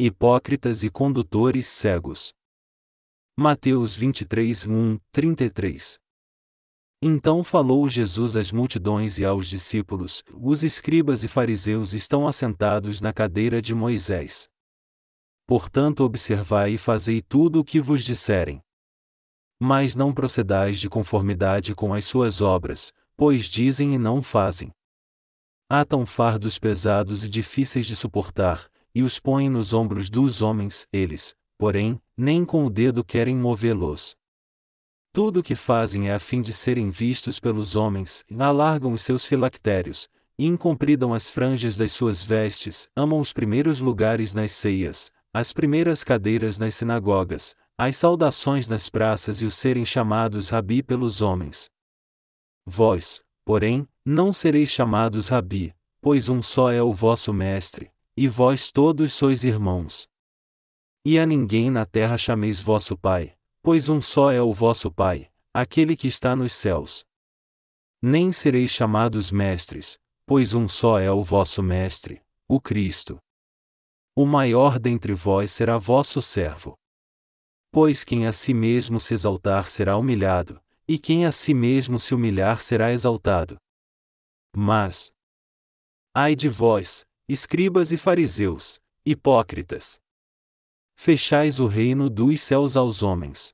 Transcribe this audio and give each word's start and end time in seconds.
hipócritas 0.00 0.84
e 0.84 0.90
condutores 0.90 1.66
cegos. 1.66 2.32
Mateus 3.36 3.96
23, 3.96 4.64
1, 4.64 4.98
33 5.10 5.98
Então 7.02 7.42
falou 7.42 7.88
Jesus 7.88 8.36
às 8.36 8.52
multidões 8.52 9.18
e 9.18 9.24
aos 9.24 9.48
discípulos: 9.48 10.22
Os 10.32 10.62
escribas 10.62 11.24
e 11.24 11.28
fariseus 11.28 11.94
estão 11.94 12.28
assentados 12.28 13.00
na 13.00 13.12
cadeira 13.12 13.60
de 13.60 13.74
Moisés. 13.74 14.48
Portanto, 15.44 16.04
observai 16.04 16.74
e 16.74 16.78
fazei 16.78 17.20
tudo 17.20 17.58
o 17.58 17.64
que 17.64 17.80
vos 17.80 18.04
disserem. 18.04 18.62
Mas 19.60 19.96
não 19.96 20.14
procedais 20.14 20.78
de 20.78 20.88
conformidade 20.88 21.74
com 21.74 21.92
as 21.92 22.04
suas 22.04 22.40
obras, 22.40 22.92
pois 23.16 23.46
dizem 23.46 23.94
e 23.94 23.98
não 23.98 24.22
fazem. 24.22 24.70
Atam 25.68 26.06
fardos 26.06 26.56
pesados 26.56 27.24
e 27.24 27.28
difíceis 27.28 27.84
de 27.84 27.96
suportar, 27.96 28.70
e 28.98 29.02
os 29.04 29.20
põem 29.20 29.48
nos 29.48 29.72
ombros 29.72 30.10
dos 30.10 30.42
homens, 30.42 30.88
eles, 30.92 31.32
porém, 31.56 32.02
nem 32.16 32.44
com 32.44 32.66
o 32.66 32.70
dedo 32.70 33.04
querem 33.04 33.36
movê-los. 33.36 34.16
Tudo 35.12 35.38
o 35.38 35.42
que 35.42 35.54
fazem 35.54 36.08
é 36.08 36.14
a 36.14 36.18
fim 36.18 36.40
de 36.40 36.52
serem 36.52 36.90
vistos 36.90 37.38
pelos 37.38 37.76
homens, 37.76 38.24
alargam 38.36 38.92
os 38.92 39.02
seus 39.02 39.24
filactérios, 39.24 40.08
e 40.36 40.46
incompridam 40.46 41.14
as 41.14 41.30
franjas 41.30 41.76
das 41.76 41.92
suas 41.92 42.24
vestes, 42.24 42.90
amam 42.96 43.20
os 43.20 43.32
primeiros 43.32 43.78
lugares 43.78 44.34
nas 44.34 44.50
ceias, 44.50 45.12
as 45.32 45.52
primeiras 45.52 46.02
cadeiras 46.02 46.58
nas 46.58 46.74
sinagogas, 46.74 47.54
as 47.78 47.96
saudações 47.96 48.66
nas 48.66 48.90
praças 48.90 49.40
e 49.42 49.46
o 49.46 49.50
serem 49.52 49.84
chamados 49.84 50.48
rabi 50.48 50.82
pelos 50.82 51.22
homens. 51.22 51.70
Vós, 52.66 53.22
porém, 53.44 53.86
não 54.04 54.32
sereis 54.32 54.70
chamados 54.70 55.28
rabi, 55.28 55.72
pois 56.00 56.28
um 56.28 56.42
só 56.42 56.72
é 56.72 56.82
o 56.82 56.92
vosso 56.92 57.32
mestre, 57.32 57.92
e 58.18 58.26
vós 58.26 58.72
todos 58.72 59.12
sois 59.12 59.44
irmãos. 59.44 60.08
E 61.04 61.20
a 61.20 61.24
ninguém 61.24 61.70
na 61.70 61.86
terra 61.86 62.18
chameis 62.18 62.58
vosso 62.58 62.98
Pai, 62.98 63.38
pois 63.62 63.88
um 63.88 64.02
só 64.02 64.32
é 64.32 64.42
o 64.42 64.52
vosso 64.52 64.90
Pai, 64.90 65.30
aquele 65.54 65.96
que 65.96 66.08
está 66.08 66.34
nos 66.34 66.52
céus. 66.52 67.04
Nem 68.02 68.32
sereis 68.32 68.72
chamados 68.72 69.30
mestres, 69.30 70.00
pois 70.26 70.52
um 70.52 70.66
só 70.66 70.98
é 70.98 71.08
o 71.12 71.22
vosso 71.22 71.62
Mestre, 71.62 72.20
o 72.48 72.60
Cristo. 72.60 73.20
O 74.16 74.26
maior 74.26 74.80
dentre 74.80 75.12
vós 75.12 75.52
será 75.52 75.78
vosso 75.78 76.20
servo. 76.20 76.76
Pois 77.70 78.02
quem 78.02 78.26
a 78.26 78.32
si 78.32 78.52
mesmo 78.52 78.98
se 78.98 79.14
exaltar 79.14 79.68
será 79.68 79.96
humilhado, 79.96 80.60
e 80.88 80.98
quem 80.98 81.24
a 81.24 81.30
si 81.30 81.54
mesmo 81.54 82.00
se 82.00 82.16
humilhar 82.16 82.60
será 82.60 82.90
exaltado. 82.90 83.56
Mas, 84.56 85.12
ai 86.12 86.34
de 86.34 86.48
vós, 86.48 87.06
escribas 87.28 87.92
e 87.92 87.98
fariseus, 87.98 88.80
hipócritas! 89.04 90.00
Fechais 90.96 91.60
o 91.60 91.66
reino 91.66 92.08
dos 92.08 92.40
céus 92.40 92.74
aos 92.74 93.02
homens. 93.02 93.52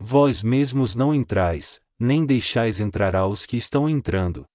Vós 0.00 0.44
mesmos 0.44 0.94
não 0.94 1.12
entrais, 1.12 1.80
nem 1.98 2.24
deixais 2.24 2.78
entrar 2.78 3.16
aos 3.16 3.44
que 3.44 3.56
estão 3.56 3.88
entrando. 3.88 4.46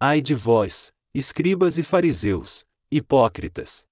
Ai 0.00 0.22
de 0.22 0.34
vós, 0.34 0.90
escribas 1.14 1.76
e 1.76 1.82
fariseus, 1.82 2.64
hipócritas! 2.90 3.86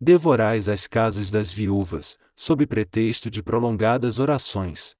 devorais 0.00 0.68
as 0.68 0.86
casas 0.86 1.30
das 1.30 1.50
viúvas, 1.50 2.18
sob 2.36 2.66
pretexto 2.66 3.30
de 3.30 3.42
prolongadas 3.42 4.18
orações. 4.18 4.94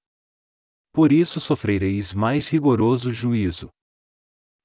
Por 0.92 1.12
isso 1.12 1.40
sofrereis 1.40 2.14
mais 2.14 2.48
rigoroso 2.48 3.12
juízo. 3.12 3.68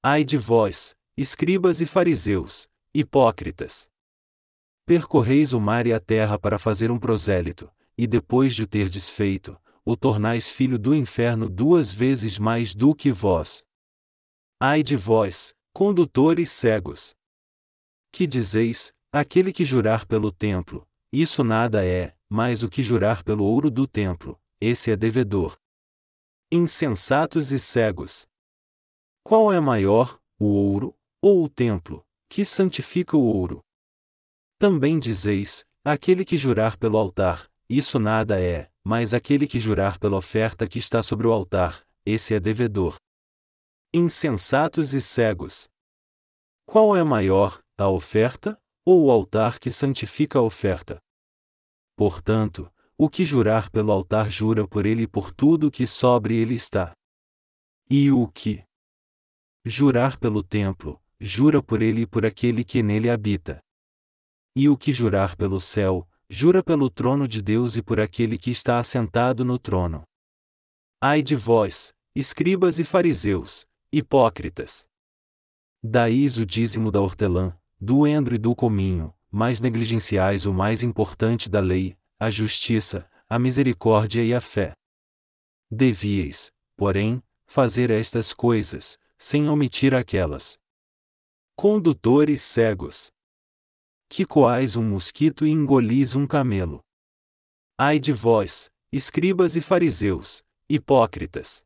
Ai 0.02 0.24
de 0.24 0.38
vós, 0.38 0.94
escribas 1.16 1.82
e 1.82 1.86
fariseus, 1.86 2.66
hipócritas! 2.94 3.90
Percorreis 4.86 5.52
o 5.52 5.60
mar 5.60 5.86
e 5.86 5.92
a 5.92 6.00
terra 6.00 6.38
para 6.38 6.58
fazer 6.58 6.90
um 6.90 6.98
prosélito, 6.98 7.70
e 7.96 8.06
depois 8.06 8.54
de 8.54 8.64
o 8.64 8.66
ter 8.66 8.88
desfeito, 8.88 9.58
o 9.84 9.96
tornais 9.96 10.50
filho 10.50 10.78
do 10.78 10.94
inferno 10.94 11.48
duas 11.48 11.92
vezes 11.92 12.38
mais 12.38 12.74
do 12.74 12.94
que 12.94 13.12
vós. 13.12 13.64
Ai 14.60 14.82
de 14.82 14.96
vós, 14.96 15.54
condutores 15.72 16.50
cegos! 16.50 17.14
Que 18.12 18.26
dizeis, 18.26 18.92
Aquele 19.12 19.52
que 19.52 19.64
jurar 19.64 20.06
pelo 20.06 20.30
templo, 20.30 20.88
isso 21.12 21.42
nada 21.42 21.84
é, 21.84 22.16
mas 22.28 22.62
o 22.62 22.68
que 22.68 22.80
jurar 22.80 23.24
pelo 23.24 23.44
ouro 23.44 23.68
do 23.68 23.84
templo, 23.84 24.40
esse 24.60 24.92
é 24.92 24.96
devedor. 24.96 25.58
Insensatos 26.52 27.50
e 27.50 27.58
cegos. 27.58 28.28
Qual 29.24 29.52
é 29.52 29.58
maior, 29.58 30.20
o 30.38 30.44
ouro, 30.46 30.96
ou 31.20 31.42
o 31.42 31.48
templo, 31.48 32.06
que 32.30 32.44
santifica 32.44 33.16
o 33.16 33.24
ouro? 33.24 33.60
Também 34.56 35.00
dizeis: 35.00 35.64
aquele 35.84 36.24
que 36.24 36.36
jurar 36.36 36.78
pelo 36.78 36.96
altar, 36.96 37.50
isso 37.68 37.98
nada 37.98 38.40
é, 38.40 38.70
mas 38.84 39.12
aquele 39.12 39.46
que 39.48 39.58
jurar 39.58 39.98
pela 39.98 40.16
oferta 40.16 40.66
que 40.66 40.78
está 40.78 41.02
sobre 41.02 41.26
o 41.26 41.32
altar, 41.32 41.84
esse 42.06 42.32
é 42.32 42.40
devedor. 42.40 42.96
Insensatos 43.92 44.94
e 44.94 45.00
cegos. 45.00 45.68
Qual 46.64 46.96
é 46.96 47.02
maior, 47.02 47.60
a 47.76 47.88
oferta, 47.88 48.56
ou 48.86 49.06
o 49.06 49.10
altar 49.10 49.58
que 49.58 49.70
santifica 49.70 50.38
a 50.38 50.42
oferta. 50.42 50.98
Portanto, 51.96 52.72
o 52.96 53.10
que 53.10 53.24
jurar 53.24 53.70
pelo 53.70 53.90
altar 53.90 54.30
jura 54.30 54.66
por 54.66 54.86
ele 54.86 55.02
e 55.02 55.08
por 55.08 55.32
tudo 55.32 55.70
que 55.70 55.86
sobre 55.86 56.36
ele 56.36 56.54
está. 56.54 56.92
E 57.90 58.12
o 58.12 58.28
que 58.28 58.62
jurar 59.64 60.16
pelo 60.16 60.42
templo, 60.42 61.00
jura 61.20 61.62
por 61.62 61.82
ele 61.82 62.02
e 62.02 62.06
por 62.06 62.24
aquele 62.24 62.64
que 62.64 62.82
nele 62.82 63.10
habita. 63.10 63.60
E 64.56 64.68
o 64.68 64.76
que 64.76 64.92
jurar 64.92 65.36
pelo 65.36 65.60
céu, 65.60 66.08
jura 66.28 66.62
pelo 66.62 66.88
trono 66.88 67.28
de 67.28 67.42
Deus 67.42 67.76
e 67.76 67.82
por 67.82 68.00
aquele 68.00 68.38
que 68.38 68.50
está 68.50 68.78
assentado 68.78 69.44
no 69.44 69.58
trono. 69.58 70.02
Ai 71.00 71.22
de 71.22 71.36
vós, 71.36 71.92
escribas 72.14 72.78
e 72.78 72.84
fariseus, 72.84 73.66
hipócritas! 73.92 74.86
Daís 75.82 76.36
o 76.36 76.46
dízimo 76.46 76.90
da 76.90 77.00
hortelã, 77.00 77.56
do 77.80 78.06
endro 78.06 78.34
e 78.34 78.38
do 78.38 78.54
cominho, 78.54 79.14
mas 79.30 79.60
negligenciais 79.60 80.46
o 80.46 80.52
mais 80.52 80.82
importante 80.82 81.48
da 81.48 81.60
lei, 81.60 81.96
a 82.18 82.28
justiça, 82.28 83.08
a 83.28 83.38
misericórdia 83.38 84.22
e 84.22 84.34
a 84.34 84.40
fé. 84.40 84.72
Devíeis, 85.70 86.50
porém, 86.76 87.22
fazer 87.46 87.90
estas 87.90 88.32
coisas, 88.32 88.98
sem 89.16 89.48
omitir 89.48 89.94
aquelas. 89.94 90.58
Condutores 91.62 92.40
cegos. 92.40 93.12
Que 94.08 94.24
coais 94.24 94.76
um 94.76 94.82
mosquito 94.82 95.46
e 95.46 95.50
engolis 95.50 96.16
um 96.16 96.26
camelo. 96.26 96.80
Ai 97.76 97.98
de 97.98 98.14
vós, 98.14 98.70
escribas 98.90 99.56
e 99.56 99.60
fariseus, 99.60 100.42
hipócritas! 100.70 101.62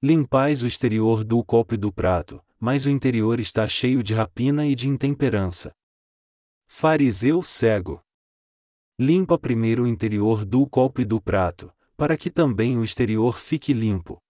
Limpais 0.00 0.62
o 0.62 0.68
exterior 0.68 1.24
do 1.24 1.42
copo 1.42 1.74
e 1.74 1.76
do 1.76 1.92
prato, 1.92 2.40
mas 2.60 2.86
o 2.86 2.90
interior 2.90 3.40
está 3.40 3.66
cheio 3.66 4.04
de 4.04 4.14
rapina 4.14 4.68
e 4.68 4.74
de 4.76 4.86
intemperança. 4.86 5.72
Fariseu 6.68 7.42
cego. 7.42 8.00
Limpa 8.96 9.36
primeiro 9.36 9.82
o 9.82 9.88
interior 9.88 10.44
do 10.44 10.64
copo 10.64 11.00
e 11.00 11.04
do 11.04 11.20
prato, 11.20 11.74
para 11.96 12.16
que 12.16 12.30
também 12.30 12.78
o 12.78 12.84
exterior 12.84 13.40
fique 13.40 13.72
limpo. 13.72 14.22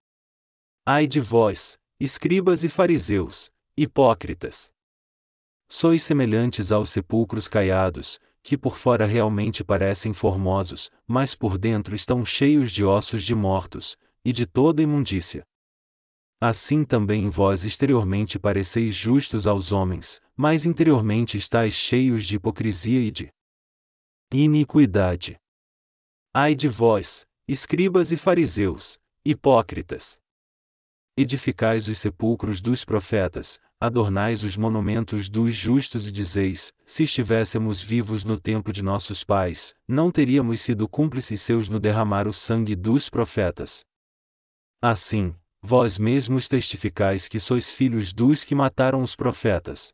Ai 0.83 1.05
de 1.05 1.19
vós, 1.19 1.77
escribas 1.99 2.63
e 2.63 2.69
fariseus, 2.69 3.52
hipócritas! 3.77 4.71
Sois 5.67 6.03
semelhantes 6.03 6.71
aos 6.71 6.91
sepulcros 6.91 7.47
caiados, 7.47 8.19
que 8.43 8.57
por 8.57 8.77
fora 8.77 9.05
realmente 9.05 9.63
parecem 9.63 10.13
formosos, 10.13 10.91
mas 11.07 11.33
por 11.33 11.57
dentro 11.57 11.95
estão 11.95 12.25
cheios 12.25 12.71
de 12.71 12.83
ossos 12.83 13.23
de 13.23 13.33
mortos, 13.33 13.97
e 14.23 14.31
de 14.31 14.45
toda 14.45 14.81
imundícia. 14.81 15.43
Assim 16.39 16.83
também 16.83 17.29
vós 17.29 17.63
exteriormente 17.63 18.37
pareceis 18.37 18.93
justos 18.93 19.47
aos 19.47 19.71
homens, 19.71 20.21
mas 20.35 20.65
interiormente 20.65 21.37
estáis 21.37 21.73
cheios 21.73 22.25
de 22.25 22.35
hipocrisia 22.35 22.99
e 22.99 23.11
de 23.11 23.31
iniquidade. 24.33 25.37
Ai 26.33 26.53
de 26.53 26.67
vós, 26.67 27.25
escribas 27.47 28.11
e 28.11 28.17
fariseus, 28.17 28.99
hipócritas! 29.25 30.22
Edificais 31.15 31.87
os 31.87 31.99
sepulcros 31.99 32.59
dos 32.59 32.83
profetas, 32.83 33.59
adornais 33.79 34.43
os 34.43 34.57
monumentos 34.57 35.29
dos 35.29 35.53
justos 35.53 36.07
e 36.07 36.11
dizeis: 36.11 36.73
se 36.87 37.03
estivéssemos 37.03 37.83
vivos 37.83 38.23
no 38.23 38.39
tempo 38.39 38.73
de 38.73 38.81
nossos 38.81 39.23
pais, 39.23 39.75
não 39.87 40.09
teríamos 40.09 40.61
sido 40.61 40.89
cúmplices 40.89 41.39
seus 41.39 41.69
no 41.69 41.79
derramar 41.79 42.27
o 42.27 42.33
sangue 42.33 42.75
dos 42.75 43.11
profetas. 43.11 43.85
Assim, 44.81 45.35
vós 45.61 45.99
mesmos 45.99 46.49
testificais 46.49 47.27
que 47.27 47.39
sois 47.39 47.69
filhos 47.69 48.11
dos 48.11 48.43
que 48.43 48.55
mataram 48.55 49.03
os 49.03 49.15
profetas. 49.15 49.93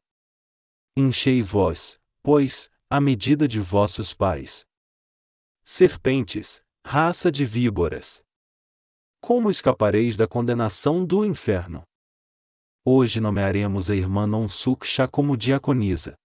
Enchei 0.95 1.41
vós, 1.41 1.99
pois, 2.23 2.69
a 2.89 3.01
medida 3.01 3.45
de 3.45 3.59
vossos 3.59 4.13
pais. 4.13 4.65
Serpentes, 5.65 6.61
raça 6.85 7.29
de 7.29 7.43
víboras. 7.43 8.23
Como 9.21 9.51
escapareis 9.51 10.17
da 10.17 10.27
condenação 10.27 11.05
do 11.05 11.25
inferno? 11.25 11.83
Hoje 12.83 13.19
nomearemos 13.19 13.89
a 13.89 13.95
irmã 13.95 14.25
Nonsuksha 14.25 15.07
como 15.07 15.37
diaconisa. 15.37 16.15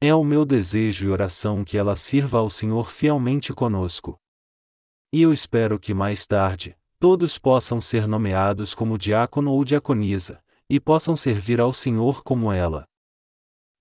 É 0.00 0.14
o 0.14 0.24
meu 0.24 0.44
desejo 0.44 1.06
e 1.06 1.10
oração 1.10 1.64
que 1.64 1.76
ela 1.76 1.96
sirva 1.96 2.38
ao 2.38 2.48
Senhor 2.48 2.90
fielmente 2.90 3.52
conosco. 3.52 4.16
E 5.12 5.20
eu 5.20 5.32
espero 5.32 5.78
que 5.78 5.92
mais 5.92 6.26
tarde, 6.26 6.76
todos 6.98 7.38
possam 7.38 7.80
ser 7.80 8.06
nomeados 8.06 8.74
como 8.74 8.96
diácono 8.96 9.50
ou 9.50 9.64
diaconisa, 9.64 10.40
e 10.70 10.80
possam 10.80 11.16
servir 11.16 11.60
ao 11.60 11.72
Senhor 11.72 12.22
como 12.22 12.52
ela. 12.52 12.86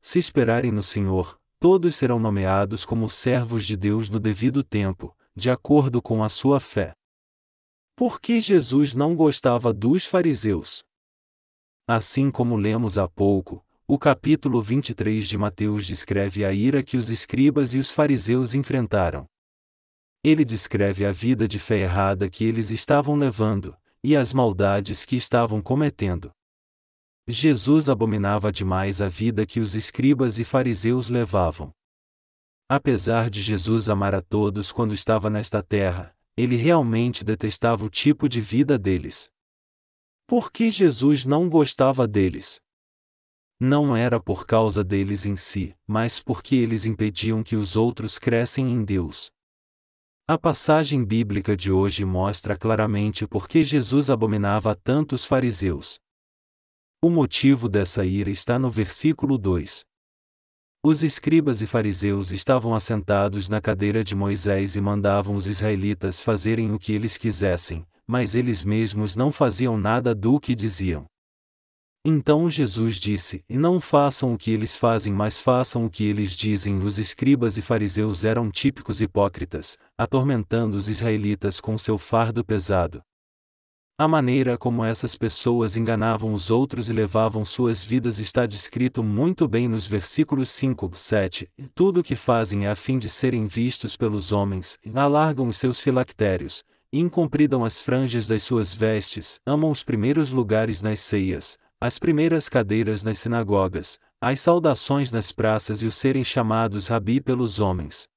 Se 0.01 0.19
esperarem 0.19 0.72
no 0.72 0.83
Senhor, 0.83 1.39
todos 1.60 1.95
serão 1.95 2.19
nomeados 2.19 2.86
como 2.86 3.10
servos 3.10 3.66
de 3.66 3.77
Deus 3.77 4.10
no 4.10 4.19
devido 4.19 4.63
tempo, 4.63 5.16
de 5.36 5.50
acordo 5.50 6.01
com 6.01 6.24
a 6.24 6.30
sua 6.30 6.60
fé. 6.60 6.94
Por 7.97 8.19
que 8.19 8.42
Jesus 8.42 8.94
não 8.94 9.15
gostava 9.15 9.71
dos 9.71 10.06
fariseus? 10.06 10.83
Assim 11.88 12.30
como 12.30 12.57
lemos 12.57 12.97
há 12.97 13.07
pouco, 13.07 13.65
o 13.88 13.97
capítulo 13.97 14.62
23 14.62 15.25
de 15.25 15.38
Mateus 15.38 15.88
descreve 15.88 16.44
a 16.44 16.51
ira 16.51 16.83
que 16.83 16.97
os 16.97 17.09
escribas 17.09 17.74
e 17.74 17.80
os 17.80 17.92
fariseus 17.92 18.53
enfrentaram. 18.53 19.25
Ele 20.21 20.44
descreve 20.44 21.06
a 21.06 21.12
vida 21.13 21.47
de 21.47 21.57
fé 21.57 21.77
errada 21.77 22.30
que 22.30 22.44
eles 22.44 22.69
estavam 22.69 23.15
levando, 23.15 23.77
e 24.03 24.13
as 24.13 24.33
maldades 24.33 25.06
que 25.06 25.15
estavam 25.15 25.62
cometendo. 25.62 26.31
Jesus 27.25 27.88
abominava 27.88 28.51
demais 28.51 29.01
a 29.01 29.07
vida 29.07 29.45
que 29.45 29.62
os 29.62 29.74
escribas 29.74 30.38
e 30.38 30.44
fariseus 30.44 31.07
levavam. 31.07 31.71
Apesar 32.68 33.30
de 33.30 33.41
Jesus 33.41 33.88
amar 33.88 34.13
a 34.13 34.21
todos 34.21 34.69
quando 34.69 34.94
estava 34.94 35.30
nesta 35.30 35.63
terra, 35.63 36.14
ele 36.38 36.56
realmente 36.56 37.24
detestava 37.24 37.86
o 37.86 37.90
tipo 37.90 38.28
de 38.28 38.42
vida 38.42 38.78
deles. 38.78 39.30
Por 40.28 40.52
que 40.52 40.70
Jesus 40.70 41.26
não 41.26 41.48
gostava 41.48 42.08
deles? 42.08 42.60
Não 43.60 43.96
era 43.96 44.20
por 44.20 44.46
causa 44.46 44.84
deles 44.84 45.26
em 45.26 45.36
si, 45.36 45.74
mas 45.88 46.20
porque 46.20 46.56
eles 46.56 46.86
impediam 46.86 47.42
que 47.42 47.56
os 47.56 47.76
outros 47.78 48.20
crescem 48.20 48.70
em 48.70 48.84
Deus. 48.84 49.32
A 50.28 50.38
passagem 50.38 51.06
bíblica 51.06 51.56
de 51.56 51.72
hoje 51.72 52.04
mostra 52.04 52.58
claramente 52.58 53.28
por 53.28 53.48
que 53.48 53.64
Jesus 53.64 54.10
abominava 54.10 54.76
tanto 54.76 55.14
os 55.16 55.24
fariseus. 55.24 56.00
O 57.02 57.10
motivo 57.10 57.70
dessa 57.70 58.04
ira 58.04 58.32
está 58.32 58.58
no 58.58 58.70
versículo 58.70 59.38
2. 59.38 59.86
Os 60.88 61.02
escribas 61.02 61.64
e 61.64 61.66
fariseus 61.66 62.32
estavam 62.32 62.76
assentados 62.76 63.50
na 63.50 63.60
cadeira 63.60 64.04
de 64.04 64.16
Moisés 64.16 64.76
e 64.76 64.82
mandavam 64.82 65.36
os 65.36 65.48
israelitas 65.48 66.22
fazerem 66.22 66.72
o 66.72 66.78
que 66.78 66.94
eles 66.94 67.18
quisessem, 67.18 67.84
mas 68.06 68.36
eles 68.36 68.64
mesmos 68.64 69.16
não 69.16 69.32
faziam 69.32 69.80
nada 69.80 70.14
do 70.14 70.40
que 70.40 70.54
diziam. 70.54 71.06
Então 72.06 72.48
Jesus 72.48 72.98
disse: 72.98 73.44
Não 73.50 73.82
façam 73.82 74.36
o 74.36 74.38
que 74.38 74.52
eles 74.52 74.78
fazem, 74.78 75.12
mas 75.12 75.42
façam 75.42 75.88
o 75.88 75.90
que 75.90 76.04
eles 76.04 76.36
dizem. 76.36 76.78
Os 76.78 77.00
escribas 77.00 77.58
e 77.58 77.64
fariseus 77.64 78.24
eram 78.24 78.52
típicos 78.52 79.02
hipócritas, 79.02 79.80
atormentando 79.98 80.78
os 80.78 80.88
israelitas 80.88 81.60
com 81.60 81.80
seu 81.80 81.98
fardo 81.98 82.46
pesado. 82.46 83.02
A 83.97 84.09
maneira 84.09 84.57
como 84.57 84.83
essas 84.83 85.15
pessoas 85.15 85.77
enganavam 85.77 86.33
os 86.33 86.51
outros 86.51 86.89
e 86.89 86.94
levavam 86.94 87.45
suas 87.45 87.81
vidas 87.81 88.19
está 88.19 88.45
descrito 88.45 89.01
muito 89.01 89.47
bem 89.47 89.69
nos 89.69 89.88
versículos 89.88 90.50
5 90.50 90.92
e 90.94 90.97
7. 90.97 91.50
Tudo 91.74 92.01
o 92.01 92.03
que 92.03 92.13
fazem 92.13 92.65
é 92.65 92.69
a 92.69 92.75
fim 92.75 92.97
de 93.00 93.07
serem 93.07 93.47
vistos 93.47 93.95
pelos 93.95 94.33
homens, 94.33 94.77
alargam 94.94 95.47
os 95.47 95.56
seus 95.56 95.80
filactérios, 95.80 96.62
incompridam 96.92 97.63
as 97.63 97.81
franjas 97.81 98.27
das 98.27 98.44
suas 98.44 98.74
vestes, 98.74 99.39
amam 99.45 99.71
os 99.71 99.81
primeiros 99.81 100.30
lugares 100.30 100.81
nas 100.81 101.00
ceias, 101.00 101.57
as 101.80 101.98
primeiras 101.98 102.50
cadeiras 102.50 103.01
nas 103.01 103.19
sinagogas, 103.19 103.98
as 104.19 104.41
saudações 104.41 105.09
nas 105.09 105.31
praças 105.31 105.81
e 105.81 105.88
o 105.88 105.91
serem 105.91 106.25
chamados 106.25 106.89
rabi 106.89 107.21
pelos 107.21 107.62
homens. 107.62 108.09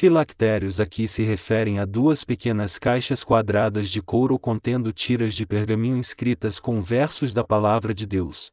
Filactérios 0.00 0.78
aqui 0.78 1.08
se 1.08 1.24
referem 1.24 1.80
a 1.80 1.84
duas 1.84 2.22
pequenas 2.22 2.78
caixas 2.78 3.24
quadradas 3.24 3.90
de 3.90 4.00
couro 4.00 4.38
contendo 4.38 4.92
tiras 4.92 5.34
de 5.34 5.44
pergaminho 5.44 5.98
escritas 5.98 6.60
com 6.60 6.80
versos 6.80 7.34
da 7.34 7.42
Palavra 7.42 7.92
de 7.92 8.06
Deus. 8.06 8.52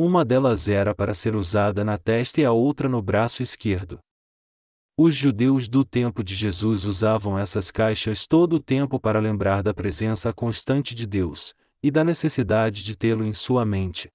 Uma 0.00 0.24
delas 0.24 0.66
era 0.66 0.94
para 0.94 1.12
ser 1.12 1.36
usada 1.36 1.84
na 1.84 1.98
testa 1.98 2.40
e 2.40 2.46
a 2.46 2.50
outra 2.50 2.88
no 2.88 3.02
braço 3.02 3.42
esquerdo. 3.42 3.98
Os 4.96 5.14
judeus 5.14 5.68
do 5.68 5.84
tempo 5.84 6.24
de 6.24 6.34
Jesus 6.34 6.86
usavam 6.86 7.38
essas 7.38 7.70
caixas 7.70 8.26
todo 8.26 8.56
o 8.56 8.60
tempo 8.60 8.98
para 8.98 9.20
lembrar 9.20 9.62
da 9.62 9.74
presença 9.74 10.32
constante 10.32 10.94
de 10.94 11.06
Deus, 11.06 11.52
e 11.82 11.90
da 11.90 12.02
necessidade 12.02 12.82
de 12.82 12.96
tê-lo 12.96 13.22
em 13.22 13.34
sua 13.34 13.66
mente. 13.66 14.08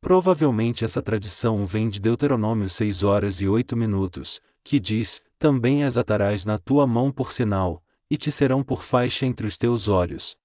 Provavelmente 0.00 0.84
essa 0.84 1.02
tradição 1.02 1.66
vem 1.66 1.88
de 1.88 2.00
Deuteronômio 2.00 2.68
6 2.68 3.02
horas 3.02 3.40
e 3.40 3.48
8 3.48 3.76
minutos, 3.76 4.40
que 4.64 4.78
diz: 4.80 5.22
Também 5.38 5.84
as 5.84 5.96
atarás 5.96 6.44
na 6.44 6.58
tua 6.58 6.86
mão 6.86 7.10
por 7.10 7.32
sinal, 7.32 7.82
e 8.10 8.16
te 8.16 8.30
serão 8.30 8.62
por 8.62 8.82
faixa 8.82 9.26
entre 9.26 9.46
os 9.46 9.56
teus 9.56 9.88
olhos. 9.88 10.36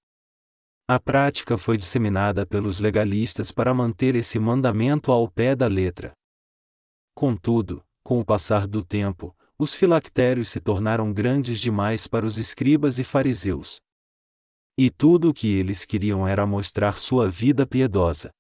A 0.88 1.00
prática 1.00 1.58
foi 1.58 1.78
disseminada 1.78 2.46
pelos 2.46 2.80
legalistas 2.80 3.52
para 3.52 3.74
manter 3.74 4.16
esse 4.16 4.40
mandamento 4.40 5.12
ao 5.12 5.30
pé 5.30 5.54
da 5.54 5.68
letra. 5.68 6.14
Contudo, 7.14 7.84
com 8.04 8.19
o 8.22 8.25
passar 8.25 8.66
do 8.66 8.81
tempo, 8.81 9.36
os 9.60 9.75
filactérios 9.75 10.50
se 10.50 10.62
tornaram 10.62 11.12
grandes 11.12 11.60
demais 11.60 12.08
para 12.08 12.25
os 12.25 12.38
escribas 12.38 13.00
e 13.00 13.04
fariseus. 13.04 13.81
E 14.78 14.90
tudo 14.90 15.30
o 15.30 15.34
que 15.34 15.48
eles 15.48 15.84
queriam 15.84 16.28
era 16.28 16.46
mostrar 16.46 16.98
sua 16.98 17.28
vida 17.28 17.68
piedosa. 17.68 18.31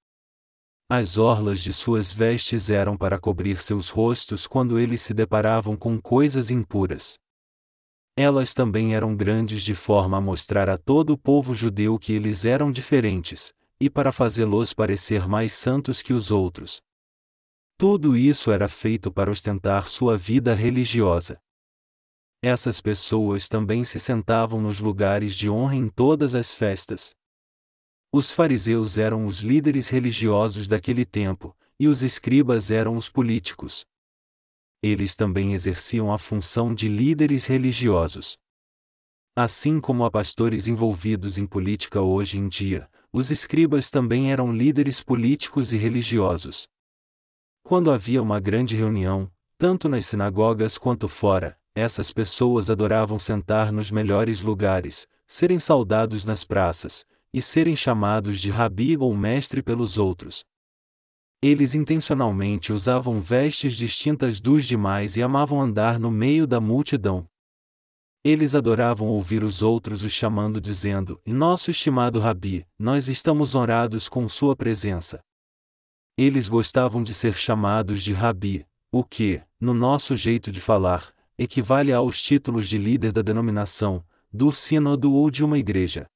As 0.89 1.17
orlas 1.17 1.59
de 1.59 1.73
suas 1.73 2.13
vestes 2.13 2.69
eram 2.69 2.95
para 2.95 3.19
cobrir 3.19 3.61
seus 3.61 3.89
rostos 3.89 4.47
quando 4.47 4.79
eles 4.79 5.01
se 5.01 5.13
deparavam 5.13 5.75
com 5.75 5.99
coisas 5.99 6.49
impuras. 6.49 7.15
Elas 8.15 8.53
também 8.53 8.95
eram 8.95 9.13
grandes 9.13 9.63
de 9.63 9.75
forma 9.75 10.17
a 10.17 10.21
mostrar 10.21 10.69
a 10.69 10.77
todo 10.77 11.11
o 11.11 11.17
povo 11.17 11.53
judeu 11.53 11.99
que 11.99 12.13
eles 12.13 12.45
eram 12.45 12.71
diferentes, 12.71 13.51
e 13.81 13.89
para 13.89 14.13
fazê-los 14.13 14.73
parecer 14.73 15.27
mais 15.27 15.51
santos 15.51 16.01
que 16.01 16.13
os 16.13 16.31
outros. 16.31 16.81
Tudo 17.77 18.15
isso 18.15 18.49
era 18.49 18.69
feito 18.69 19.11
para 19.11 19.29
ostentar 19.29 19.89
sua 19.89 20.17
vida 20.17 20.55
religiosa. 20.55 21.37
Essas 22.41 22.79
pessoas 22.79 23.49
também 23.49 23.83
se 23.83 23.99
sentavam 23.99 24.61
nos 24.61 24.79
lugares 24.79 25.35
de 25.35 25.49
honra 25.49 25.75
em 25.75 25.89
todas 25.89 26.33
as 26.33 26.53
festas, 26.53 27.13
os 28.11 28.31
fariseus 28.31 28.97
eram 28.97 29.25
os 29.25 29.39
líderes 29.39 29.89
religiosos 29.89 30.67
daquele 30.67 31.05
tempo, 31.05 31.55
e 31.79 31.87
os 31.87 32.01
escribas 32.01 32.71
eram 32.71 32.95
os 32.95 33.09
políticos. 33.09 33.85
Eles 34.81 35.15
também 35.15 35.53
exerciam 35.53 36.11
a 36.13 36.17
função 36.17 36.73
de 36.73 36.87
líderes 36.87 37.45
religiosos. 37.45 38.37
Assim 39.35 39.79
como 39.79 40.05
há 40.05 40.09
pastores 40.09 40.67
envolvidos 40.67 41.37
em 41.37 41.45
política 41.45 42.01
hoje 42.01 42.37
em 42.37 42.47
dia, 42.47 42.89
os 43.11 43.29
escribas 43.29 43.89
também 43.89 44.31
eram 44.31 44.51
líderes 44.51 45.01
políticos 45.03 45.73
e 45.73 45.77
religiosos. 45.77 46.67
Quando 47.63 47.91
havia 47.91 48.21
uma 48.21 48.39
grande 48.39 48.75
reunião, 48.75 49.29
tanto 49.57 49.89
nas 49.89 50.05
sinagogas 50.05 50.77
quanto 50.77 51.07
fora, 51.07 51.59
essas 51.75 52.11
pessoas 52.11 52.69
adoravam 52.69 53.19
sentar 53.19 53.71
nos 53.71 53.91
melhores 53.91 54.41
lugares, 54.41 55.07
serem 55.27 55.59
saudados 55.59 56.25
nas 56.25 56.43
praças, 56.43 57.05
e 57.37 57.41
serem 57.41 57.75
chamados 57.75 58.41
de 58.41 58.49
rabi 58.49 58.97
ou 58.97 59.15
mestre 59.15 59.61
pelos 59.61 59.99
outros. 59.99 60.43
Eles 61.39 61.75
intencionalmente 61.75 62.73
usavam 62.73 63.21
vestes 63.21 63.77
distintas 63.77 64.39
dos 64.39 64.65
demais 64.65 65.15
e 65.15 65.21
amavam 65.21 65.61
andar 65.61 65.99
no 65.99 66.09
meio 66.09 66.47
da 66.47 66.59
multidão. 66.59 67.27
Eles 68.25 68.55
adoravam 68.55 69.07
ouvir 69.07 69.43
os 69.43 69.61
outros 69.61 70.03
os 70.03 70.11
chamando 70.11 70.59
dizendo: 70.59 71.21
Nosso 71.27 71.69
estimado 71.69 72.19
Rabi, 72.19 72.65
nós 72.77 73.07
estamos 73.07 73.53
honrados 73.53 74.09
com 74.09 74.27
sua 74.27 74.55
presença. 74.55 75.19
Eles 76.17 76.49
gostavam 76.49 77.03
de 77.03 77.13
ser 77.13 77.35
chamados 77.35 78.01
de 78.01 78.13
Rabi, 78.13 78.65
o 78.91 79.03
que, 79.03 79.43
no 79.59 79.75
nosso 79.75 80.15
jeito 80.15 80.51
de 80.51 80.59
falar, 80.59 81.13
equivale 81.37 81.93
aos 81.93 82.19
títulos 82.19 82.67
de 82.67 82.79
líder 82.79 83.11
da 83.11 83.21
denominação, 83.21 84.03
do 84.33 84.51
sínodo 84.51 85.13
ou 85.13 85.29
de 85.29 85.45
uma 85.45 85.59
igreja. 85.59 86.07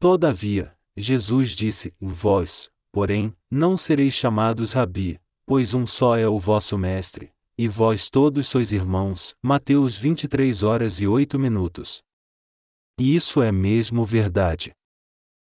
Todavia, 0.00 0.76
Jesus 0.96 1.56
disse: 1.56 1.92
Vós, 2.00 2.70
porém, 2.92 3.34
não 3.50 3.76
sereis 3.76 4.14
chamados 4.14 4.72
Rabi, 4.72 5.20
pois 5.44 5.74
um 5.74 5.84
só 5.86 6.16
é 6.16 6.28
o 6.28 6.38
vosso 6.38 6.78
Mestre, 6.78 7.32
e 7.58 7.66
vós 7.66 8.08
todos 8.08 8.46
sois 8.46 8.70
irmãos. 8.70 9.34
Mateus 9.42 9.96
23 9.96 10.62
horas 10.62 11.00
e 11.00 11.08
8 11.08 11.36
minutos. 11.36 12.00
E 13.00 13.16
isso 13.16 13.42
é 13.42 13.50
mesmo 13.50 14.04
verdade. 14.04 14.72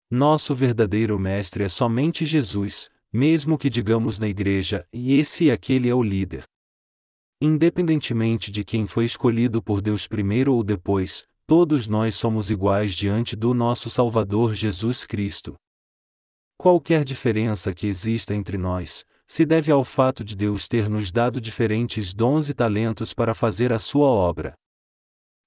Nosso 0.08 0.54
verdadeiro 0.54 1.18
Mestre 1.18 1.64
é 1.64 1.68
somente 1.68 2.24
Jesus, 2.24 2.88
mesmo 3.12 3.58
que 3.58 3.68
digamos 3.68 4.20
na 4.20 4.28
igreja, 4.28 4.86
e 4.92 5.18
esse 5.18 5.46
e 5.46 5.50
aquele 5.50 5.88
é 5.88 5.94
o 5.94 6.02
líder. 6.02 6.44
Independentemente 7.42 8.52
de 8.52 8.64
quem 8.64 8.86
foi 8.86 9.04
escolhido 9.04 9.60
por 9.60 9.80
Deus 9.80 10.06
primeiro 10.06 10.54
ou 10.54 10.62
depois, 10.62 11.26
Todos 11.48 11.88
nós 11.88 12.14
somos 12.14 12.50
iguais 12.50 12.94
diante 12.94 13.34
do 13.34 13.54
nosso 13.54 13.88
Salvador 13.88 14.54
Jesus 14.54 15.06
Cristo. 15.06 15.54
Qualquer 16.58 17.04
diferença 17.04 17.72
que 17.72 17.86
exista 17.86 18.34
entre 18.34 18.58
nós, 18.58 19.02
se 19.26 19.46
deve 19.46 19.72
ao 19.72 19.82
fato 19.82 20.22
de 20.22 20.36
Deus 20.36 20.68
ter 20.68 20.90
nos 20.90 21.10
dado 21.10 21.40
diferentes 21.40 22.12
dons 22.12 22.50
e 22.50 22.54
talentos 22.54 23.14
para 23.14 23.34
fazer 23.34 23.72
a 23.72 23.78
sua 23.78 24.08
obra. 24.08 24.52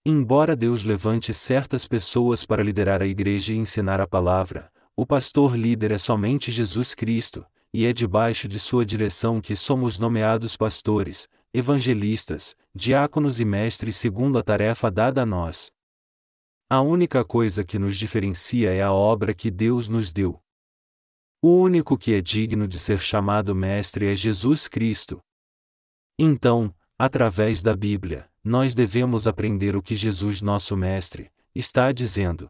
Embora 0.04 0.56
Deus 0.56 0.82
levante 0.84 1.36
certas 1.36 1.88
pessoas 1.88 2.48
para 2.48 2.64
liderar 2.64 3.04
a 3.04 3.06
igreja 3.06 3.54
e 3.54 3.58
ensinar 3.58 4.02
a 4.02 4.08
palavra, 4.08 4.72
o 4.96 5.06
pastor 5.06 5.56
líder 5.56 5.92
é 5.92 6.00
somente 6.00 6.52
Jesus 6.52 6.96
Cristo, 6.96 7.46
e 7.72 7.86
é 7.86 7.94
debaixo 7.94 8.48
de 8.48 8.60
sua 8.60 8.84
direção 8.84 9.40
que 9.40 9.56
somos 9.56 10.00
nomeados 10.00 10.58
pastores, 10.58 11.30
evangelistas, 11.54 12.56
diáconos 12.74 13.40
e 13.40 13.46
mestres 13.46 13.98
segundo 13.98 14.40
a 14.40 14.44
tarefa 14.44 14.90
dada 14.90 15.22
a 15.22 15.28
nós. 15.28 15.72
A 16.74 16.80
única 16.80 17.26
coisa 17.26 17.66
que 17.66 17.78
nos 17.78 17.98
diferencia 17.98 18.72
é 18.72 18.82
a 18.82 18.94
obra 18.94 19.34
que 19.34 19.52
Deus 19.52 19.90
nos 19.90 20.14
deu. 20.14 20.42
O 21.42 21.58
único 21.58 21.98
que 21.98 22.14
é 22.14 22.22
digno 22.22 22.66
de 22.66 22.80
ser 22.80 22.98
chamado 22.98 23.54
mestre 23.54 24.06
é 24.06 24.16
Jesus 24.16 24.70
Cristo. 24.70 25.20
Então, 26.18 26.74
através 26.98 27.62
da 27.62 27.76
Bíblia, 27.76 28.32
nós 28.42 28.74
devemos 28.74 29.28
aprender 29.28 29.76
o 29.76 29.82
que 29.82 29.96
Jesus, 29.96 30.42
nosso 30.42 30.78
Mestre, 30.78 31.30
está 31.54 31.92
dizendo. 31.92 32.48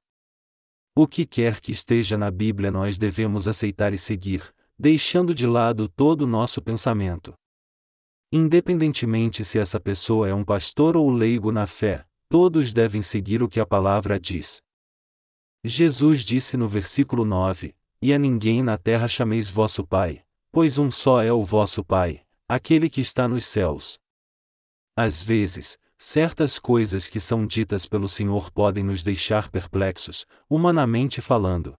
O 0.96 1.08
que 1.08 1.25
quer 1.25 1.60
que 1.60 1.72
esteja 1.72 2.16
na 2.16 2.30
Bíblia 2.30 2.70
nós 2.70 3.00
devemos 3.00 3.48
aceitar 3.48 3.92
e 3.92 3.98
seguir, 3.98 4.54
deixando 4.78 5.34
de 5.34 5.48
lado 5.48 5.90
todo 5.90 6.25
o 6.25 6.28
nosso 6.28 6.62
pensamento. 6.62 7.34
Independentemente 8.32 9.44
se 9.44 9.58
essa 9.58 9.80
pessoa 9.80 10.30
é 10.30 10.34
um 10.36 10.46
pastor 10.46 10.96
ou 10.96 11.10
leigo 11.10 11.51
na 11.51 11.66
fé, 11.66 12.06
todos 12.31 12.71
devem 12.71 13.01
seguir 13.01 13.43
o 13.43 13.50
que 13.50 13.59
a 13.59 13.65
palavra 13.65 14.17
diz. 14.17 14.63
Jesus 15.65 16.23
disse 16.23 16.55
no 16.55 16.65
versículo 16.65 17.25
9: 17.25 17.75
E 18.01 18.13
a 18.13 18.17
ninguém 18.17 18.63
na 18.63 18.77
terra 18.77 19.05
chameis 19.05 19.50
vosso 19.50 19.85
Pai, 19.85 20.23
pois 20.50 20.77
um 20.77 20.89
só 20.89 21.21
é 21.21 21.33
o 21.33 21.43
vosso 21.43 21.83
Pai, 21.83 22.21
aquele 22.47 22.89
que 22.89 23.01
está 23.01 23.27
nos 23.27 23.45
céus. 23.45 24.00
Às 24.95 25.21
vezes, 25.21 25.77
certas 25.97 26.57
coisas 26.57 27.05
que 27.09 27.19
são 27.19 27.45
ditas 27.45 27.85
pelo 27.85 28.07
Senhor 28.07 28.50
podem 28.50 28.81
nos 28.81 29.03
deixar 29.03 29.50
perplexos, 29.50 30.25
humanamente 30.50 31.19
falando. 31.19 31.73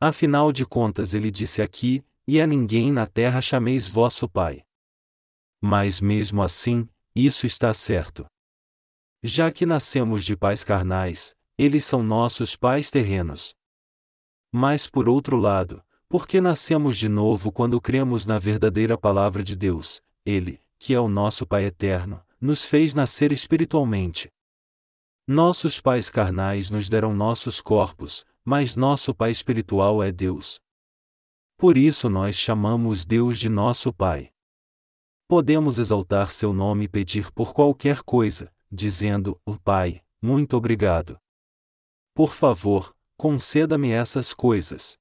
Afinal 0.00 0.52
de 0.52 0.64
contas, 0.64 1.12
ele 1.12 1.30
disse 1.30 1.60
aqui: 1.60 2.02
E 2.26 2.40
a 2.40 2.46
ninguém 2.46 2.90
na 2.90 3.06
terra 3.06 3.42
chameis 3.42 3.86
vosso 3.86 4.26
Pai. 4.26 4.62
Mas 5.60 6.00
mesmo 6.00 6.42
assim, 6.42 6.88
isso 7.14 7.44
está 7.44 7.74
certo. 7.74 8.24
Já 9.22 9.52
que 9.52 9.66
nascemos 9.66 10.24
de 10.24 10.34
pais 10.34 10.64
carnais, 10.64 11.36
eles 11.58 11.84
são 11.84 12.02
nossos 12.02 12.56
pais 12.56 12.90
terrenos. 12.90 13.54
Mas 14.50 14.86
por 14.86 15.10
outro 15.10 15.36
lado, 15.36 15.84
porque 16.08 16.40
nascemos 16.40 16.96
de 16.96 17.06
novo 17.06 17.52
quando 17.52 17.78
cremos 17.80 18.24
na 18.24 18.38
verdadeira 18.38 18.96
palavra 18.96 19.44
de 19.44 19.54
Deus, 19.54 20.02
Ele, 20.24 20.58
que 20.78 20.94
é 20.94 20.98
o 20.98 21.06
nosso 21.06 21.46
Pai 21.46 21.66
eterno, 21.66 22.22
nos 22.40 22.64
fez 22.64 22.94
nascer 22.94 23.30
espiritualmente. 23.30 24.32
Nossos 25.26 25.80
pais 25.82 26.08
carnais 26.08 26.70
nos 26.70 26.88
deram 26.88 27.14
nossos 27.14 27.60
corpos, 27.60 28.24
mas 28.42 28.74
nosso 28.74 29.14
Pai 29.14 29.30
espiritual 29.30 30.02
é 30.02 30.10
Deus. 30.10 30.58
Por 31.58 31.76
isso 31.76 32.08
nós 32.08 32.36
chamamos 32.36 33.04
Deus 33.04 33.38
de 33.38 33.50
nosso 33.50 33.92
Pai. 33.92 34.32
Podemos 35.28 35.78
exaltar 35.78 36.32
seu 36.32 36.54
nome 36.54 36.86
e 36.86 36.88
pedir 36.88 37.30
por 37.32 37.52
qualquer 37.52 38.02
coisa, 38.02 38.50
dizendo: 38.70 39.40
O 39.44 39.58
Pai, 39.58 40.02
muito 40.22 40.56
obrigado. 40.56 41.18
Por 42.14 42.32
favor, 42.32 42.94
conceda-me 43.16 43.90
essas 43.90 44.32
coisas. 44.32 44.98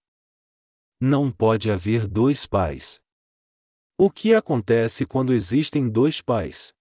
Não 1.00 1.32
pode 1.32 1.72
haver 1.72 2.08
dois 2.08 2.46
pais. 2.46 3.02
O 3.98 4.10
que 4.10 4.34
acontece 4.34 5.06
quando 5.06 5.34
existem 5.34 5.90
dois 5.90 6.22
pais? 6.22 6.74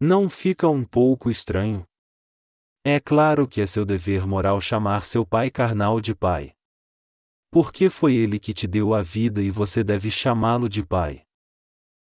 Não 0.00 0.28
fica 0.30 0.68
um 0.68 0.84
pouco 0.84 1.30
estranho? 1.30 1.86
É 2.84 3.00
claro 3.00 3.46
que 3.46 3.60
é 3.60 3.66
seu 3.66 3.84
dever 3.84 4.26
moral 4.26 4.60
chamar 4.60 5.04
seu 5.04 5.26
pai 5.26 5.50
carnal 5.50 6.00
de 6.00 6.14
pai. 6.14 6.54
Porque 7.50 7.90
foi 7.90 8.14
ele 8.14 8.38
que 8.38 8.54
te 8.54 8.66
deu 8.66 8.94
a 8.94 9.02
vida 9.02 9.42
e 9.42 9.50
você 9.50 9.82
deve 9.82 10.10
chamá-lo 10.10 10.68
de 10.68 10.84
pai. 10.84 11.27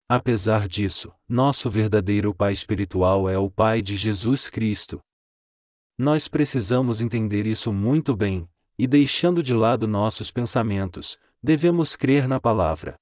Apesar 0.10 0.70
disso, 0.70 1.14
nosso 1.28 1.70
verdadeiro 1.70 2.34
pai 2.34 2.54
espiritual 2.54 3.30
é 3.30 3.38
o 3.38 3.52
pai 3.52 3.82
de 3.82 3.98
Jesus 3.98 4.50
Cristo. 4.50 5.02
Nós 5.98 6.30
precisamos 6.30 7.02
entender 7.02 7.46
isso 7.46 7.74
muito 7.74 8.16
bem, 8.16 8.48
e 8.80 8.88
deixando 8.88 9.44
de 9.44 9.54
lado 9.54 9.86
nossos 9.86 10.32
pensamentos, 10.32 11.18
devemos 11.44 11.98
crer 11.98 12.26
na 12.26 12.40
palavra. 12.40 12.96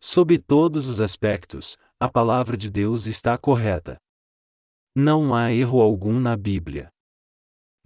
Sob 0.00 0.36
todos 0.36 0.88
os 0.88 1.00
aspectos, 1.00 1.76
a 2.00 2.08
palavra 2.08 2.56
de 2.56 2.70
Deus 2.70 3.06
está 3.06 3.38
correta. 3.38 3.96
Não 4.92 5.32
há 5.32 5.52
erro 5.52 5.80
algum 5.80 6.18
na 6.18 6.36
Bíblia. 6.36 6.90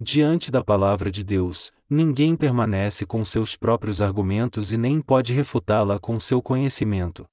Diante 0.01 0.49
da 0.49 0.63
palavra 0.63 1.11
de 1.11 1.23
Deus, 1.23 1.71
ninguém 1.87 2.35
permanece 2.35 3.05
com 3.05 3.23
seus 3.23 3.55
próprios 3.55 4.01
argumentos 4.01 4.71
e 4.71 4.77
nem 4.77 4.99
pode 4.99 5.31
refutá-la 5.31 5.99
com 5.99 6.19
seu 6.19 6.41
conhecimento. 6.41 7.27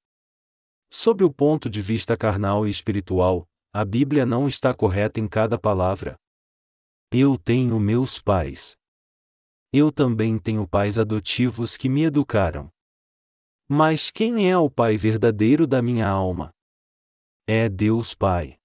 Sob 0.94 1.24
o 1.24 1.32
ponto 1.32 1.70
de 1.70 1.80
vista 1.80 2.18
carnal 2.18 2.66
e 2.66 2.70
espiritual, 2.70 3.48
a 3.72 3.82
Bíblia 3.82 4.26
não 4.26 4.46
está 4.46 4.74
correta 4.74 5.18
em 5.18 5.26
cada 5.26 5.58
palavra. 5.58 6.16
Eu 7.10 7.38
tenho 7.38 7.80
meus 7.80 8.20
pais. 8.20 8.76
Eu 9.72 9.90
também 9.90 10.38
tenho 10.38 10.68
pais 10.68 10.98
adotivos 10.98 11.78
que 11.78 11.88
me 11.88 12.02
educaram. 12.02 12.70
Mas 13.66 14.10
quem 14.10 14.50
é 14.50 14.58
o 14.58 14.68
Pai 14.68 14.98
verdadeiro 14.98 15.66
da 15.66 15.80
minha 15.80 16.06
alma? 16.06 16.50
É 17.46 17.70
Deus 17.70 18.14
Pai. 18.14 18.58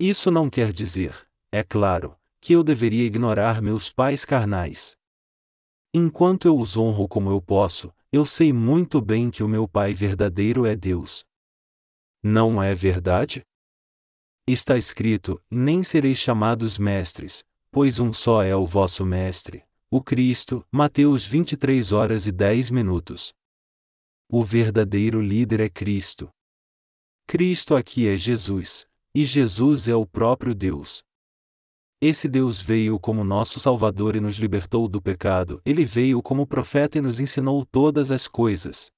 Isso 0.00 0.30
não 0.30 0.48
quer 0.48 0.72
dizer, 0.72 1.28
é 1.52 1.62
claro, 1.62 2.18
que 2.40 2.54
eu 2.54 2.64
deveria 2.64 3.04
ignorar 3.04 3.60
meus 3.60 3.90
pais 3.90 4.24
carnais. 4.24 4.96
Enquanto 5.92 6.48
eu 6.48 6.58
os 6.58 6.78
honro 6.78 7.06
como 7.06 7.28
eu 7.28 7.42
posso, 7.42 7.94
eu 8.16 8.24
sei 8.24 8.50
muito 8.50 8.98
bem 9.00 9.30
que 9.30 9.42
o 9.42 9.48
meu 9.48 9.68
Pai 9.68 9.92
verdadeiro 9.92 10.64
é 10.64 10.74
Deus. 10.74 11.22
Não 12.22 12.62
é 12.62 12.74
verdade? 12.74 13.42
Está 14.46 14.78
escrito: 14.78 15.38
Nem 15.50 15.82
sereis 15.82 16.16
chamados 16.16 16.78
mestres, 16.78 17.44
pois 17.70 18.00
um 18.00 18.14
só 18.14 18.42
é 18.42 18.56
o 18.56 18.64
vosso 18.64 19.04
Mestre, 19.04 19.64
o 19.90 20.02
Cristo. 20.02 20.64
Mateus 20.72 21.26
23 21.26 21.92
horas 21.92 22.26
e 22.26 22.32
10 22.32 22.70
minutos. 22.70 23.34
O 24.30 24.42
verdadeiro 24.42 25.20
líder 25.20 25.60
é 25.60 25.68
Cristo. 25.68 26.30
Cristo 27.26 27.76
aqui 27.76 28.08
é 28.08 28.16
Jesus, 28.16 28.86
e 29.14 29.24
Jesus 29.24 29.88
é 29.88 29.94
o 29.94 30.06
próprio 30.06 30.54
Deus. 30.54 31.04
Esse 32.00 32.28
Deus 32.28 32.60
veio 32.60 33.00
como 33.00 33.24
nosso 33.24 33.58
Salvador 33.58 34.16
e 34.16 34.20
nos 34.20 34.36
libertou 34.36 34.86
do 34.86 35.00
pecado, 35.00 35.62
ele 35.64 35.84
veio 35.84 36.22
como 36.22 36.46
profeta 36.46 36.98
e 36.98 37.00
nos 37.00 37.20
ensinou 37.20 37.64
todas 37.64 38.10
as 38.10 38.28
coisas. 38.28 38.90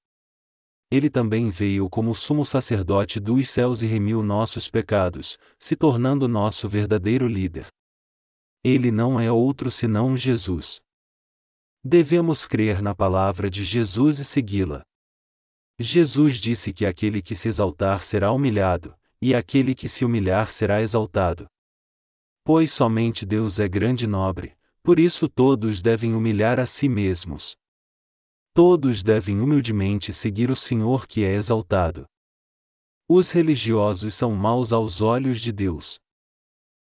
Ele 0.91 1.09
também 1.09 1.49
veio 1.49 1.89
como 1.89 2.13
sumo 2.13 2.45
sacerdote 2.45 3.19
dos 3.19 3.49
céus 3.49 3.81
e 3.81 3.85
remiu 3.85 4.21
nossos 4.21 4.69
pecados, 4.69 5.37
se 5.57 5.75
tornando 5.75 6.27
nosso 6.27 6.67
verdadeiro 6.67 7.25
líder. 7.25 7.67
Ele 8.63 8.91
não 8.91 9.17
é 9.17 9.31
outro 9.31 9.71
senão 9.71 10.17
Jesus. 10.17 10.81
Devemos 11.81 12.45
crer 12.45 12.81
na 12.81 12.93
palavra 12.93 13.49
de 13.49 13.63
Jesus 13.63 14.19
e 14.19 14.25
segui-la. 14.25 14.81
Jesus 15.79 16.37
disse 16.37 16.73
que 16.73 16.85
aquele 16.85 17.21
que 17.21 17.33
se 17.33 17.47
exaltar 17.47 18.03
será 18.03 18.33
humilhado, 18.33 18.93
e 19.21 19.33
aquele 19.33 19.73
que 19.73 19.87
se 19.87 20.03
humilhar 20.03 20.51
será 20.51 20.81
exaltado. 20.81 21.47
Pois 22.51 22.71
somente 22.71 23.27
Deus 23.27 23.59
é 23.59 23.67
grande 23.67 24.05
e 24.05 24.07
nobre, 24.07 24.57
por 24.81 24.99
isso 24.99 25.29
todos 25.29 25.83
devem 25.83 26.15
humilhar 26.15 26.59
a 26.59 26.65
si 26.65 26.89
mesmos. 26.89 27.55
Todos 28.55 29.03
devem 29.03 29.39
humildemente 29.39 30.11
seguir 30.11 30.49
o 30.49 30.55
Senhor 30.55 31.05
que 31.05 31.23
é 31.23 31.35
exaltado. 31.35 32.07
Os 33.07 33.29
religiosos 33.29 34.15
são 34.15 34.31
maus 34.33 34.73
aos 34.73 34.99
olhos 34.99 35.39
de 35.39 35.51
Deus. 35.51 35.99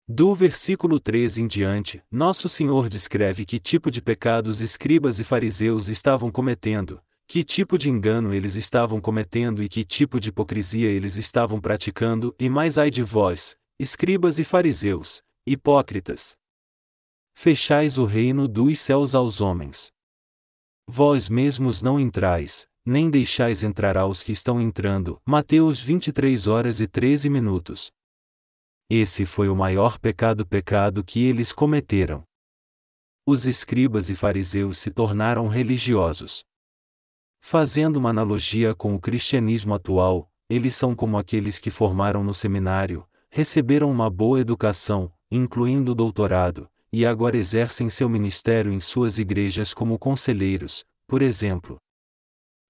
Do 0.07 0.35
versículo 0.35 1.01
13 1.01 1.41
em 1.41 1.47
diante, 1.47 2.03
Nosso 2.11 2.51
Senhor 2.51 2.91
descreve 2.91 3.47
que 3.47 3.59
tipo 3.59 3.91
de 3.91 4.03
pecados 4.03 4.61
escribas 4.61 5.21
e 5.21 5.25
fariseus 5.25 5.89
estavam 5.89 6.31
cometendo, 6.31 7.01
que 7.27 7.43
tipo 7.43 7.79
de 7.79 7.89
engano 7.89 8.35
eles 8.35 8.57
estavam 8.57 9.01
cometendo 9.01 9.63
e 9.63 9.71
que 9.71 9.87
tipo 9.87 10.21
de 10.21 10.29
hipocrisia 10.29 10.91
eles 10.91 11.17
estavam 11.17 11.63
praticando, 11.63 12.37
e 12.39 12.47
mais 12.51 12.77
ai 12.77 12.91
de 12.91 13.03
vós, 13.03 13.57
escribas 13.79 14.39
e 14.39 14.45
fariseus, 14.45 15.25
hipócritas. 15.49 16.37
Fechais 17.33 17.99
o 17.99 18.05
reino 18.05 18.49
dos 18.49 18.81
céus 18.81 19.15
aos 19.15 19.41
homens. 19.41 19.93
Vós 20.89 21.29
mesmos 21.29 21.81
não 21.81 22.01
entrais, 22.01 22.67
nem 22.85 23.09
deixais 23.09 23.63
entrar 23.63 23.97
aos 23.97 24.25
que 24.25 24.33
estão 24.33 24.61
entrando. 24.61 25.21
Mateus 25.25 25.81
23 25.81 26.49
horas 26.49 26.81
e 26.81 26.89
13 26.89 27.31
minutos. 27.31 27.93
Esse 28.91 29.25
foi 29.25 29.49
o 29.49 29.55
maior 29.55 30.01
pecado 30.01 30.45
pecado 30.45 31.05
que 31.05 31.25
eles 31.25 31.53
cometeram. 31.53 32.25
Os 33.25 33.47
escribas 33.47 34.11
e 34.11 34.17
fariseus 34.17 34.79
se 34.79 34.91
tornaram 34.91 35.47
religiosos. 35.47 36.45
Fazendo 37.41 37.99
uma 37.99 38.11
analogia 38.11 38.75
com 38.75 38.97
o 38.97 39.01
cristianismo 39.01 39.75
atual, 39.75 40.29
eles 40.51 40.75
são 40.75 40.93
como 40.93 41.17
aqueles 41.17 41.57
que 41.61 41.71
formaram 41.71 42.25
no 42.25 42.35
seminário, 42.35 43.09
receberam 43.31 43.91
uma 43.91 44.11
boa 44.11 44.41
educação, 44.41 45.13
incluindo 45.31 45.95
doutorado, 45.95 46.69
e 46.93 47.05
agora 47.05 47.37
exercem 47.37 47.91
seu 47.91 48.09
ministério 48.09 48.73
em 48.73 48.81
suas 48.81 49.19
igrejas 49.19 49.75
como 49.75 49.99
conselheiros, 49.99 50.85
por 51.07 51.23
exemplo. 51.23 51.79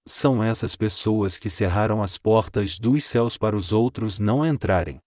São 0.08 0.42
essas 0.42 0.76
pessoas 0.76 1.36
que 1.36 1.50
cerraram 1.50 2.02
as 2.02 2.16
portas 2.16 2.78
dos 2.78 3.04
céus 3.04 3.36
para 3.36 3.56
os 3.56 3.72
outros 3.72 4.18
não 4.18 4.46
entrarem. 4.46 5.00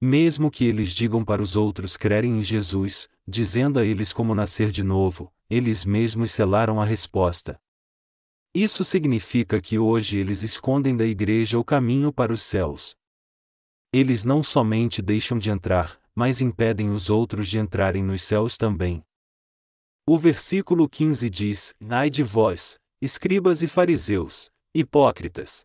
Mesmo 0.00 0.50
que 0.50 0.64
eles 0.64 0.92
digam 0.92 1.24
para 1.24 1.42
os 1.42 1.56
outros 1.56 1.96
crerem 1.96 2.38
em 2.38 2.42
Jesus, 2.42 3.08
dizendo 3.26 3.78
a 3.78 3.84
eles 3.84 4.12
como 4.12 4.34
nascer 4.34 4.70
de 4.70 4.82
novo, 4.82 5.32
eles 5.48 5.84
mesmos 5.84 6.32
selaram 6.32 6.80
a 6.80 6.84
resposta. 6.84 7.60
Isso 8.54 8.84
significa 8.84 9.60
que 9.60 9.78
hoje 9.78 10.18
eles 10.18 10.42
escondem 10.42 10.96
da 10.96 11.04
igreja 11.04 11.58
o 11.58 11.64
caminho 11.64 12.12
para 12.12 12.32
os 12.32 12.42
céus. 12.42 12.96
Eles 13.92 14.24
não 14.24 14.42
somente 14.42 15.00
deixam 15.00 15.38
de 15.38 15.50
entrar, 15.50 16.00
mas 16.20 16.42
impedem 16.42 16.90
os 16.90 17.08
outros 17.08 17.48
de 17.48 17.58
entrarem 17.58 18.04
nos 18.04 18.22
céus 18.22 18.58
também. 18.58 19.02
O 20.06 20.18
versículo 20.18 20.86
15 20.86 21.30
diz: 21.30 21.72
Ai 21.88 22.10
de 22.10 22.22
vós, 22.22 22.78
escribas 23.00 23.62
e 23.62 23.66
fariseus, 23.66 24.50
hipócritas! 24.74 25.64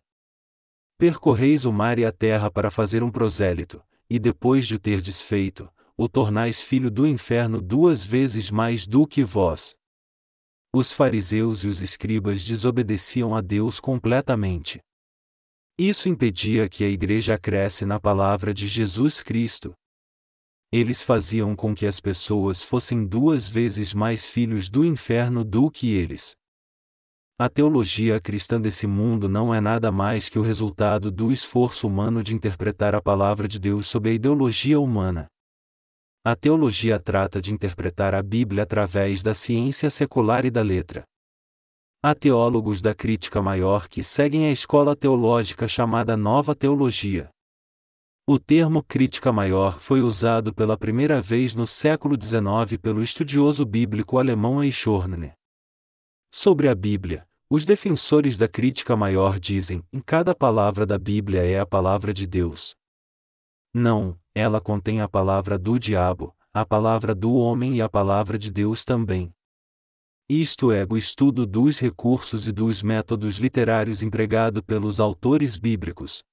Percorreis 0.98 1.66
o 1.66 1.74
mar 1.74 2.00
e 2.00 2.06
a 2.06 2.12
terra 2.14 2.50
para 2.50 2.72
fazer 2.72 3.04
um 3.04 3.12
prosélito, 3.12 3.84
e 4.10 4.18
depois 4.18 4.66
de 4.66 4.76
o 4.76 4.80
ter 4.80 5.02
desfeito, 5.02 5.70
o 5.98 6.08
tornais 6.08 6.62
filho 6.62 6.90
do 6.90 7.06
inferno 7.06 7.62
duas 7.62 8.06
vezes 8.06 8.50
mais 8.50 8.88
do 8.88 9.06
que 9.06 9.26
vós. 9.26 9.76
Os 10.74 10.94
fariseus 10.94 11.66
e 11.66 11.68
os 11.68 11.82
escribas 11.82 12.46
desobedeciam 12.46 13.36
a 13.36 13.42
Deus 13.42 13.82
completamente. 13.82 14.80
Isso 15.78 16.08
impedia 16.08 16.70
que 16.70 16.86
a 16.86 16.88
igreja 16.88 17.38
cresce 17.38 17.86
na 17.86 18.00
palavra 18.00 18.54
de 18.54 18.66
Jesus 18.68 19.22
Cristo. 19.22 19.76
Eles 20.78 21.02
faziam 21.02 21.56
com 21.56 21.74
que 21.74 21.88
as 21.88 22.02
pessoas 22.02 22.62
fossem 22.62 23.06
duas 23.06 23.48
vezes 23.48 23.94
mais 23.94 24.26
filhos 24.26 24.68
do 24.68 24.84
inferno 24.84 25.42
do 25.42 25.72
que 25.72 25.94
eles. 25.94 26.36
A 27.40 27.48
teologia 27.48 28.20
cristã 28.20 28.60
desse 28.60 28.86
mundo 28.86 29.30
não 29.30 29.56
é 29.56 29.62
nada 29.62 29.90
mais 29.90 30.28
que 30.28 30.38
o 30.38 30.42
resultado 30.42 31.10
do 31.10 31.32
esforço 31.32 31.88
humano 31.88 32.22
de 32.22 32.36
interpretar 32.36 32.94
a 32.94 33.02
palavra 33.02 33.48
de 33.48 33.58
Deus 33.58 33.88
sob 33.88 34.10
a 34.10 34.12
ideologia 34.12 34.78
humana. 34.78 35.28
A 36.26 36.36
teologia 36.36 37.00
trata 37.00 37.42
de 37.42 37.54
interpretar 37.54 38.14
a 38.14 38.22
Bíblia 38.22 38.64
através 38.64 39.24
da 39.24 39.34
ciência 39.34 39.90
secular 39.90 40.44
e 40.44 40.52
da 40.52 40.62
letra. 40.62 41.06
Há 42.04 42.14
teólogos 42.14 42.82
da 42.82 42.94
crítica 42.94 43.42
maior 43.42 43.88
que 43.88 44.04
seguem 44.04 44.48
a 44.48 44.52
escola 44.52 44.94
teológica 44.94 45.70
chamada 45.70 46.18
Nova 46.18 46.54
Teologia. 46.54 47.30
O 48.28 48.40
termo 48.40 48.82
crítica 48.82 49.32
maior 49.32 49.80
foi 49.80 50.02
usado 50.02 50.52
pela 50.52 50.76
primeira 50.76 51.22
vez 51.22 51.54
no 51.54 51.68
século 51.68 52.18
XIX 52.20 52.82
pelo 52.82 53.04
estudioso 53.04 53.64
bíblico 53.64 54.18
alemão 54.18 54.64
Eichhorn. 54.64 55.32
Sobre 56.34 56.68
a 56.68 56.74
Bíblia, 56.74 57.28
os 57.48 57.66
defensores 57.66 58.36
da 58.36 58.48
crítica 58.48 58.96
maior 58.96 59.40
dizem: 59.40 59.84
em 59.94 60.00
cada 60.00 60.34
palavra 60.34 60.88
da 60.88 60.98
Bíblia 60.98 61.44
é 61.44 61.60
a 61.60 61.68
palavra 61.68 62.12
de 62.12 62.26
Deus. 62.26 62.76
Não, 63.72 64.20
ela 64.34 64.60
contém 64.60 65.02
a 65.02 65.08
palavra 65.08 65.56
do 65.56 65.78
diabo, 65.78 66.36
a 66.52 66.66
palavra 66.66 67.14
do 67.14 67.36
homem 67.36 67.76
e 67.76 67.82
a 67.84 67.88
palavra 67.88 68.40
de 68.40 68.52
Deus 68.52 68.84
também. 68.84 69.32
Isto 70.28 70.72
é 70.72 70.84
o 70.90 70.98
estudo 70.98 71.46
dos 71.46 71.80
recursos 71.80 72.48
e 72.48 72.52
dos 72.52 72.82
métodos 72.82 73.38
literários 73.38 74.02
empregado 74.02 74.64
pelos 74.64 75.00
autores 75.00 75.58
bíblicos. 75.58 76.24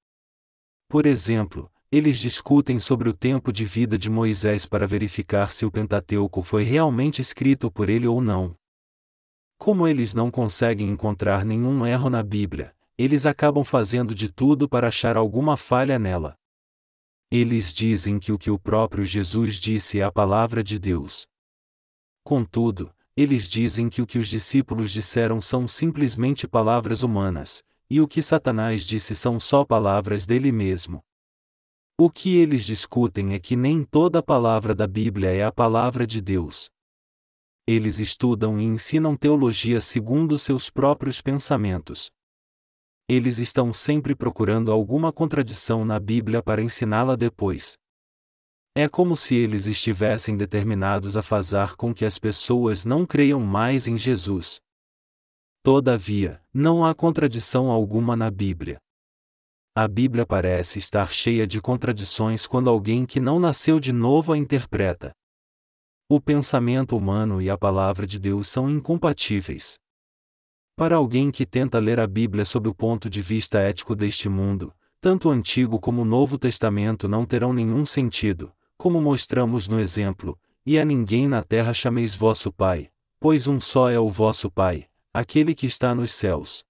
Por 0.87 1.05
exemplo, 1.05 1.71
eles 1.95 2.17
discutem 2.17 2.79
sobre 2.79 3.07
o 3.07 3.13
tempo 3.13 3.53
de 3.53 3.63
vida 3.65 3.99
de 3.99 4.09
Moisés 4.09 4.65
para 4.65 4.87
verificar 4.87 5.51
se 5.51 5.63
o 5.63 5.69
Pentateuco 5.69 6.41
foi 6.41 6.63
realmente 6.63 7.21
escrito 7.21 7.69
por 7.69 7.87
ele 7.87 8.07
ou 8.07 8.19
não. 8.19 8.55
Como 9.59 9.87
eles 9.87 10.11
não 10.11 10.31
conseguem 10.31 10.89
encontrar 10.89 11.45
nenhum 11.45 11.85
erro 11.85 12.09
na 12.09 12.23
Bíblia, 12.23 12.75
eles 12.97 13.27
acabam 13.27 13.63
fazendo 13.63 14.15
de 14.15 14.27
tudo 14.27 14.67
para 14.67 14.87
achar 14.87 15.15
alguma 15.15 15.55
falha 15.55 15.99
nela. 15.99 16.35
Eles 17.29 17.71
dizem 17.71 18.17
que 18.17 18.31
o 18.31 18.39
que 18.39 18.49
o 18.49 18.57
próprio 18.57 19.05
Jesus 19.05 19.57
disse 19.57 19.99
é 19.99 20.03
a 20.03 20.11
palavra 20.11 20.63
de 20.63 20.79
Deus. 20.79 21.27
Contudo, 22.23 22.91
eles 23.15 23.47
dizem 23.47 23.87
que 23.87 24.01
o 24.01 24.07
que 24.07 24.17
os 24.17 24.27
discípulos 24.27 24.91
disseram 24.91 25.39
são 25.39 25.67
simplesmente 25.67 26.47
palavras 26.47 27.03
humanas, 27.03 27.61
e 27.87 28.01
o 28.01 28.07
que 28.07 28.23
Satanás 28.23 28.83
disse 28.83 29.13
são 29.13 29.39
só 29.39 29.63
palavras 29.63 30.25
dele 30.25 30.51
mesmo. 30.51 31.03
O 31.95 32.09
que 32.09 32.37
eles 32.37 32.65
discutem 32.65 33.35
é 33.35 33.39
que 33.39 33.55
nem 33.55 33.83
toda 33.83 34.23
palavra 34.23 34.73
da 34.73 34.87
Bíblia 34.87 35.29
é 35.29 35.43
a 35.43 35.51
palavra 35.51 36.07
de 36.07 36.21
Deus. 36.21 36.67
Eles 37.67 37.99
estudam 37.99 38.59
e 38.59 38.63
ensinam 38.63 39.15
teologia 39.15 39.79
segundo 39.79 40.39
seus 40.39 40.71
próprios 40.71 41.21
pensamentos. 41.21 42.09
Eles 43.07 43.37
estão 43.37 43.71
sempre 43.71 44.15
procurando 44.15 44.71
alguma 44.71 45.13
contradição 45.13 45.85
na 45.85 45.99
Bíblia 45.99 46.41
para 46.41 46.63
ensiná-la 46.63 47.15
depois. 47.15 47.77
É 48.75 48.89
como 48.89 49.15
se 49.15 49.35
eles 49.35 49.67
estivessem 49.67 50.35
determinados 50.35 51.15
a 51.15 51.21
fazer 51.21 51.75
com 51.75 51.93
que 51.93 52.05
as 52.05 52.17
pessoas 52.17 52.85
não 52.85 53.05
creiam 53.05 53.39
mais 53.39 53.87
em 53.87 53.99
Jesus. 53.99 54.59
Todavia, 55.61 56.41
não 56.51 56.83
há 56.83 56.95
contradição 56.95 57.69
alguma 57.69 58.15
na 58.15 58.31
Bíblia. 58.31 58.79
A 59.75 59.87
Bíblia 59.87 60.23
parece 60.23 60.77
estar 60.77 61.11
cheia 61.11 61.47
de 61.47 61.59
contradições 61.59 62.45
quando 62.45 62.69
alguém 62.69 63.07
que 63.07 63.19
não 63.19 63.39
nasceu 63.39 63.79
de 63.79 63.91
novo 63.91 64.31
a 64.31 64.37
interpreta. 64.37 65.11
O 66.07 66.21
pensamento 66.21 66.95
humano 66.95 67.41
e 67.41 67.49
a 67.49 67.57
palavra 67.57 68.05
de 68.05 68.19
Deus 68.19 68.47
são 68.49 68.69
incompatíveis. 68.69 69.79
Para 70.75 70.97
alguém 70.97 71.31
que 71.31 71.43
tenta 71.43 71.79
ler 71.79 71.99
a 71.99 72.05
Bíblia 72.05 72.45
sob 72.45 72.69
o 72.69 72.75
ponto 72.75 73.09
de 73.09 73.19
vista 73.19 73.57
ético 73.57 73.95
deste 73.95 74.29
mundo, 74.29 74.71
tanto 75.01 75.27
o 75.27 75.31
Antigo 75.31 75.79
como 75.79 76.03
o 76.03 76.05
Novo 76.05 76.37
Testamento 76.37 77.07
não 77.07 77.25
terão 77.25 77.51
nenhum 77.51 77.83
sentido, 77.83 78.53
como 78.77 79.01
mostramos 79.01 79.67
no 79.67 79.79
exemplo, 79.79 80.37
e 80.63 80.77
a 80.77 80.85
ninguém 80.85 81.27
na 81.27 81.41
terra 81.41 81.73
chameis 81.73 82.13
vosso 82.13 82.53
Pai, 82.53 82.91
pois 83.19 83.47
um 83.47 83.59
só 83.59 83.89
é 83.89 83.97
o 83.97 84.11
vosso 84.11 84.51
Pai, 84.51 84.85
aquele 85.11 85.55
que 85.55 85.65
está 85.65 85.95
nos 85.95 86.11
céus. 86.11 86.63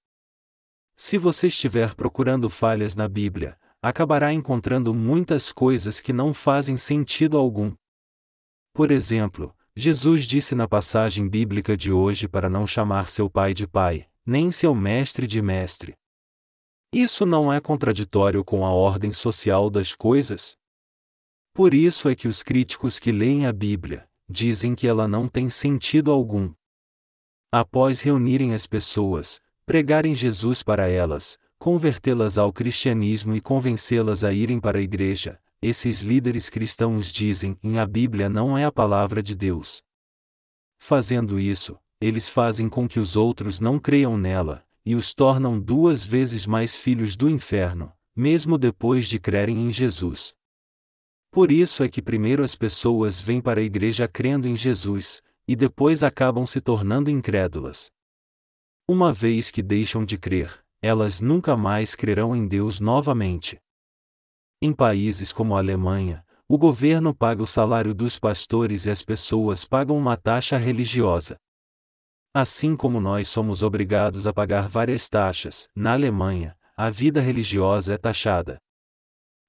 Se 1.05 1.17
você 1.17 1.47
estiver 1.47 1.95
procurando 1.95 2.49
falhas 2.49 2.95
na 2.95 3.09
Bíblia, 3.09 3.59
acabará 3.81 4.31
encontrando 4.31 4.93
muitas 4.93 5.51
coisas 5.51 5.99
que 5.99 6.13
não 6.13 6.33
fazem 6.33 6.77
sentido 6.77 7.37
algum. 7.37 7.75
Por 8.71 8.89
exemplo, 8.89 9.53
Jesus 9.75 10.23
disse 10.23 10.55
na 10.55 10.65
passagem 10.65 11.27
bíblica 11.27 11.75
de 11.75 11.91
hoje 11.91 12.25
para 12.25 12.49
não 12.49 12.65
chamar 12.65 13.09
seu 13.09 13.29
pai 13.29 13.53
de 13.53 13.67
pai, 13.67 14.07
nem 14.25 14.49
seu 14.49 14.73
mestre 14.73 15.27
de 15.27 15.41
mestre. 15.41 15.93
Isso 16.93 17.25
não 17.25 17.51
é 17.51 17.59
contraditório 17.59 18.41
com 18.41 18.65
a 18.65 18.71
ordem 18.71 19.11
social 19.11 19.69
das 19.69 19.93
coisas? 19.93 20.55
Por 21.53 21.73
isso 21.73 22.07
é 22.07 22.15
que 22.15 22.29
os 22.29 22.41
críticos 22.41 22.97
que 22.97 23.11
leem 23.11 23.45
a 23.45 23.51
Bíblia 23.51 24.07
dizem 24.29 24.73
que 24.73 24.87
ela 24.87 25.05
não 25.05 25.27
tem 25.27 25.49
sentido 25.49 26.11
algum. 26.11 26.53
Após 27.51 27.99
reunirem 27.99 28.53
as 28.53 28.65
pessoas, 28.65 29.41
pregarem 29.65 30.13
Jesus 30.13 30.61
para 30.61 30.87
elas, 30.87 31.37
convertê-las 31.57 32.37
ao 32.37 32.51
cristianismo 32.51 33.35
e 33.35 33.41
convencê-las 33.41 34.23
a 34.23 34.33
irem 34.33 34.59
para 34.59 34.79
a 34.79 34.81
igreja, 34.81 35.39
esses 35.61 36.01
líderes 36.01 36.49
cristãos 36.49 37.09
dizem 37.09 37.57
em 37.63 37.79
a 37.79 37.85
Bíblia 37.85 38.27
não 38.27 38.57
é 38.57 38.65
a 38.65 38.71
palavra 38.71 39.23
de 39.23 39.33
Deus. 39.33 39.81
Fazendo 40.77 41.39
isso, 41.39 41.77
eles 42.01 42.27
fazem 42.27 42.67
com 42.67 42.85
que 42.85 42.99
os 42.99 43.15
outros 43.15 43.61
não 43.61 43.79
creiam 43.79 44.17
nela, 44.17 44.65
e 44.85 44.93
os 44.93 45.13
tornam 45.13 45.57
duas 45.57 46.03
vezes 46.03 46.45
mais 46.45 46.75
filhos 46.75 47.15
do 47.15 47.29
inferno, 47.29 47.93
mesmo 48.13 48.57
depois 48.57 49.07
de 49.07 49.17
crerem 49.17 49.65
em 49.65 49.71
Jesus. 49.71 50.35
Por 51.31 51.49
isso 51.49 51.81
é 51.81 51.87
que 51.87 52.01
primeiro 52.01 52.43
as 52.43 52.55
pessoas 52.55 53.21
vêm 53.21 53.39
para 53.39 53.61
a 53.61 53.63
igreja 53.63 54.05
crendo 54.05 54.47
em 54.47 54.57
Jesus, 54.57 55.21
e 55.47 55.55
depois 55.55 56.03
acabam 56.03 56.45
se 56.45 56.59
tornando 56.59 57.09
incrédulas. 57.09 57.89
Uma 58.85 59.13
vez 59.13 59.49
que 59.49 59.63
deixam 59.63 60.03
de 60.03 60.17
crer, 60.17 60.61
elas 60.81 61.21
nunca 61.21 61.55
mais 61.55 61.95
crerão 61.95 62.35
em 62.35 62.45
Deus 62.45 62.81
novamente. 62.81 63.57
Em 64.61 64.73
países 64.73 65.31
como 65.31 65.55
a 65.55 65.59
Alemanha, 65.59 66.21
o 66.49 66.57
governo 66.57 67.15
paga 67.15 67.41
o 67.41 67.47
salário 67.47 67.93
dos 67.93 68.19
pastores 68.19 68.85
e 68.85 68.89
as 68.89 69.01
pessoas 69.01 69.63
pagam 69.63 69.97
uma 69.97 70.17
taxa 70.17 70.57
religiosa. 70.57 71.37
Assim 72.33 72.75
como 72.75 72.99
nós 72.99 73.29
somos 73.29 73.63
obrigados 73.63 74.27
a 74.27 74.33
pagar 74.33 74.67
várias 74.67 75.07
taxas, 75.07 75.69
na 75.73 75.93
Alemanha, 75.93 76.53
a 76.75 76.89
vida 76.89 77.21
religiosa 77.21 77.93
é 77.93 77.97
taxada. 77.97 78.57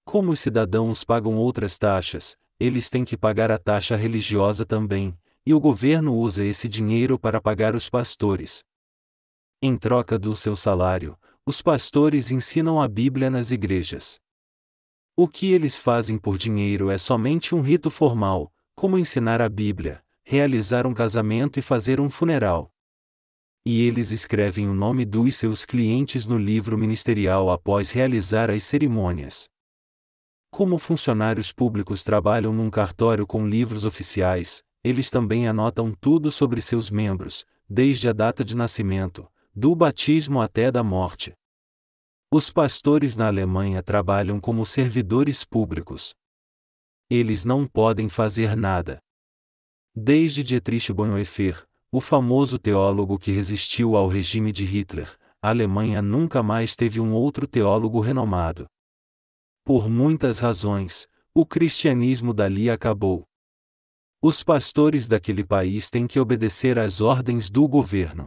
Como 0.05 0.31
os 0.31 0.39
cidadãos 0.39 1.03
pagam 1.03 1.35
outras 1.35 1.77
taxas, 1.77 2.37
eles 2.61 2.89
têm 2.89 3.05
que 3.05 3.17
pagar 3.17 3.51
a 3.51 3.59
taxa 3.59 3.97
religiosa 3.97 4.65
também, 4.65 5.19
e 5.45 5.53
o 5.53 5.59
governo 5.59 6.15
usa 6.15 6.45
esse 6.45 6.69
dinheiro 6.69 7.19
para 7.19 7.41
pagar 7.41 7.75
os 7.75 7.91
pastores. 7.91 8.63
Em 9.61 9.77
troca 9.77 10.19
do 10.19 10.35
seu 10.37 10.55
salário, 10.55 11.19
os 11.47 11.61
pastores 11.61 12.31
ensinam 12.31 12.81
a 12.81 12.89
Bíblia 12.89 13.31
nas 13.31 13.51
igrejas. 13.51 14.19
O 15.17 15.29
que 15.29 15.53
eles 15.53 15.77
fazem 15.79 16.19
por 16.19 16.37
dinheiro 16.37 16.91
é 16.91 16.99
somente 16.99 17.55
um 17.55 17.61
rito 17.61 17.91
formal, 17.91 18.53
como 18.75 18.99
ensinar 18.99 19.41
a 19.41 19.49
Bíblia, 19.49 20.03
realizar 20.25 20.87
um 20.87 20.95
casamento 20.95 21.59
e 21.59 21.63
fazer 21.63 22.01
um 22.01 22.11
funeral. 22.11 22.73
E 23.65 23.83
eles 23.83 24.11
escrevem 24.11 24.69
o 24.69 24.75
nome 24.75 25.05
dos 25.05 25.37
seus 25.37 25.65
clientes 25.65 26.27
no 26.27 26.37
livro 26.37 26.77
ministerial 26.77 27.51
após 27.51 27.91
realizar 27.91 28.51
as 28.51 28.65
cerimônias. 28.65 29.49
Como 30.51 30.79
funcionários 30.79 31.53
públicos 31.53 32.05
trabalham 32.05 32.53
num 32.53 32.71
cartório 32.71 33.27
com 33.27 33.47
livros 33.47 33.85
oficiais, 33.85 34.63
eles 34.83 35.11
também 35.11 35.49
anotam 35.49 35.93
tudo 35.99 36.31
sobre 36.31 36.61
seus 36.61 36.91
membros, 36.91 37.47
desde 37.69 38.09
a 38.09 38.13
data 38.13 38.45
de 38.45 38.55
nascimento, 38.55 39.27
do 39.57 39.73
batismo 39.75 40.41
até 40.41 40.71
da 40.73 40.83
morte. 40.83 41.33
Os 42.29 42.51
pastores 42.51 43.15
na 43.15 43.29
Alemanha 43.29 43.81
trabalham 43.85 44.41
como 44.41 44.67
servidores 44.67 45.45
públicos. 45.45 46.13
Eles 47.09 47.45
não 47.45 47.65
podem 47.65 48.09
fazer 48.09 48.57
nada. 48.57 48.99
Desde 49.95 50.43
Dietrich 50.43 50.93
Bonhoeffer, 50.93 51.65
o 51.93 52.01
famoso 52.01 52.59
teólogo 52.59 53.17
que 53.17 53.31
resistiu 53.31 53.95
ao 53.95 54.09
regime 54.09 54.51
de 54.51 54.65
Hitler, 54.65 55.17
a 55.41 55.51
Alemanha 55.51 56.03
nunca 56.03 56.43
mais 56.43 56.75
teve 56.75 56.99
um 56.99 57.13
outro 57.13 57.47
teólogo 57.47 58.01
renomado. 58.01 58.67
Por 59.63 59.89
muitas 59.89 60.41
razões, 60.41 61.07
o 61.33 61.47
cristianismo 61.47 62.35
dali 62.35 62.69
acabou. 62.69 63.25
Os 64.21 64.43
pastores 64.43 65.07
daquele 65.07 65.45
país 65.45 65.91
têm 65.91 66.09
que 66.09 66.19
obedecer 66.19 66.77
às 66.77 67.01
ordens 67.01 67.49
do 67.49 67.69
governo. 67.69 68.27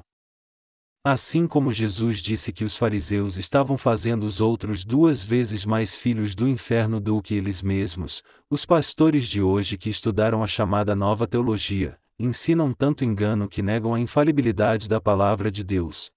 Assim 1.10 1.48
como 1.48 1.72
Jesus 1.72 2.18
disse 2.18 2.52
que 2.52 2.66
os 2.66 2.76
fariseus 2.76 3.38
estavam 3.38 3.78
fazendo 3.78 4.26
os 4.26 4.42
outros 4.42 4.84
duas 4.84 5.24
vezes 5.24 5.66
mais 5.66 5.96
filhos 5.96 6.36
do 6.36 6.46
inferno 6.46 7.00
do 7.00 7.22
que 7.22 7.34
eles 7.34 7.62
mesmos, 7.62 8.22
os 8.50 8.66
pastores 8.66 9.26
de 9.26 9.42
hoje 9.42 9.78
que 9.78 9.90
estudaram 9.90 10.44
a 10.44 10.48
chamada 10.48 10.94
nova 10.98 11.26
teologia, 11.26 11.98
ensinam 12.20 12.74
tanto 12.74 13.06
engano 13.06 13.48
que 13.48 13.62
negam 13.62 13.94
a 13.94 14.00
infalibilidade 14.02 14.90
da 14.90 15.00
palavra 15.00 15.50
de 15.50 15.64
Deus. 15.64 16.12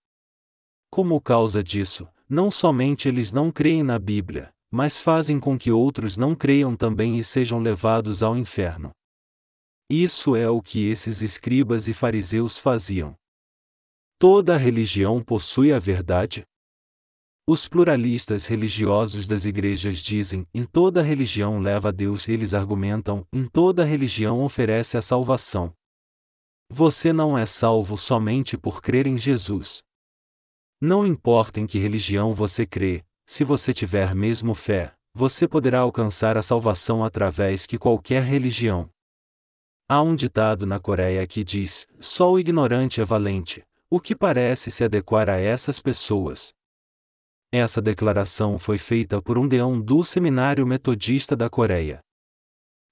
Como 0.91 1.21
causa 1.21 1.63
disso, 1.63 2.09
não 2.29 2.51
somente 2.51 3.09
eles 3.09 3.31
não 3.31 3.53
creem 3.53 3.85
na 3.85 3.97
Bíblia, 3.97 4.53
mas 4.73 5.01
fazem 5.01 5.39
com 5.39 5.57
que 5.57 5.71
outros 5.71 6.17
não 6.17 6.35
creiam 6.35 6.75
também 6.75 7.17
e 7.17 7.23
sejam 7.23 7.61
levados 7.61 8.25
ao 8.25 8.37
inferno. 8.37 8.91
Isso 9.89 10.35
é 10.35 10.51
o 10.51 10.61
que 10.61 10.91
esses 10.91 11.23
escribas 11.23 11.87
e 11.87 11.93
fariseus 11.93 12.59
faziam. 12.59 13.20
Toda 14.21 14.55
religião 14.59 15.23
possui 15.23 15.73
a 15.73 15.79
verdade? 15.79 16.45
Os 17.49 17.67
pluralistas 17.67 18.45
religiosos 18.45 19.27
das 19.27 19.47
igrejas 19.47 19.97
dizem: 19.97 20.47
em 20.53 20.63
toda 20.63 21.01
religião 21.01 21.59
leva 21.59 21.89
a 21.89 21.91
Deus, 21.91 22.29
eles 22.29 22.53
argumentam: 22.53 23.27
em 23.33 23.49
toda 23.49 23.83
religião 23.83 24.43
oferece 24.45 24.99
a 24.99 25.01
salvação. 25.01 25.73
Você 26.69 27.15
não 27.15 27.39
é 27.39 27.47
salvo 27.47 27.97
somente 27.97 28.59
por 28.59 28.83
crer 28.83 29.07
em 29.07 29.17
Jesus. 29.17 29.83
Não 30.79 31.07
importa 31.07 31.59
em 31.59 31.67
que 31.67 31.79
religião 31.79 32.35
você 32.35 32.67
crê, 32.67 33.03
se 33.27 33.43
você 33.43 33.73
tiver 33.73 34.15
mesmo 34.15 34.55
fé, 34.55 34.93
você 35.15 35.49
poderá 35.49 35.81
alcançar 35.81 36.37
a 36.37 36.43
salvação 36.43 37.03
através 37.03 37.67
de 37.67 37.79
qualquer 37.79 38.23
religião. 38.23 38.91
Há 39.89 40.03
um 40.03 40.15
ditado 40.15 40.67
na 40.67 40.79
Coreia 40.79 41.27
que 41.27 41.43
diz: 41.43 41.87
só 41.99 42.31
o 42.31 42.39
ignorante 42.39 43.01
é 43.01 43.05
valente 43.07 43.65
o 43.93 43.99
que 43.99 44.15
parece 44.15 44.71
se 44.71 44.85
adequar 44.85 45.29
a 45.29 45.37
essas 45.37 45.81
pessoas. 45.81 46.55
Essa 47.53 47.83
declaração 47.83 48.57
foi 48.57 48.79
feita 48.79 49.21
por 49.21 49.37
um 49.37 49.49
deão 49.49 49.81
do 49.81 50.05
Seminário 50.05 50.65
Metodista 50.65 51.35
da 51.35 51.51
Coreia. 51.51 51.99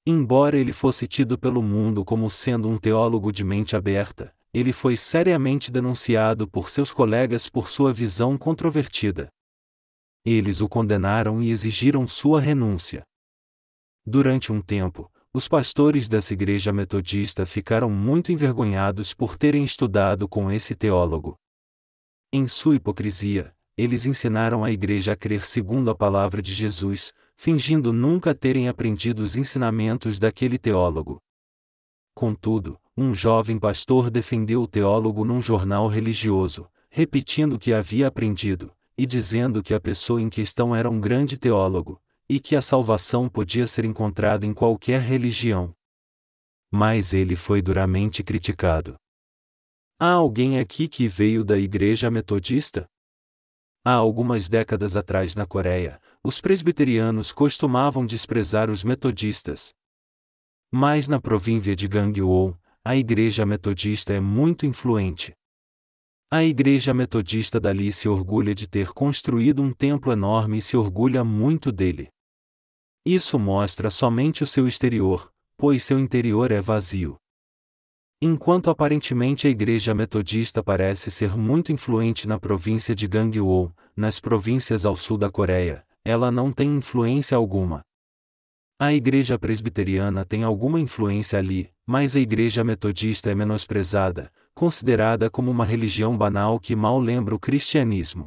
Embora 0.04 0.58
ele 0.58 0.72
fosse 0.72 1.06
tido 1.06 1.38
pelo 1.38 1.62
mundo 1.62 2.04
como 2.04 2.28
sendo 2.28 2.68
um 2.68 2.76
teólogo 2.76 3.30
de 3.30 3.44
mente 3.44 3.76
aberta, 3.76 4.34
ele 4.52 4.72
foi 4.72 4.96
seriamente 4.96 5.70
denunciado 5.70 6.48
por 6.48 6.68
seus 6.68 6.90
colegas 6.90 7.48
por 7.48 7.68
sua 7.68 7.92
visão 7.92 8.36
controvertida. 8.36 9.28
Eles 10.24 10.60
o 10.60 10.68
condenaram 10.68 11.40
e 11.40 11.50
exigiram 11.50 12.08
sua 12.08 12.40
renúncia. 12.40 13.04
Durante 14.04 14.52
um 14.52 14.60
tempo, 14.60 15.08
os 15.38 15.46
pastores 15.46 16.08
dessa 16.08 16.32
igreja 16.32 16.72
metodista 16.72 17.46
ficaram 17.46 17.88
muito 17.88 18.32
envergonhados 18.32 19.14
por 19.14 19.36
terem 19.36 19.62
estudado 19.62 20.28
com 20.28 20.50
esse 20.50 20.74
teólogo. 20.74 21.38
Em 22.32 22.48
sua 22.48 22.74
hipocrisia, 22.74 23.54
eles 23.76 24.04
ensinaram 24.04 24.64
a 24.64 24.72
igreja 24.72 25.12
a 25.12 25.16
crer 25.16 25.46
segundo 25.46 25.92
a 25.92 25.94
palavra 25.94 26.42
de 26.42 26.52
Jesus, 26.52 27.12
fingindo 27.36 27.92
nunca 27.92 28.34
terem 28.34 28.68
aprendido 28.68 29.22
os 29.22 29.36
ensinamentos 29.36 30.18
daquele 30.18 30.58
teólogo. 30.58 31.22
Contudo, 32.16 32.76
um 32.96 33.14
jovem 33.14 33.60
pastor 33.60 34.10
defendeu 34.10 34.62
o 34.62 34.66
teólogo 34.66 35.24
num 35.24 35.40
jornal 35.40 35.86
religioso, 35.86 36.68
repetindo 36.90 37.52
o 37.52 37.58
que 37.60 37.72
havia 37.72 38.08
aprendido, 38.08 38.72
e 38.96 39.06
dizendo 39.06 39.62
que 39.62 39.72
a 39.72 39.78
pessoa 39.78 40.20
em 40.20 40.28
questão 40.28 40.74
era 40.74 40.90
um 40.90 41.00
grande 41.00 41.38
teólogo, 41.38 42.02
e 42.28 42.38
que 42.38 42.54
a 42.54 42.62
salvação 42.62 43.28
podia 43.28 43.66
ser 43.66 43.84
encontrada 43.84 44.44
em 44.44 44.52
qualquer 44.52 45.00
religião. 45.00 45.74
Mas 46.70 47.14
ele 47.14 47.34
foi 47.34 47.62
duramente 47.62 48.22
criticado. 48.22 48.96
Há 49.98 50.12
alguém 50.12 50.58
aqui 50.58 50.86
que 50.86 51.08
veio 51.08 51.42
da 51.42 51.58
Igreja 51.58 52.10
Metodista? 52.10 52.86
Há 53.84 53.92
algumas 53.92 54.48
décadas 54.48 54.96
atrás 54.96 55.34
na 55.34 55.46
Coreia, 55.46 56.00
os 56.22 56.40
presbiterianos 56.40 57.32
costumavam 57.32 58.04
desprezar 58.04 58.68
os 58.68 58.84
metodistas. 58.84 59.72
Mas 60.70 61.08
na 61.08 61.18
província 61.18 61.74
de 61.74 61.88
Gangwon, 61.88 62.54
a 62.84 62.94
Igreja 62.94 63.46
Metodista 63.46 64.12
é 64.12 64.20
muito 64.20 64.66
influente. 64.66 65.32
A 66.30 66.44
Igreja 66.44 66.92
Metodista 66.92 67.58
dali 67.58 67.90
se 67.90 68.06
orgulha 68.06 68.54
de 68.54 68.68
ter 68.68 68.92
construído 68.92 69.62
um 69.62 69.72
templo 69.72 70.12
enorme 70.12 70.58
e 70.58 70.62
se 70.62 70.76
orgulha 70.76 71.24
muito 71.24 71.72
dele. 71.72 72.10
Isso 73.04 73.38
mostra 73.38 73.90
somente 73.90 74.42
o 74.42 74.46
seu 74.46 74.66
exterior, 74.66 75.32
pois 75.56 75.82
seu 75.82 75.98
interior 75.98 76.50
é 76.50 76.60
vazio. 76.60 77.16
Enquanto 78.20 78.68
aparentemente 78.68 79.46
a 79.46 79.50
Igreja 79.50 79.94
Metodista 79.94 80.62
parece 80.62 81.10
ser 81.10 81.36
muito 81.36 81.70
influente 81.70 82.26
na 82.26 82.38
província 82.38 82.94
de 82.94 83.06
Gangwon, 83.06 83.70
nas 83.96 84.18
províncias 84.18 84.84
ao 84.84 84.96
sul 84.96 85.16
da 85.16 85.30
Coreia, 85.30 85.86
ela 86.04 86.30
não 86.30 86.52
tem 86.52 86.76
influência 86.76 87.36
alguma. 87.36 87.82
A 88.80 88.92
Igreja 88.92 89.38
Presbiteriana 89.38 90.24
tem 90.24 90.42
alguma 90.42 90.78
influência 90.78 91.38
ali, 91.38 91.72
mas 91.86 92.14
a 92.14 92.20
Igreja 92.20 92.62
Metodista 92.62 93.30
é 93.30 93.34
menosprezada, 93.34 94.32
considerada 94.54 95.30
como 95.30 95.50
uma 95.50 95.64
religião 95.64 96.16
banal 96.16 96.58
que 96.58 96.74
mal 96.74 96.98
lembra 96.98 97.34
o 97.34 97.38
cristianismo. 97.38 98.26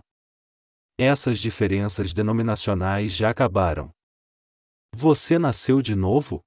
Essas 0.97 1.39
diferenças 1.39 2.13
denominacionais 2.13 3.13
já 3.13 3.29
acabaram. 3.29 3.91
Você 4.93 5.39
nasceu 5.39 5.81
de 5.81 5.95
novo? 5.95 6.41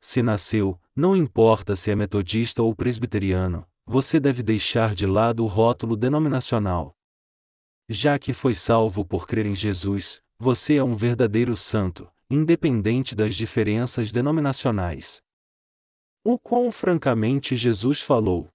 Se 0.00 0.22
nasceu, 0.22 0.80
não 0.96 1.14
importa 1.14 1.76
se 1.76 1.90
é 1.90 1.94
metodista 1.94 2.62
ou 2.62 2.74
presbiteriano, 2.74 3.66
você 3.84 4.18
deve 4.18 4.42
deixar 4.42 4.94
de 4.94 5.06
lado 5.06 5.44
o 5.44 5.46
rótulo 5.46 5.96
denominacional. 5.96 6.94
Já 7.88 8.18
que 8.18 8.32
foi 8.32 8.54
salvo 8.54 9.04
por 9.04 9.26
crer 9.26 9.46
em 9.46 9.54
Jesus, 9.54 10.22
você 10.38 10.76
é 10.76 10.84
um 10.84 10.96
verdadeiro 10.96 11.56
santo, 11.56 12.10
independente 12.30 13.14
das 13.14 13.34
diferenças 13.34 14.10
denominacionais. 14.10 15.20
O 16.24 16.38
quão 16.38 16.72
francamente 16.72 17.54
Jesus 17.54 18.00
falou. 18.00 18.48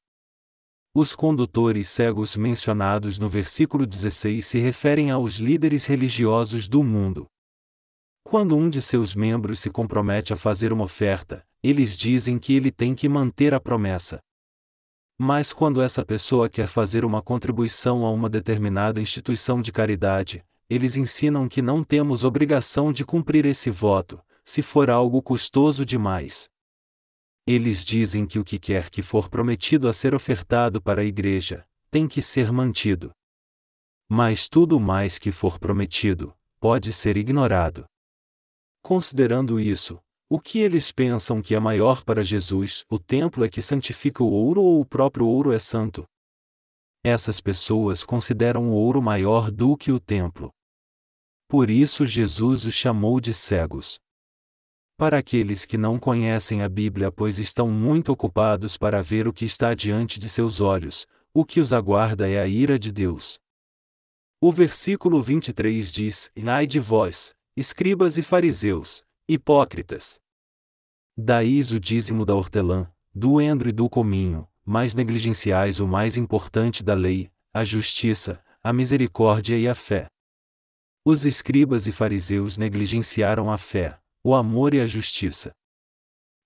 Os 0.94 1.14
condutores 1.14 1.88
cegos 1.88 2.36
mencionados 2.36 3.20
no 3.20 3.30
versículo 3.30 3.86
16 3.86 4.46
se 4.46 4.58
referem 4.58 5.12
aos 5.12 5.36
líderes 5.36 5.86
religiosos 5.86 6.68
do 6.68 6.84
mundo. 6.84 7.28
Quando 8.30 8.58
um 8.58 8.70
de 8.70 8.82
seus 8.82 9.16
membros 9.16 9.58
se 9.62 9.70
compromete 9.70 10.34
a 10.34 10.36
fazer 10.36 10.74
uma 10.74 10.84
oferta, 10.84 11.48
eles 11.64 11.96
dizem 11.96 12.38
que 12.38 12.54
ele 12.54 12.72
tem 12.72 12.94
que 12.94 13.08
manter 13.08 13.54
a 13.54 13.60
promessa. 13.60 14.20
Mas 15.18 15.54
quando 15.54 15.82
essa 15.82 16.04
pessoa 16.04 16.50
quer 16.50 16.68
fazer 16.68 17.06
uma 17.06 17.22
contribuição 17.22 18.06
a 18.06 18.12
uma 18.12 18.30
determinada 18.30 19.00
instituição 19.00 19.62
de 19.62 19.72
caridade, 19.72 20.44
eles 20.70 20.98
ensinam 20.98 21.48
que 21.48 21.62
não 21.62 21.86
temos 21.86 22.26
obrigação 22.26 22.92
de 22.92 23.06
cumprir 23.06 23.46
esse 23.46 23.70
voto, 23.70 24.22
se 24.44 24.62
for 24.62 24.90
algo 24.90 25.22
custoso 25.22 25.86
demais. 25.86 26.50
Eles 27.48 27.82
dizem 27.82 28.26
que 28.26 28.40
o 28.40 28.44
que 28.44 28.60
quer 28.60 28.90
que 28.90 29.02
for 29.02 29.30
prometido 29.30 29.88
a 29.88 29.94
ser 29.94 30.14
ofertado 30.14 30.82
para 30.82 31.00
a 31.00 31.06
igreja, 31.06 31.66
tem 31.90 32.10
que 32.10 32.22
ser 32.22 32.52
mantido. 32.52 33.10
Mas 34.10 34.50
tudo 34.50 34.82
mais 34.82 35.18
que 35.18 35.32
for 35.32 35.58
prometido, 35.58 36.36
pode 36.60 36.92
ser 36.92 37.16
ignorado. 37.16 37.88
Considerando 38.88 39.60
isso, 39.60 40.00
o 40.30 40.40
que 40.40 40.60
eles 40.60 40.94
pensam 40.94 41.42
que 41.42 41.54
é 41.54 41.60
maior 41.60 42.06
para 42.06 42.24
Jesus, 42.24 42.86
o 42.90 42.98
templo 42.98 43.44
é 43.44 43.50
que 43.50 43.62
santifica 43.62 44.24
o 44.24 44.32
ouro 44.32 44.64
ou 44.64 44.80
o 44.80 44.86
próprio 44.86 45.28
ouro 45.28 45.52
é 45.52 45.60
santo? 45.60 46.06
Essas 47.04 47.42
pessoas 47.42 48.06
consideram 48.06 48.70
o 48.70 48.72
ouro 48.72 49.02
maior 49.02 49.52
do 49.52 49.76
que 49.76 49.92
o 49.92 50.00
templo. 50.00 50.54
Por 51.50 51.70
isso 51.70 52.06
Jesus 52.06 52.64
os 52.64 52.74
chamou 52.74 53.20
de 53.20 53.34
cegos. 53.34 54.00
Para 54.96 55.18
aqueles 55.18 55.66
que 55.66 55.78
não 55.78 56.00
conhecem 56.00 56.64
a 56.64 56.70
Bíblia, 56.70 57.12
pois 57.12 57.40
estão 57.40 57.70
muito 57.70 58.14
ocupados 58.14 58.78
para 58.78 59.04
ver 59.04 59.28
o 59.28 59.34
que 59.34 59.44
está 59.44 59.74
diante 59.74 60.18
de 60.18 60.30
seus 60.30 60.62
olhos, 60.62 61.06
o 61.34 61.44
que 61.44 61.60
os 61.60 61.74
aguarda 61.74 62.30
é 62.30 62.40
a 62.40 62.48
ira 62.48 62.80
de 62.80 62.94
Deus. 62.94 63.38
O 64.40 64.50
versículo 64.50 65.22
23 65.22 65.92
diz: 65.92 66.32
Ai 66.48 66.66
de 66.66 66.80
vós, 66.80 67.36
escribas 67.60 68.20
e 68.20 68.22
fariseus, 68.22 69.04
hipócritas! 69.28 70.20
Daís 71.18 71.72
o 71.72 71.80
dízimo 71.80 72.24
da 72.24 72.36
hortelã, 72.36 72.88
do 73.12 73.42
endro 73.42 73.68
e 73.68 73.72
do 73.72 73.90
cominho, 73.90 74.48
mas 74.64 74.94
negligenciais 74.94 75.80
o 75.80 75.88
mais 75.88 76.18
importante 76.18 76.84
da 76.84 76.94
lei, 76.94 77.32
a 77.52 77.64
justiça, 77.64 78.46
a 78.62 78.72
misericórdia 78.72 79.58
e 79.58 79.68
a 79.68 79.74
fé. 79.74 80.06
Os 81.04 81.26
escribas 81.26 81.88
e 81.88 81.92
fariseus 81.92 82.58
negligenciaram 82.58 83.52
a 83.52 83.58
fé, 83.58 84.00
o 84.24 84.36
amor 84.36 84.76
e 84.76 84.80
a 84.80 84.86
justiça. 84.86 85.52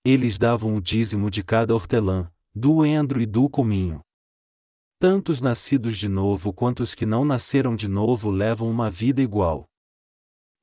Eles 0.06 0.38
davam 0.38 0.74
o 0.74 0.80
dízimo 0.80 1.30
de 1.30 1.44
cada 1.44 1.74
hortelã, 1.74 2.32
do 2.54 2.86
endro 2.86 3.20
e 3.20 3.26
do 3.26 3.50
cominho. 3.50 4.00
Tanto 4.98 5.30
os 5.30 5.42
nascidos 5.42 5.98
de 5.98 6.08
novo 6.08 6.54
quanto 6.54 6.82
os 6.82 6.94
que 6.94 7.04
não 7.04 7.22
nasceram 7.22 7.76
de 7.76 7.86
novo 7.86 8.30
levam 8.30 8.70
uma 8.70 8.90
vida 8.90 9.20
igual. 9.20 9.68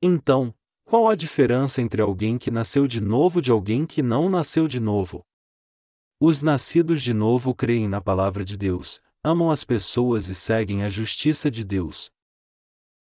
Então, 0.02 0.54
qual 0.84 1.08
a 1.08 1.14
diferença 1.14 1.82
entre 1.82 2.00
alguém 2.00 2.38
que 2.38 2.50
nasceu 2.50 2.86
de 2.86 3.00
novo 3.00 3.42
de 3.42 3.50
alguém 3.50 3.84
que 3.84 4.02
não 4.02 4.28
nasceu 4.28 4.66
de 4.66 4.80
novo? 4.80 5.22
Os 6.18 6.42
nascidos 6.42 7.02
de 7.02 7.14
novo 7.14 7.54
creem 7.54 7.88
na 7.88 8.00
palavra 8.00 8.44
de 8.44 8.56
Deus, 8.56 9.00
amam 9.22 9.50
as 9.50 9.64
pessoas 9.64 10.28
e 10.28 10.34
seguem 10.34 10.82
a 10.82 10.88
justiça 10.88 11.50
de 11.50 11.64
Deus. 11.64 12.10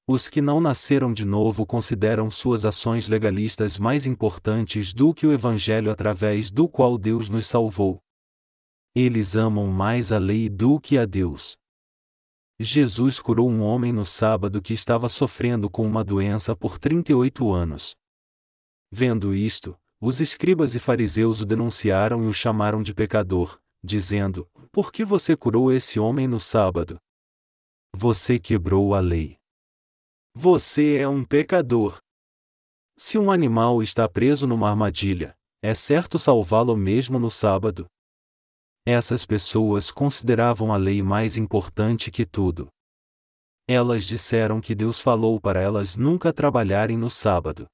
Os 0.08 0.28
que 0.28 0.42
não 0.42 0.60
nasceram 0.60 1.14
de 1.14 1.24
novo 1.24 1.66
consideram 1.66 2.32
suas 2.32 2.66
ações 2.66 3.08
legalistas 3.08 3.78
mais 3.78 4.06
importantes 4.06 4.92
do 4.92 5.14
que 5.14 5.28
o 5.28 5.32
Evangelho 5.32 5.92
através 5.92 6.50
do 6.50 6.68
qual 6.68 6.98
Deus 6.98 7.30
nos 7.30 7.46
salvou. 7.46 8.02
Eles 8.96 9.36
amam 9.36 9.68
mais 9.68 10.12
a 10.12 10.18
lei 10.18 10.50
do 10.50 10.80
que 10.80 10.98
a 10.98 11.06
Deus. 11.06 11.59
Jesus 12.62 13.22
curou 13.22 13.50
um 13.50 13.62
homem 13.62 13.94
no 13.94 14.06
sábado 14.06 14.62
que 14.62 14.74
estava 14.74 15.08
sofrendo 15.08 15.70
com 15.70 15.88
uma 15.88 16.04
doença 16.04 16.54
por 16.54 16.78
38 16.78 17.54
anos. 17.54 17.96
Vendo 18.92 19.34
isto, 19.34 19.80
os 20.02 20.20
escribas 20.20 20.76
e 20.76 20.80
fariseus 20.80 21.40
o 21.40 21.46
denunciaram 21.46 22.24
e 22.26 22.28
o 22.28 22.34
chamaram 22.34 22.84
de 22.84 22.94
pecador, 22.94 23.62
dizendo: 23.82 24.46
Por 24.74 24.92
que 24.92 25.06
você 25.06 25.38
curou 25.38 25.72
esse 25.72 26.02
homem 26.02 26.28
no 26.28 26.40
sábado? 26.40 27.00
Você 27.96 28.38
quebrou 28.38 28.94
a 28.94 29.00
lei. 29.00 29.38
Você 30.36 30.98
é 30.98 31.08
um 31.08 31.24
pecador. 31.24 31.98
Se 32.98 33.18
um 33.18 33.32
animal 33.32 33.82
está 33.82 34.08
preso 34.10 34.46
numa 34.46 34.70
armadilha, 34.70 35.34
é 35.62 35.74
certo 35.74 36.20
salvá-lo 36.20 36.76
mesmo 36.76 37.18
no 37.18 37.32
sábado? 37.32 37.88
Essas 38.86 39.26
pessoas 39.26 39.92
consideravam 39.92 40.74
a 40.74 40.78
lei 40.78 41.02
mais 41.02 41.38
importante 41.38 42.10
que 42.10 42.26
tudo. 42.26 42.68
Elas 43.68 44.04
disseram 44.04 44.60
que 44.60 44.74
Deus 44.74 45.00
falou 45.00 45.40
para 45.40 45.62
elas 45.62 45.96
nunca 45.96 46.34
trabalharem 46.34 46.98
no 46.98 47.10
sábado. 47.10 47.68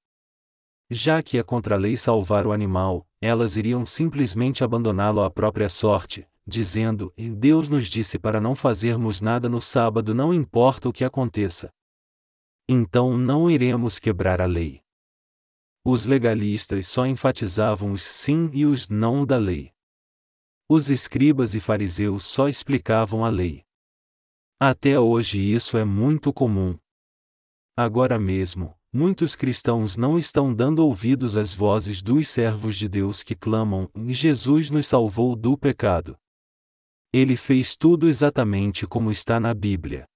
Já 0.89 1.23
que 1.23 1.37
é 1.37 1.43
contra 1.43 1.75
a 1.75 1.77
lei 1.77 1.95
salvar 1.97 2.45
o 2.45 2.51
animal, 2.51 3.07
elas 3.21 3.57
iriam 3.57 3.85
simplesmente 3.85 4.63
abandoná-lo 4.63 5.23
à 5.23 5.31
própria 5.31 5.69
sorte, 5.69 6.27
dizendo: 6.45 7.13
Deus 7.17 7.67
nos 7.69 7.87
disse 7.87 8.19
para 8.19 8.39
não 8.39 8.55
fazermos 8.55 9.21
nada 9.21 9.49
no 9.49 9.61
sábado, 9.61 10.13
não 10.13 10.33
importa 10.33 10.89
o 10.89 10.93
que 10.93 11.03
aconteça. 11.03 11.69
Então 12.67 13.17
não 13.17 13.49
iremos 13.49 13.99
quebrar 13.99 14.41
a 14.41 14.45
lei. 14.45 14.81
Os 15.83 16.05
legalistas 16.05 16.87
só 16.87 17.05
enfatizavam 17.05 17.91
os 17.91 18.01
sim 18.03 18.49
e 18.53 18.65
os 18.65 18.89
não 18.89 19.25
da 19.25 19.37
lei. 19.37 19.71
Os 20.67 20.89
escribas 20.89 21.53
e 21.53 21.59
fariseus 21.59 22.25
só 22.25 22.49
explicavam 22.49 23.23
a 23.23 23.29
lei. 23.29 23.63
Até 24.59 24.99
hoje 24.99 25.39
isso 25.39 25.77
é 25.77 25.85
muito 25.85 26.33
comum. 26.33 26.75
Agora 27.77 28.17
mesmo, 28.17 28.75
muitos 28.91 29.35
cristãos 29.35 29.95
não 29.95 30.17
estão 30.17 30.51
dando 30.51 30.79
ouvidos 30.79 31.37
às 31.37 31.53
vozes 31.53 32.01
dos 32.01 32.27
servos 32.29 32.75
de 32.77 32.89
Deus 32.89 33.21
que 33.21 33.35
clamam: 33.35 33.87
Jesus 34.07 34.71
nos 34.71 34.87
salvou 34.87 35.35
do 35.35 35.55
pecado. 35.55 36.17
Ele 37.13 37.37
fez 37.37 37.77
tudo 37.77 38.07
exatamente 38.07 38.87
como 38.87 39.11
está 39.11 39.39
na 39.39 39.53
Bíblia. 39.53 40.07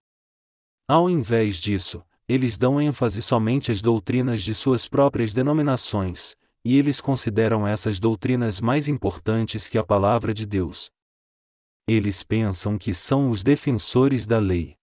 Ao 0.88 1.07
invés 1.07 1.57
disso, 1.57 2.03
eles 2.27 2.57
dão 2.57 2.81
ênfase 2.81 3.21
somente 3.21 3.71
às 3.71 3.83
doutrinas 3.83 4.41
de 4.41 4.55
suas 4.55 4.89
próprias 4.89 5.31
denominações, 5.31 6.35
e 6.69 6.77
eles 6.77 7.01
consideram 7.01 7.67
essas 7.67 7.99
doutrinas 7.99 8.62
mais 8.62 8.88
importantes 8.88 9.67
que 9.67 9.75
a 9.75 9.84
palavra 9.84 10.36
de 10.36 10.45
Deus. 10.45 10.91
Eles 11.88 12.21
pensam 12.21 12.77
que 12.77 12.93
são 12.93 13.32
os 13.32 13.41
defensores 13.41 14.27
da 14.27 14.38
lei. 14.38 14.75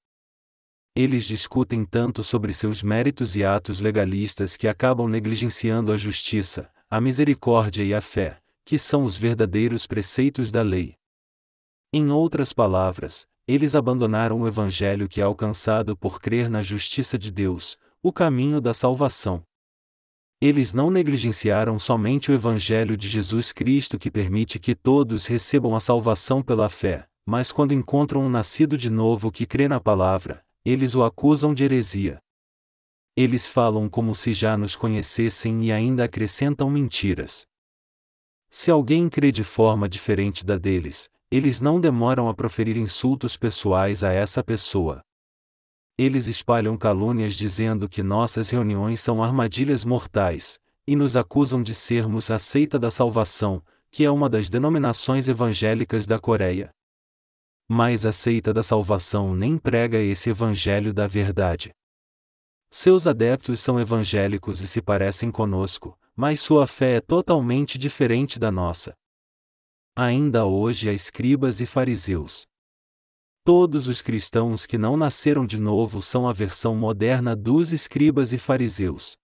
Eles 0.97 1.25
discutem 1.25 1.85
tanto 1.85 2.25
sobre 2.25 2.53
seus 2.53 2.83
méritos 2.83 3.37
e 3.37 3.45
atos 3.45 3.79
legalistas 3.79 4.57
que 4.57 4.67
acabam 4.67 5.07
negligenciando 5.07 5.93
a 5.93 5.97
justiça, 5.97 6.69
a 6.91 7.01
misericórdia 7.01 7.85
e 7.85 7.95
a 7.95 8.01
fé, 8.01 8.43
que 8.65 8.79
são 8.79 9.05
os 9.05 9.17
verdadeiros 9.17 9.87
preceitos 9.87 10.51
da 10.51 10.63
lei. 10.63 10.97
Em 11.93 12.11
outras 12.11 12.53
palavras, 12.53 13.29
eles 13.47 13.77
abandonaram 13.77 14.41
o 14.41 14.49
evangelho 14.49 15.09
que 15.09 15.21
é 15.21 15.25
alcançado 15.25 15.97
por 15.97 16.21
crer 16.21 16.51
na 16.51 16.63
justiça 16.63 17.17
de 17.17 17.31
Deus, 17.31 17.79
o 18.03 18.13
caminho 18.13 18.61
da 18.61 18.75
salvação. 18.75 19.47
Eles 20.41 20.75
não 20.75 20.91
negligenciaram 20.91 21.79
somente 21.79 22.31
o 22.31 22.35
evangelho 22.35 22.95
de 22.95 23.09
Jesus 23.09 23.53
Cristo 23.53 23.99
que 23.99 24.11
permite 24.11 24.59
que 24.59 24.75
todos 24.75 25.27
recebam 25.27 25.75
a 25.75 25.81
salvação 25.81 26.43
pela 26.43 26.69
fé, 26.69 27.09
mas 27.25 27.51
quando 27.51 27.73
encontram 27.73 28.21
um 28.23 28.29
nascido 28.29 28.77
de 28.77 28.91
novo 28.91 29.33
que 29.33 29.47
crê 29.47 29.67
na 29.67 29.81
palavra, 29.81 30.45
eles 30.63 30.95
o 30.95 31.03
acusam 31.03 31.55
de 31.55 31.65
heresia. 31.65 32.19
Eles 33.17 33.47
falam 33.47 33.89
como 33.89 34.15
se 34.15 34.35
já 34.35 34.59
nos 34.59 34.77
conhecessem 34.77 35.65
e 35.65 35.73
ainda 35.73 36.05
acrescentam 36.05 36.69
mentiras. 36.69 37.47
Se 38.51 38.71
alguém 38.71 39.09
crê 39.09 39.33
de 39.33 39.43
forma 39.43 39.89
diferente 39.89 40.45
da 40.45 40.59
deles, 40.59 41.09
eles 41.31 41.63
não 41.63 41.81
demoram 41.81 42.29
a 42.29 42.35
proferir 42.35 42.77
insultos 42.77 43.39
pessoais 43.39 44.05
a 44.05 44.13
essa 44.13 44.45
pessoa. 44.45 45.06
Eles 45.99 46.27
espalham 46.27 46.77
calúnias 46.77 47.35
dizendo 47.35 47.89
que 47.89 48.03
nossas 48.03 48.51
reuniões 48.51 49.01
são 49.01 49.23
armadilhas 49.23 49.85
mortais, 49.85 50.61
e 50.87 50.95
nos 50.95 51.17
acusam 51.17 51.63
de 51.63 51.75
sermos 51.75 52.31
a 52.31 52.39
seita 52.39 52.79
da 52.79 52.91
salvação, 52.91 53.63
que 53.91 54.05
é 54.05 54.11
uma 54.11 54.29
das 54.29 54.51
denominações 54.51 55.27
evangélicas 55.27 56.07
da 56.07 56.19
Coreia. 56.19 56.71
Mas 57.67 58.05
a 58.05 58.13
seita 58.13 58.53
da 58.53 58.63
salvação 58.63 59.35
nem 59.35 59.57
prega 59.57 59.99
esse 59.99 60.31
evangelho 60.31 60.93
da 60.93 61.07
verdade. 61.07 61.73
Seus 62.71 63.07
adeptos 63.07 63.61
são 63.61 63.81
evangélicos 63.81 64.61
e 64.61 64.69
se 64.69 64.83
parecem 64.83 65.31
conosco, 65.31 65.99
mas 66.15 66.41
sua 66.41 66.67
fé 66.67 66.97
é 66.97 67.01
totalmente 67.01 67.79
diferente 67.79 68.39
da 68.39 68.53
nossa. 68.53 68.95
Ainda 69.97 70.45
hoje 70.45 70.91
há 70.91 70.93
escribas 70.93 71.61
e 71.61 71.67
fariseus. 71.67 72.47
Todos 73.47 73.87
os 73.87 74.03
cristãos 74.03 74.67
que 74.67 74.77
não 74.77 74.97
nasceram 74.97 75.47
de 75.47 75.57
novo 75.57 76.03
são 76.03 76.29
a 76.29 76.33
versão 76.33 76.75
moderna 76.75 77.37
dos 77.37 77.73
escribas 77.73 78.33
e 78.33 78.39
fariseus. 78.39 79.17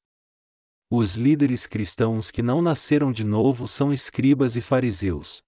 Os 0.88 1.16
líderes 1.16 1.66
cristãos 1.66 2.30
que 2.30 2.40
não 2.40 2.62
nasceram 2.62 3.11
de 3.11 3.24
novo 3.24 3.66
são 3.66 3.92
escribas 3.92 4.54
e 4.54 4.61
fariseus. 4.61 5.42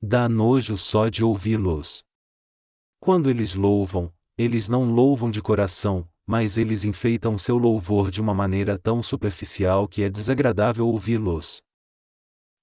Dá 0.00 0.30
nojo 0.30 0.78
só 0.78 1.10
de 1.10 1.22
ouvi-los. 1.22 2.02
Quando 3.00 3.28
eles 3.28 3.54
louvam, 3.54 4.10
eles 4.38 4.66
não 4.66 4.90
louvam 4.90 5.30
de 5.30 5.42
coração, 5.42 6.08
mas 6.26 6.56
eles 6.56 6.86
enfeitam 6.86 7.36
seu 7.36 7.58
louvor 7.58 8.10
de 8.10 8.18
uma 8.18 8.32
maneira 8.32 8.78
tão 8.78 9.02
superficial 9.02 9.86
que 9.86 10.02
é 10.02 10.08
desagradável 10.08 10.86
ouvi-los. 10.86 11.62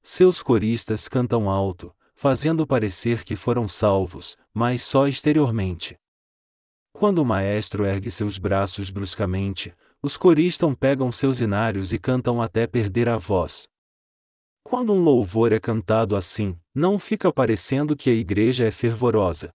Seus 0.02 0.42
coristas 0.42 1.08
cantam 1.08 1.48
alto, 1.48 1.96
fazendo 2.16 2.66
parecer 2.66 3.24
que 3.24 3.36
foram 3.36 3.68
salvos, 3.68 4.36
mas 4.54 4.84
só 4.84 5.08
exteriormente. 5.08 5.98
Quando 6.92 7.20
o 7.20 7.26
maestro 7.26 7.86
ergue 7.86 8.12
seus 8.12 8.38
braços 8.38 8.90
bruscamente, 8.90 9.74
os 10.04 10.18
coristas 10.18 10.74
pegam 10.80 11.12
seus 11.12 11.40
inários 11.40 11.94
e 11.94 12.00
cantam 12.00 12.42
até 12.42 12.68
perder 12.68 13.08
a 13.08 13.18
voz. 13.18 13.68
Quando 14.64 14.94
um 14.94 15.04
louvor 15.04 15.52
é 15.52 15.60
cantado 15.60 16.16
assim, 16.16 16.58
não 16.74 17.00
fica 17.00 17.32
parecendo 17.32 17.96
que 17.96 18.10
a 18.10 18.14
igreja 18.14 18.66
é 18.66 18.72
fervorosa. 18.72 19.52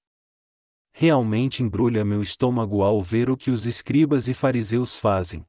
Realmente 0.92 1.62
embrulha 1.62 2.04
meu 2.04 2.22
estômago 2.22 2.82
ao 2.82 3.02
ver 3.02 3.28
o 3.28 3.37
que 3.37 3.50
os 3.50 3.66
escribas 3.66 4.28
e 4.28 4.35
fariseus 4.35 4.96
fazem. 4.96 5.44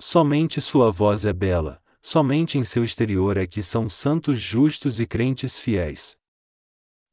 Somente 0.00 0.60
sua 0.60 0.90
voz 0.90 1.24
é 1.24 1.32
bela, 1.32 1.82
somente 2.00 2.58
em 2.58 2.64
seu 2.64 2.82
exterior 2.82 3.36
é 3.36 3.46
que 3.46 3.62
são 3.62 3.88
santos 3.88 4.38
justos 4.38 5.00
e 5.00 5.06
crentes 5.06 5.58
fiéis. 5.58 6.18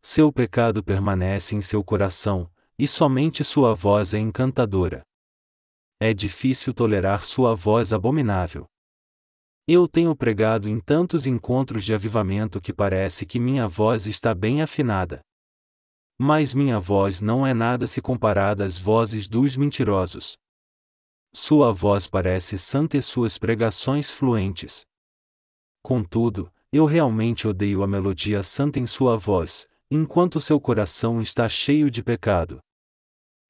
Seu 0.02 0.32
pecado 0.32 0.84
permanece 0.84 1.56
em 1.56 1.62
seu 1.62 1.84
coração, 1.84 2.50
e 2.78 2.88
somente 2.88 3.44
sua 3.44 3.76
voz 3.76 4.14
é 4.14 4.18
encantadora. 4.20 5.04
É 6.00 6.14
difícil 6.14 6.74
tolerar 6.74 7.26
sua 7.26 7.54
voz 7.54 7.92
abominável. 7.92 8.66
Eu 9.68 9.88
tenho 9.88 10.16
pregado 10.16 10.70
em 10.70 10.80
tantos 10.80 11.28
encontros 11.28 11.84
de 11.84 11.94
avivamento 11.94 12.62
que 12.62 12.74
parece 12.74 13.26
que 13.26 13.38
minha 13.40 13.68
voz 13.68 14.08
está 14.08 14.34
bem 14.34 14.62
afinada. 14.62 15.20
Mas 16.18 16.54
minha 16.54 16.80
voz 16.80 17.22
não 17.22 17.46
é 17.46 17.54
nada 17.54 17.86
se 17.86 18.02
comparada 18.02 18.64
às 18.64 18.78
vozes 18.78 19.28
dos 19.28 19.58
mentirosos. 19.58 20.38
Sua 21.34 21.72
voz 21.72 22.08
parece 22.08 22.58
santa 22.58 22.98
e 22.98 23.02
suas 23.02 23.38
pregações 23.38 24.10
fluentes. 24.10 24.86
Contudo, 25.84 26.52
eu 26.72 26.86
realmente 26.86 27.48
odeio 27.48 27.84
a 27.84 27.88
melodia 27.88 28.42
santa 28.42 28.80
em 28.80 28.88
sua 28.88 29.16
voz, 29.18 29.68
enquanto 29.91 30.39
seu 30.39 30.60
coração 30.62 31.21
está 31.21 31.49
cheio 31.49 31.89
de 31.89 32.04
pecado. 32.04 32.60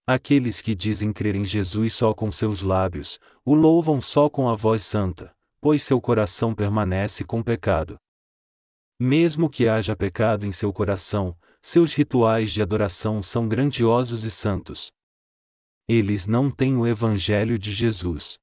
Aqueles 0.08 0.62
que 0.62 0.74
dizem 0.74 1.12
crer 1.12 1.36
em 1.36 1.44
Jesus 1.44 1.94
só 1.94 2.14
com 2.14 2.32
seus 2.32 2.62
lábios, 2.62 3.20
o 3.46 3.54
louvam 3.54 4.00
só 4.00 4.30
com 4.30 4.50
a 4.50 4.56
voz 4.56 4.82
santa, 4.84 5.32
pois 5.62 5.84
seu 5.84 6.00
coração 6.00 6.56
permanece 6.56 7.24
com 7.24 7.44
pecado. 7.44 7.98
Mesmo 9.00 9.50
que 9.50 9.68
haja 9.68 9.96
pecado 9.96 10.46
em 10.46 10.52
seu 10.52 10.74
coração, 10.74 11.38
seus 11.62 11.94
rituais 11.94 12.52
de 12.52 12.62
adoração 12.62 13.22
são 13.22 13.48
grandiosos 13.48 14.24
e 14.24 14.32
santos. 14.32 14.92
Eles 15.88 16.26
não 16.26 16.50
têm 16.50 16.78
o 16.78 16.88
Evangelho 16.88 17.60
de 17.60 17.72
Jesus. 17.72 18.38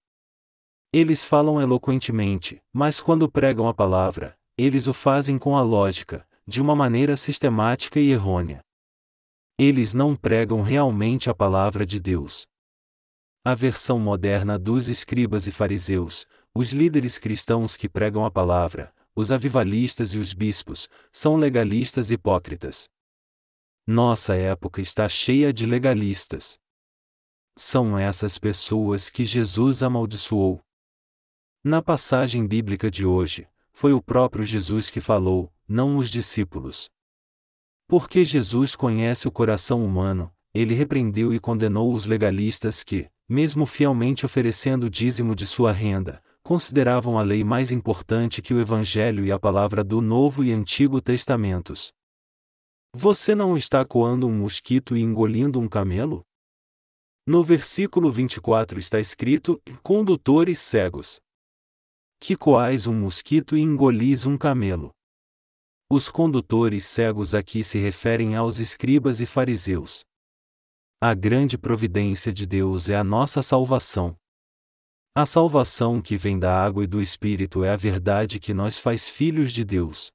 Eles 0.92 1.24
falam 1.24 1.61
eloquentemente, 1.61 2.61
mas 2.72 3.00
quando 3.00 3.30
pregam 3.30 3.68
a 3.68 3.74
palavra, 3.74 4.38
eles 4.59 4.87
o 4.87 4.94
fazem 4.94 5.38
com 5.38 5.56
a 5.56 5.62
lógica, 5.62 6.26
de 6.46 6.61
uma 6.61 6.76
maneira 6.76 7.16
sistemática 7.16 7.98
e 7.98 8.11
errônea. 8.11 8.61
Eles 9.59 9.92
não 9.92 10.14
pregam 10.14 10.62
realmente 10.62 11.28
a 11.28 11.35
palavra 11.35 11.85
de 11.85 11.98
Deus. 11.98 12.46
A 13.44 13.54
versão 13.54 13.98
moderna 13.98 14.59
dos 14.59 14.87
escribas 14.87 15.46
e 15.46 15.52
fariseus, 15.52 16.26
os 16.54 16.72
líderes 16.72 17.18
cristãos 17.18 17.76
que 17.76 17.88
pregam 17.88 18.24
a 18.24 18.30
palavra, 18.30 18.94
os 19.14 19.32
avivalistas 19.32 20.14
e 20.14 20.18
os 20.18 20.32
bispos, 20.32 20.88
são 21.11 21.37
legalistas 21.37 22.11
hipócritas. 22.11 22.88
Nossa 23.87 24.37
época 24.37 24.80
está 24.80 25.09
cheia 25.09 25.52
de 25.52 25.64
legalistas. 25.64 26.59
São 27.56 27.98
essas 27.98 28.38
pessoas 28.38 29.09
que 29.09 29.24
Jesus 29.24 29.82
amaldiçoou. 29.82 30.61
Na 31.64 31.80
passagem 31.82 32.46
bíblica 32.46 32.90
de 32.90 33.06
hoje, 33.06 33.48
foi 33.72 33.92
o 33.92 34.02
próprio 34.02 34.44
Jesus 34.44 34.90
que 34.90 35.00
falou, 35.00 35.52
não 35.68 35.96
os 35.96 36.11
discípulos. 36.11 36.88
Porque 37.88 38.24
Jesus 38.24 38.74
conhece 38.74 39.29
o 39.29 39.33
coração 39.33 39.85
humano, 39.85 40.33
ele 40.55 40.74
repreendeu 40.74 41.33
e 41.35 41.38
condenou 41.38 41.92
os 41.92 42.05
legalistas 42.07 42.83
que, 42.83 43.09
mesmo 43.29 43.66
fielmente 43.66 44.24
oferecendo 44.24 44.87
o 44.87 44.90
dízimo 44.90 45.35
de 45.35 45.46
sua 45.46 45.72
renda, 45.72 46.22
consideravam 46.42 47.18
a 47.18 47.22
lei 47.22 47.42
mais 47.42 47.70
importante 47.70 48.40
que 48.40 48.55
o 48.55 48.61
Evangelho 48.61 49.24
e 49.24 49.33
a 49.33 49.38
palavra 49.38 49.83
do 49.83 50.00
Novo 50.00 50.44
e 50.44 50.52
Antigo 50.52 51.00
Testamentos. 51.00 51.92
Você 52.94 53.35
não 53.35 53.57
está 53.57 53.85
coando 53.85 54.26
um 54.26 54.33
mosquito 54.33 54.96
e 54.96 55.02
engolindo 55.02 55.61
um 55.61 55.68
camelo? 55.68 56.24
No 57.26 57.42
versículo 57.42 58.11
24 58.11 58.79
está 58.79 59.00
escrito: 59.00 59.61
condutores 59.83 60.61
cegos. 60.61 61.20
Que 62.20 62.37
coais 62.37 62.87
um 62.87 62.94
mosquito 62.94 63.57
e 63.57 63.61
engolis 63.61 64.24
um 64.24 64.38
camelo. 64.38 64.95
Os 65.88 66.09
condutores 66.09 66.85
cegos 66.85 67.33
aqui 67.33 67.62
se 67.62 67.79
referem 67.79 68.35
aos 68.35 68.59
escribas 68.59 69.20
e 69.20 69.27
fariseus. 69.27 70.05
A 71.01 71.14
grande 71.14 71.57
providência 71.57 72.33
de 72.33 72.44
Deus 72.44 72.88
é 72.88 72.96
a 72.96 73.05
nossa 73.05 73.40
salvação. 73.40 74.16
A 75.14 75.25
salvação 75.25 76.03
que 76.03 76.16
vem 76.16 76.40
da 76.40 76.53
água 76.61 76.83
e 76.83 76.88
do 76.88 77.01
Espírito 77.01 77.62
é 77.62 77.70
a 77.70 77.77
verdade 77.77 78.40
que 78.40 78.53
nós 78.53 78.81
faz 78.81 79.09
filhos 79.09 79.53
de 79.53 79.64
Deus. 79.64 80.11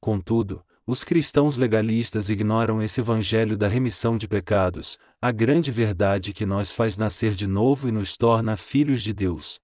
Contudo, 0.00 0.64
os 0.86 1.02
cristãos 1.02 1.56
legalistas 1.56 2.30
ignoram 2.30 2.80
esse 2.80 3.00
evangelho 3.00 3.56
da 3.56 3.66
remissão 3.66 4.16
de 4.16 4.28
pecados, 4.28 4.96
a 5.20 5.32
grande 5.32 5.72
verdade 5.72 6.32
que 6.32 6.46
nós 6.46 6.70
faz 6.70 6.96
nascer 6.96 7.34
de 7.34 7.48
novo 7.48 7.88
e 7.88 7.92
nos 7.92 8.16
torna 8.16 8.56
filhos 8.56 9.02
de 9.02 9.12
Deus. 9.12 9.58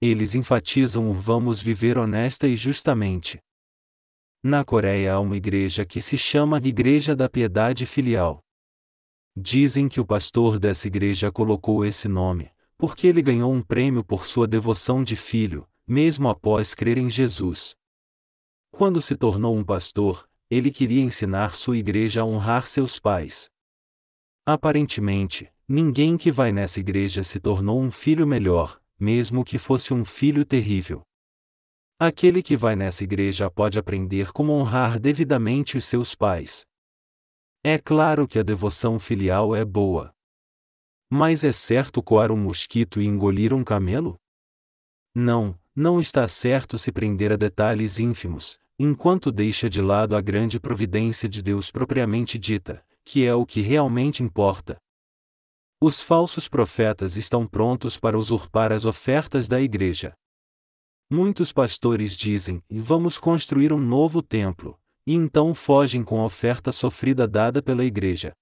Eles 0.00 0.34
enfatizam 0.34 1.10
o 1.10 1.12
vamos 1.12 1.60
viver 1.60 1.98
honesta 1.98 2.48
e 2.48 2.56
justamente. 2.56 3.43
Na 4.46 4.62
Coreia 4.62 5.14
há 5.14 5.20
uma 5.20 5.38
igreja 5.38 5.86
que 5.86 6.02
se 6.02 6.18
chama 6.18 6.60
Igreja 6.62 7.16
da 7.16 7.30
Piedade 7.30 7.86
Filial. 7.86 8.40
Dizem 9.34 9.88
que 9.88 9.98
o 9.98 10.04
pastor 10.04 10.58
dessa 10.58 10.86
igreja 10.86 11.32
colocou 11.32 11.82
esse 11.82 12.08
nome, 12.08 12.50
porque 12.76 13.06
ele 13.06 13.22
ganhou 13.22 13.50
um 13.50 13.62
prêmio 13.62 14.04
por 14.04 14.26
sua 14.26 14.46
devoção 14.46 15.02
de 15.02 15.16
filho, 15.16 15.66
mesmo 15.86 16.28
após 16.28 16.74
crer 16.74 16.98
em 16.98 17.08
Jesus. 17.08 17.74
Quando 18.70 19.00
se 19.00 19.16
tornou 19.16 19.56
um 19.56 19.64
pastor, 19.64 20.28
ele 20.50 20.70
queria 20.70 21.00
ensinar 21.00 21.54
sua 21.54 21.78
igreja 21.78 22.20
a 22.20 22.26
honrar 22.26 22.66
seus 22.66 23.00
pais. 23.00 23.48
Aparentemente, 24.44 25.50
ninguém 25.66 26.18
que 26.18 26.30
vai 26.30 26.52
nessa 26.52 26.80
igreja 26.80 27.24
se 27.24 27.40
tornou 27.40 27.80
um 27.80 27.90
filho 27.90 28.26
melhor, 28.26 28.78
mesmo 29.00 29.42
que 29.42 29.56
fosse 29.56 29.94
um 29.94 30.04
filho 30.04 30.44
terrível. 30.44 31.02
Aquele 31.98 32.42
que 32.42 32.56
vai 32.56 32.74
nessa 32.74 33.04
igreja 33.04 33.48
pode 33.48 33.78
aprender 33.78 34.32
como 34.32 34.52
honrar 34.52 34.98
devidamente 34.98 35.76
os 35.76 35.84
seus 35.84 36.14
pais. 36.14 36.66
É 37.62 37.78
claro 37.78 38.26
que 38.26 38.38
a 38.38 38.42
devoção 38.42 38.98
filial 38.98 39.54
é 39.54 39.64
boa. 39.64 40.12
Mas 41.08 41.44
é 41.44 41.52
certo 41.52 42.02
coar 42.02 42.32
um 42.32 42.36
mosquito 42.36 43.00
e 43.00 43.06
engolir 43.06 43.54
um 43.54 43.62
camelo? 43.62 44.16
Não, 45.14 45.56
não 45.74 46.00
está 46.00 46.26
certo 46.26 46.76
se 46.76 46.90
prender 46.90 47.32
a 47.32 47.36
detalhes 47.36 48.00
ínfimos, 48.00 48.58
enquanto 48.76 49.30
deixa 49.30 49.70
de 49.70 49.80
lado 49.80 50.16
a 50.16 50.20
grande 50.20 50.58
providência 50.58 51.28
de 51.28 51.40
Deus 51.40 51.70
propriamente 51.70 52.36
dita, 52.36 52.84
que 53.04 53.24
é 53.24 53.32
o 53.32 53.46
que 53.46 53.60
realmente 53.60 54.20
importa. 54.20 54.76
Os 55.80 56.02
falsos 56.02 56.48
profetas 56.48 57.16
estão 57.16 57.46
prontos 57.46 57.96
para 57.96 58.18
usurpar 58.18 58.72
as 58.72 58.84
ofertas 58.84 59.46
da 59.46 59.60
igreja. 59.60 60.12
Muitos 61.10 61.52
pastores 61.52 62.16
dizem: 62.16 62.62
vamos 62.70 63.18
construir 63.18 63.72
um 63.72 63.78
novo 63.78 64.22
templo, 64.22 64.78
e 65.06 65.14
então 65.14 65.54
fogem 65.54 66.02
com 66.02 66.20
a 66.20 66.24
oferta 66.24 66.72
sofrida 66.72 67.28
dada 67.28 67.62
pela 67.62 67.84
igreja. 67.84 68.32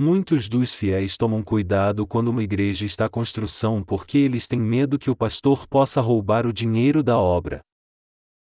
Muitos 0.00 0.48
dos 0.48 0.74
fiéis 0.74 1.16
tomam 1.16 1.42
cuidado 1.42 2.06
quando 2.06 2.28
uma 2.28 2.42
igreja 2.42 2.84
está 2.84 3.06
em 3.06 3.10
construção 3.10 3.82
porque 3.82 4.18
eles 4.18 4.46
têm 4.46 4.58
medo 4.58 4.98
que 4.98 5.10
o 5.10 5.16
pastor 5.16 5.66
possa 5.66 6.00
roubar 6.00 6.46
o 6.46 6.52
dinheiro 6.52 7.02
da 7.02 7.18
obra. 7.18 7.62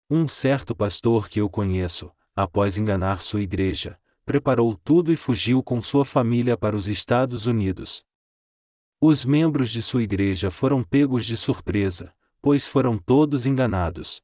Um 0.09 0.27
certo 0.27 0.75
pastor 0.75 1.27
que 1.27 1.41
eu 1.41 1.49
conheço, 1.49 2.11
após 2.35 2.77
enganar 2.77 3.21
sua 3.21 3.41
igreja, 3.41 3.97
preparou 4.25 4.75
tudo 4.83 5.11
e 5.11 5.15
fugiu 5.15 5.63
com 5.63 5.81
sua 5.81 6.05
família 6.05 6.57
para 6.57 6.75
os 6.75 6.87
Estados 6.87 7.45
Unidos. 7.45 8.03
Os 9.01 9.25
membros 9.25 9.69
de 9.69 9.81
sua 9.81 10.03
igreja 10.03 10.49
foram 10.49 10.83
pegos 10.83 11.25
de 11.25 11.37
surpresa, 11.37 12.13
pois 12.45 12.67
foram 12.67 12.95
todos 12.95 13.47
enganados. 13.47 14.21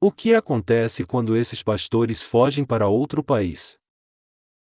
O 0.00 0.10
que 0.10 0.34
acontece 0.34 1.04
quando 1.04 1.36
esses 1.36 1.62
pastores 1.62 2.20
fogem 2.20 2.64
para 2.64 2.88
outro 2.88 3.22
país? 3.22 3.76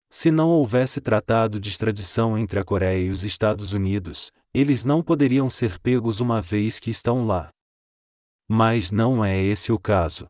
Se 0.10 0.32
não 0.32 0.50
houvesse 0.50 1.00
tratado 1.00 1.60
de 1.60 1.70
extradição 1.70 2.36
entre 2.36 2.60
a 2.60 2.64
Coreia 2.64 3.06
e 3.06 3.10
os 3.12 3.24
Estados 3.24 3.74
Unidos, 3.74 4.32
eles 4.56 4.84
não 4.84 5.04
poderiam 5.04 5.52
ser 5.52 5.78
pegos 5.78 6.20
uma 6.20 6.42
vez 6.42 6.80
que 6.80 6.90
estão 6.90 7.28
lá. 7.28 7.52
Mas 8.50 8.90
não 8.90 9.24
é 9.24 9.40
esse 9.40 9.72
o 9.72 9.78
caso. 9.78 10.26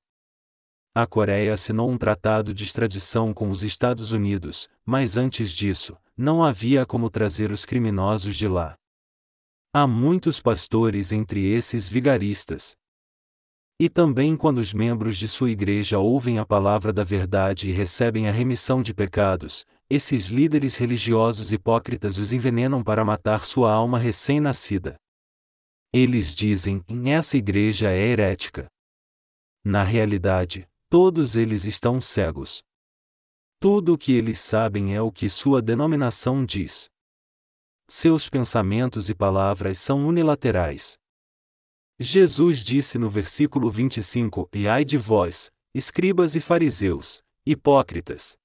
A 0.94 1.08
Coreia 1.08 1.54
assinou 1.54 1.90
um 1.90 1.98
tratado 1.98 2.54
de 2.54 2.66
extradição 2.66 3.34
com 3.34 3.50
os 3.50 3.64
Estados 3.64 4.12
Unidos, 4.12 4.68
mas 4.86 5.16
antes 5.16 5.50
disso, 5.50 5.96
não 6.18 6.44
havia 6.44 6.86
como 6.86 7.10
trazer 7.10 7.54
os 7.54 7.64
criminosos 7.64 8.36
de 8.36 8.50
lá. 8.50 8.76
Há 9.80 9.86
muitos 9.86 10.42
pastores 10.42 11.12
entre 11.12 11.46
esses 11.54 11.88
vigaristas. 11.88 12.76
E 13.80 13.88
também 13.88 14.36
quando 14.36 14.58
os 14.58 14.74
membros 14.74 15.16
de 15.16 15.28
sua 15.28 15.52
igreja 15.52 16.00
ouvem 16.00 16.40
a 16.40 16.46
palavra 16.48 16.92
da 16.92 17.04
verdade 17.04 17.70
e 17.70 17.72
recebem 17.72 18.28
a 18.28 18.32
remissão 18.32 18.82
de 18.82 18.92
pecados, 18.92 19.68
esses 19.88 20.30
líderes 20.30 20.78
religiosos 20.78 21.54
hipócritas 21.54 22.18
os 22.18 22.34
envenenam 22.34 22.84
para 22.84 23.06
matar 23.06 23.46
sua 23.46 23.72
alma 23.72 24.00
recém-nascida. 24.00 24.96
Eles 25.94 26.34
dizem: 26.34 26.84
essa 27.06 27.38
igreja 27.38 27.92
é 27.92 28.00
herética. 28.00 28.66
Na 29.64 29.84
realidade, 29.84 30.68
todos 30.90 31.36
eles 31.36 31.66
estão 31.66 32.02
cegos. 32.02 32.64
Tudo 33.60 33.94
o 33.94 33.98
que 33.98 34.14
eles 34.14 34.40
sabem 34.40 34.96
é 34.96 35.02
o 35.04 35.12
que 35.12 35.30
sua 35.30 35.62
denominação 35.62 36.44
diz. 36.44 36.90
Seus 37.90 38.28
pensamentos 38.30 39.10
e 39.10 39.16
palavras 39.16 39.80
são 39.80 40.06
unilaterais. 40.06 41.00
Jesus 41.98 42.62
disse 42.62 42.98
no 42.98 43.10
versículo 43.10 43.72
25: 43.72 44.50
E 44.54 44.68
ai 44.68 44.84
de 44.84 44.98
vós, 44.98 45.50
escribas 45.74 46.36
e 46.36 46.42
fariseus, 46.42 47.24
hipócritas! 47.46 48.38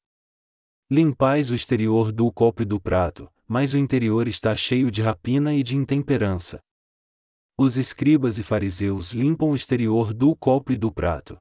Limpais 0.89 1.51
o 1.51 1.57
exterior 1.57 2.13
do 2.13 2.31
copo 2.31 2.63
e 2.63 2.65
do 2.65 2.81
prato, 2.81 3.29
mas 3.49 3.75
o 3.75 3.79
interior 3.79 4.29
está 4.29 4.55
cheio 4.55 4.93
de 4.93 5.03
rapina 5.03 5.53
e 5.53 5.65
de 5.65 5.75
intemperança. 5.75 6.61
Os 7.59 7.77
escribas 7.77 8.39
e 8.39 8.45
fariseus 8.45 9.11
limpam 9.11 9.51
o 9.51 9.57
exterior 9.57 10.15
do 10.15 10.37
copo 10.37 10.71
e 10.71 10.77
do 10.77 10.93
prato. 10.93 11.37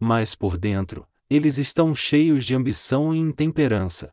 Mas 0.00 0.34
por 0.34 0.58
dentro, 0.58 1.08
eles 1.30 1.56
estão 1.56 1.94
cheios 1.94 2.44
de 2.44 2.54
ambição 2.56 3.14
e 3.14 3.18
intemperança. 3.18 4.12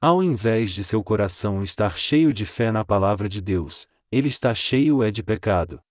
Ao 0.00 0.22
invés 0.22 0.72
de 0.72 0.84
seu 0.84 1.02
coração 1.02 1.60
estar 1.60 1.96
cheio 1.98 2.32
de 2.32 2.46
fé 2.46 2.70
na 2.70 2.84
palavra 2.84 3.28
de 3.28 3.40
Deus, 3.40 3.88
ele 4.12 4.28
está 4.28 4.54
cheio 4.54 5.02
é 5.02 5.10
de 5.10 5.24
pecado. 5.24 5.82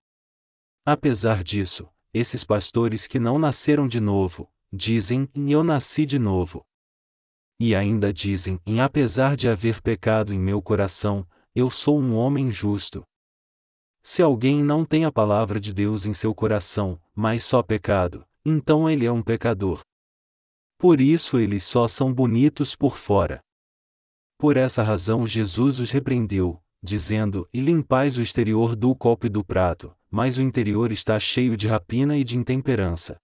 Apesar 0.86 1.44
disso, 1.44 1.90
esses 2.14 2.46
pastores 2.46 3.06
que 3.06 3.20
não 3.20 3.38
nasceram 3.38 3.86
de 3.86 4.00
novo, 4.00 4.50
dizem: 4.72 5.30
Eu 5.36 5.62
nasci 5.62 6.06
de 6.06 6.18
novo. 6.18 6.66
E 7.60 7.76
ainda 7.76 8.14
dizem: 8.14 8.62
Apesar 8.82 9.36
de 9.36 9.50
haver 9.50 9.82
pecado 9.82 10.34
em 10.34 10.40
meu 10.40 10.62
coração, 10.62 11.28
eu 11.54 11.70
sou 11.70 12.00
um 12.00 12.16
homem 12.16 12.50
justo. 12.50 13.04
Se 14.02 14.22
alguém 14.22 14.64
não 14.64 14.86
tem 14.86 15.04
a 15.04 15.12
palavra 15.12 15.60
de 15.60 15.74
Deus 15.74 16.06
em 16.06 16.14
seu 16.14 16.34
coração, 16.34 16.98
mas 17.14 17.44
só 17.44 17.62
pecado, 17.62 18.26
então 18.46 18.90
ele 18.90 19.06
é 19.06 19.12
um 19.12 19.22
pecador. 19.22 19.82
Por 20.78 21.02
isso 21.02 21.38
eles 21.38 21.66
só 21.66 21.90
são 21.90 22.14
bonitos 22.14 22.74
por 22.74 22.98
fora. 22.98 23.44
Por 24.38 24.56
essa 24.56 24.84
razão 24.84 25.26
Jesus 25.26 25.80
os 25.80 25.90
repreendeu, 25.90 26.62
dizendo: 26.82 27.50
E 27.52 27.60
limpais 27.60 28.18
o 28.18 28.22
exterior 28.22 28.76
do 28.76 28.96
copo 28.96 29.26
e 29.26 29.30
do 29.30 29.44
prato, 29.44 29.96
mas 30.12 30.38
o 30.38 30.42
interior 30.42 30.92
está 30.92 31.18
cheio 31.18 31.58
de 31.58 31.68
rapina 31.68 32.16
e 32.16 32.24
de 32.24 32.38
intemperança. 32.38 33.18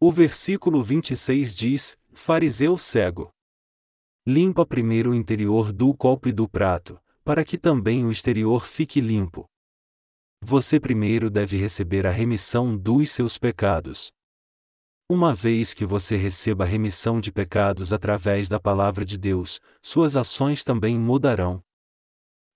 O 0.00 0.10
versículo 0.10 0.82
26 0.82 1.54
diz: 1.54 1.96
Fariseu 2.12 2.76
cego. 2.76 3.30
Limpa 4.26 4.66
primeiro 4.66 5.12
o 5.12 5.14
interior 5.14 5.72
do 5.72 5.94
copo 5.94 6.28
e 6.28 6.32
do 6.32 6.48
prato, 6.48 7.00
para 7.24 7.44
que 7.44 7.56
também 7.56 8.04
o 8.04 8.10
exterior 8.10 8.66
fique 8.66 9.00
limpo. 9.00 9.46
Você 10.42 10.78
primeiro 10.78 11.30
deve 11.30 11.56
receber 11.56 12.06
a 12.06 12.10
remissão 12.10 12.76
dos 12.76 13.10
seus 13.10 13.38
pecados. 13.38 14.12
Uma 15.10 15.34
vez 15.34 15.72
que 15.72 15.86
você 15.86 16.16
receba 16.16 16.66
remissão 16.66 17.18
de 17.18 17.32
pecados 17.32 17.94
através 17.94 18.46
da 18.46 18.60
palavra 18.60 19.06
de 19.06 19.16
Deus, 19.16 19.58
suas 19.80 20.14
ações 20.16 20.62
também 20.62 20.98
mudarão. 20.98 21.64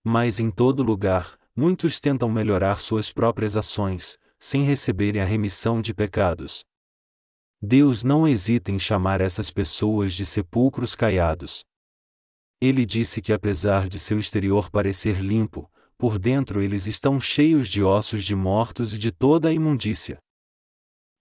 Mas 0.04 0.38
em 0.38 0.50
todo 0.50 0.82
lugar, 0.82 1.38
muitos 1.56 1.98
tentam 1.98 2.30
melhorar 2.30 2.78
suas 2.78 3.10
próprias 3.10 3.56
ações, 3.56 4.18
sem 4.38 4.64
receberem 4.64 5.22
a 5.22 5.24
remissão 5.24 5.80
de 5.80 5.94
pecados. 5.94 6.62
Deus 7.58 8.04
não 8.04 8.28
hesita 8.28 8.70
em 8.70 8.78
chamar 8.78 9.22
essas 9.22 9.50
pessoas 9.50 10.12
de 10.12 10.26
sepulcros 10.26 10.94
caiados. 10.94 11.64
Ele 12.60 12.84
disse 12.84 13.22
que 13.22 13.32
apesar 13.32 13.88
de 13.88 13.98
seu 13.98 14.18
exterior 14.18 14.70
parecer 14.70 15.20
limpo, 15.20 15.70
por 15.96 16.18
dentro 16.18 16.60
eles 16.60 16.86
estão 16.86 17.18
cheios 17.18 17.66
de 17.66 17.82
ossos 17.82 18.22
de 18.22 18.36
mortos 18.36 18.92
e 18.92 18.98
de 18.98 19.10
toda 19.10 19.48
a 19.48 19.52
imundícia. 19.54 20.18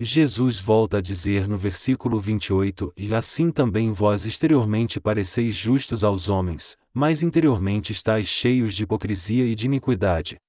Jesus 0.04 0.60
volta 0.60 0.98
a 0.98 1.02
dizer 1.02 1.48
no 1.48 1.60
versículo 1.60 2.20
28: 2.20 2.92
E 2.98 3.14
assim 3.14 3.52
também 3.52 3.92
vós 3.92 4.26
exteriormente 4.26 5.00
pareceis 5.00 5.54
justos 5.54 6.04
aos 6.04 6.28
homens, 6.28 6.76
mas 6.92 7.22
interiormente 7.22 7.92
estáis 7.92 8.28
cheios 8.28 8.74
de 8.74 8.82
hipocrisia 8.82 9.46
e 9.46 9.54
de 9.54 9.68
iniquidade. 9.68 10.42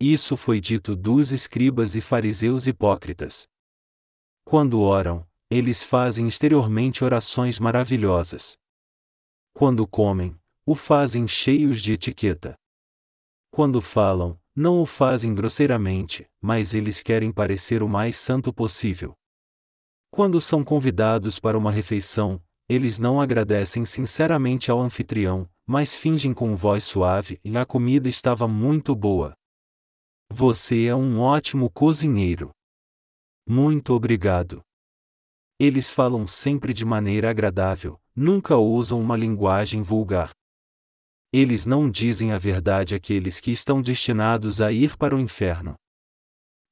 Isso 0.00 0.36
foi 0.36 0.60
dito 0.60 0.96
dos 0.96 1.30
escribas 1.30 1.94
e 1.94 2.00
fariseus 2.00 2.66
hipócritas. 2.66 3.46
Quando 4.44 4.80
oram, 4.80 5.24
eles 5.48 5.84
fazem 5.84 6.26
exteriormente 6.26 7.04
orações 7.04 7.60
maravilhosas. 7.60 8.58
Quando 9.54 9.86
comem, 9.86 10.36
o 10.66 10.74
fazem 10.74 11.24
cheios 11.28 11.80
de 11.80 11.92
etiqueta. 11.92 12.58
Quando 13.48 13.80
falam, 13.80 14.36
não 14.56 14.80
o 14.80 14.86
fazem 14.86 15.34
grosseiramente, 15.34 16.26
mas 16.40 16.72
eles 16.72 17.02
querem 17.02 17.30
parecer 17.30 17.82
o 17.82 17.88
mais 17.88 18.16
santo 18.16 18.50
possível. 18.54 19.12
Quando 20.10 20.40
são 20.40 20.64
convidados 20.64 21.38
para 21.38 21.58
uma 21.58 21.70
refeição, 21.70 22.42
eles 22.66 22.98
não 22.98 23.20
agradecem 23.20 23.84
sinceramente 23.84 24.70
ao 24.70 24.80
anfitrião, 24.80 25.46
mas 25.66 25.94
fingem 25.94 26.32
com 26.32 26.56
voz 26.56 26.84
suave 26.84 27.38
e 27.44 27.54
a 27.54 27.66
comida 27.66 28.08
estava 28.08 28.48
muito 28.48 28.94
boa. 28.96 29.34
Você 30.32 30.86
é 30.86 30.94
um 30.94 31.20
ótimo 31.20 31.70
cozinheiro. 31.70 32.50
Muito 33.46 33.92
obrigado. 33.92 34.62
Eles 35.60 35.90
falam 35.90 36.26
sempre 36.26 36.72
de 36.72 36.84
maneira 36.84 37.30
agradável, 37.30 38.00
nunca 38.14 38.56
usam 38.56 39.00
uma 39.00 39.16
linguagem 39.16 39.82
vulgar. 39.82 40.30
Eles 41.38 41.66
não 41.66 41.90
dizem 41.90 42.32
a 42.32 42.38
verdade 42.38 42.94
àqueles 42.94 43.40
que 43.40 43.50
estão 43.50 43.82
destinados 43.82 44.62
a 44.62 44.72
ir 44.72 44.96
para 44.96 45.14
o 45.14 45.20
inferno. 45.20 45.74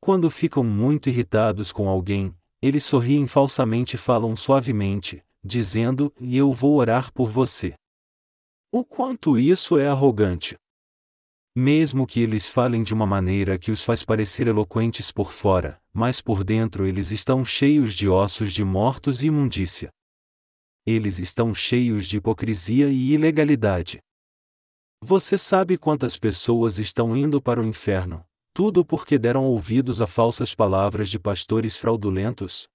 Quando 0.01 0.31
ficam 0.31 0.65
muito 0.65 1.11
irritados 1.11 1.71
com 1.71 1.87
alguém, 1.87 2.35
eles 2.63 2.83
sorriem 2.83 3.27
falsamente 3.27 3.97
e 3.97 3.99
falam 3.99 4.35
suavemente, 4.35 5.23
dizendo: 5.45 6.11
E 6.19 6.39
eu 6.39 6.51
vou 6.51 6.77
orar 6.77 7.13
por 7.13 7.29
você. 7.29 7.75
O 8.73 8.87
quanto 8.87 9.39
isso 9.39 9.77
é 9.77 9.87
arrogante! 9.87 10.57
Mesmo 11.55 12.07
que 12.07 12.21
eles 12.21 12.49
falem 12.49 12.83
de 12.83 12.95
uma 12.95 13.07
maneira 13.07 13.59
que 13.59 13.71
os 13.71 13.83
faz 13.83 14.03
parecer 14.03 14.47
eloquentes 14.47 15.13
por 15.13 15.31
fora, 15.31 15.79
mas 15.93 16.23
por 16.23 16.43
dentro 16.43 16.87
eles 16.87 17.11
estão 17.11 17.45
cheios 17.45 17.93
de 17.93 18.09
ossos 18.09 18.51
de 18.51 18.65
mortos 18.65 19.23
e 19.23 19.27
imundícia. 19.27 19.91
Eles 20.87 21.19
estão 21.19 21.55
cheios 21.55 22.09
de 22.09 22.17
hipocrisia 22.17 22.89
e 22.89 23.13
ilegalidade. 23.13 24.01
Você 25.07 25.37
sabe 25.37 25.77
quantas 25.77 26.17
pessoas 26.17 26.79
estão 26.79 27.15
indo 27.15 27.39
para 27.39 27.61
o 27.61 27.67
inferno, 27.67 28.25
tudo 28.55 28.83
porque 28.83 29.19
deram 29.19 29.45
ouvidos 29.45 30.01
a 30.01 30.07
falsas 30.07 30.55
palavras 30.55 31.11
de 31.11 31.19
pastores 31.19 31.77
fraudulentos? 31.77 32.67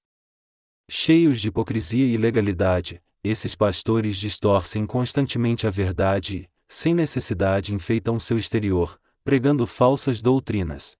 Cheios 0.87 1.41
de 1.41 1.47
hipocrisia 1.47 2.05
e 2.05 2.13
ilegalidade, 2.13 3.01
esses 3.23 3.55
pastores 3.55 4.15
distorcem 4.15 4.85
constantemente 4.85 5.65
a 5.65 5.71
verdade 5.71 6.37
e, 6.37 6.49
sem 6.67 6.93
necessidade, 6.93 7.73
enfeitam 7.73 8.19
seu 8.19 8.37
exterior, 8.37 9.01
pregando 9.23 9.65
falsas 9.65 10.21
doutrinas. 10.21 10.95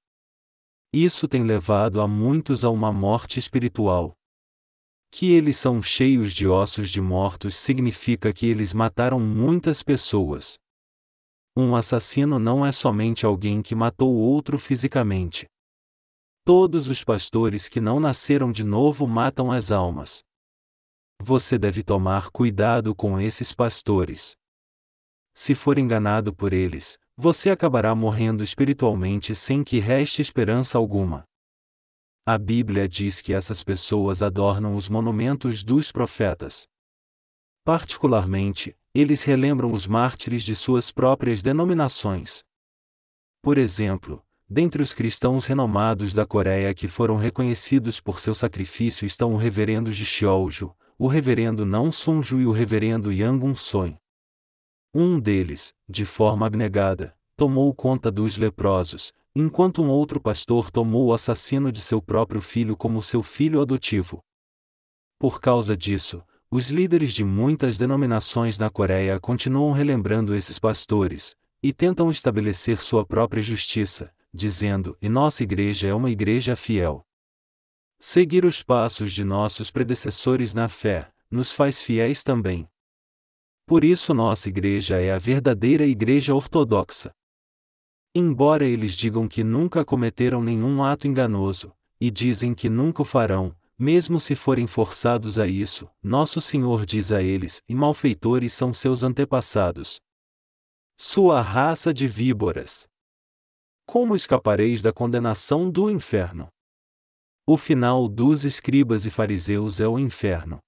Isso 0.92 1.28
tem 1.28 1.44
levado 1.44 2.02
a 2.02 2.08
muitos 2.08 2.64
a 2.64 2.72
uma 2.72 2.92
morte 2.92 3.38
espiritual. 3.38 4.18
Que 5.12 5.32
eles 5.34 5.58
são 5.58 5.80
cheios 5.80 6.34
de 6.34 6.48
ossos 6.48 6.90
de 6.90 7.00
mortos 7.00 7.56
significa 7.56 8.34
que 8.34 8.48
eles 8.48 8.74
mataram 8.74 9.20
muitas 9.20 9.84
pessoas. 9.84 10.58
Um 11.62 11.76
assassino 11.76 12.40
não 12.40 12.66
é 12.66 12.72
somente 12.72 13.26
alguém 13.26 13.62
que 13.62 13.76
matou 13.76 14.16
outro 14.16 14.58
fisicamente. 14.58 15.46
Todos 16.46 16.88
os 16.88 17.04
pastores 17.04 17.68
que 17.68 17.82
não 17.82 18.00
nasceram 18.00 18.50
de 18.50 18.64
novo 18.64 19.06
matam 19.06 19.52
as 19.52 19.70
almas. 19.70 20.24
Você 21.22 21.58
deve 21.58 21.84
tomar 21.84 22.30
cuidado 22.30 22.96
com 22.96 23.20
esses 23.20 23.52
pastores. 23.52 24.38
Se 25.36 25.54
for 25.54 25.78
enganado 25.78 26.34
por 26.34 26.54
eles, 26.54 26.98
você 27.18 27.50
acabará 27.50 27.94
morrendo 27.94 28.42
espiritualmente 28.42 29.36
sem 29.36 29.62
que 29.62 29.80
reste 29.80 30.22
esperança 30.22 30.78
alguma. 30.78 31.26
A 32.26 32.38
Bíblia 32.38 32.88
diz 32.88 33.20
que 33.20 33.34
essas 33.34 33.66
pessoas 33.66 34.22
adornam 34.22 34.78
os 34.78 34.88
monumentos 34.88 35.62
dos 35.62 35.92
profetas. 35.92 36.70
Particularmente, 37.66 38.79
eles 39.00 39.24
relembram 39.24 39.72
os 39.72 39.88
mártires 39.88 40.44
de 40.44 40.56
suas 40.56 40.92
próprias 40.92 41.42
denominações. 41.42 42.44
Por 43.42 43.58
exemplo, 43.58 44.24
dentre 44.50 44.82
os 44.82 44.94
cristãos 44.94 45.46
renomados 45.46 46.14
da 46.14 46.26
Coreia 46.26 46.74
que 46.74 46.88
foram 46.88 47.16
reconhecidos 47.16 48.02
por 48.02 48.20
seu 48.20 48.36
sacrifício 48.36 49.06
estão 49.06 49.34
o 49.34 49.38
reverendo 49.38 49.92
Jishyolju, 49.92 50.76
o 50.98 51.08
reverendo 51.08 51.66
Não 51.66 51.92
Sunju 51.92 52.42
e 52.42 52.46
o 52.46 52.52
reverendo 52.52 53.12
Yang 53.12 53.46
Un-soin. 53.46 53.98
Um 54.94 55.20
deles, 55.20 55.74
de 55.88 56.04
forma 56.04 56.46
abnegada, 56.46 57.16
tomou 57.38 57.74
conta 57.74 58.12
dos 58.12 58.38
leprosos, 58.38 59.14
enquanto 59.34 59.82
um 59.82 59.90
outro 59.90 60.20
pastor 60.20 60.70
tomou 60.70 61.08
o 61.08 61.14
assassino 61.14 61.72
de 61.72 61.80
seu 61.80 62.02
próprio 62.02 62.42
filho 62.42 62.76
como 62.76 63.02
seu 63.02 63.24
filho 63.24 63.62
adotivo. 63.62 64.22
Por 65.18 65.40
causa 65.40 65.78
disso, 65.78 66.24
os 66.52 66.72
líderes 66.72 67.14
de 67.14 67.24
muitas 67.24 67.78
denominações 67.78 68.58
na 68.58 68.70
Coreia 68.70 69.20
continuam 69.20 69.72
relembrando 69.72 70.36
esses 70.36 70.58
pastores, 70.58 71.36
e 71.62 71.72
tentam 71.72 72.10
estabelecer 72.10 72.82
sua 72.82 73.06
própria 73.06 73.42
justiça, 73.42 74.12
dizendo: 74.34 74.98
e 75.02 75.08
nossa 75.08 75.44
igreja 75.44 75.88
é 75.88 75.94
uma 75.94 76.10
igreja 76.10 76.56
fiel. 76.56 77.06
Seguir 78.00 78.46
os 78.46 78.64
passos 78.64 79.12
de 79.12 79.24
nossos 79.24 79.70
predecessores 79.70 80.54
na 80.54 80.68
fé, 80.68 81.12
nos 81.30 81.52
faz 81.52 81.82
fiéis 81.82 82.24
também. 82.24 82.68
Por 83.68 83.84
isso 83.84 84.14
nossa 84.14 84.50
igreja 84.50 85.00
é 85.00 85.12
a 85.12 85.20
verdadeira 85.20 85.86
igreja 85.86 86.34
ortodoxa. 86.34 87.12
Embora 88.16 88.66
eles 88.66 88.96
digam 88.96 89.28
que 89.28 89.44
nunca 89.44 89.86
cometeram 89.86 90.42
nenhum 90.42 90.84
ato 90.84 91.08
enganoso, 91.08 91.72
e 92.02 92.10
dizem 92.10 92.56
que 92.56 92.70
nunca 92.70 93.04
o 93.04 93.06
farão, 93.06 93.56
mesmo 93.80 94.20
se 94.20 94.36
forem 94.36 94.68
forçados 94.68 95.40
a 95.40 95.48
isso, 95.48 95.90
nosso 96.04 96.42
Senhor 96.42 96.86
diz 96.86 97.14
a 97.14 97.24
eles: 97.24 97.64
e 97.70 97.74
malfeitores 97.74 98.52
são 98.52 98.74
seus 98.74 99.04
antepassados. 99.04 100.02
Sua 101.00 101.42
raça 101.42 101.94
de 101.94 102.06
víboras. 102.06 102.86
Como 103.86 104.18
escapareis 104.18 104.82
da 104.82 104.92
condenação 104.92 105.72
do 105.72 105.90
inferno? 105.90 106.50
O 107.48 107.58
final 107.58 108.10
dos 108.10 108.44
escribas 108.44 109.06
e 109.06 109.10
fariseus 109.10 109.80
é 109.80 109.88
o 109.88 109.98
inferno. 109.98 110.60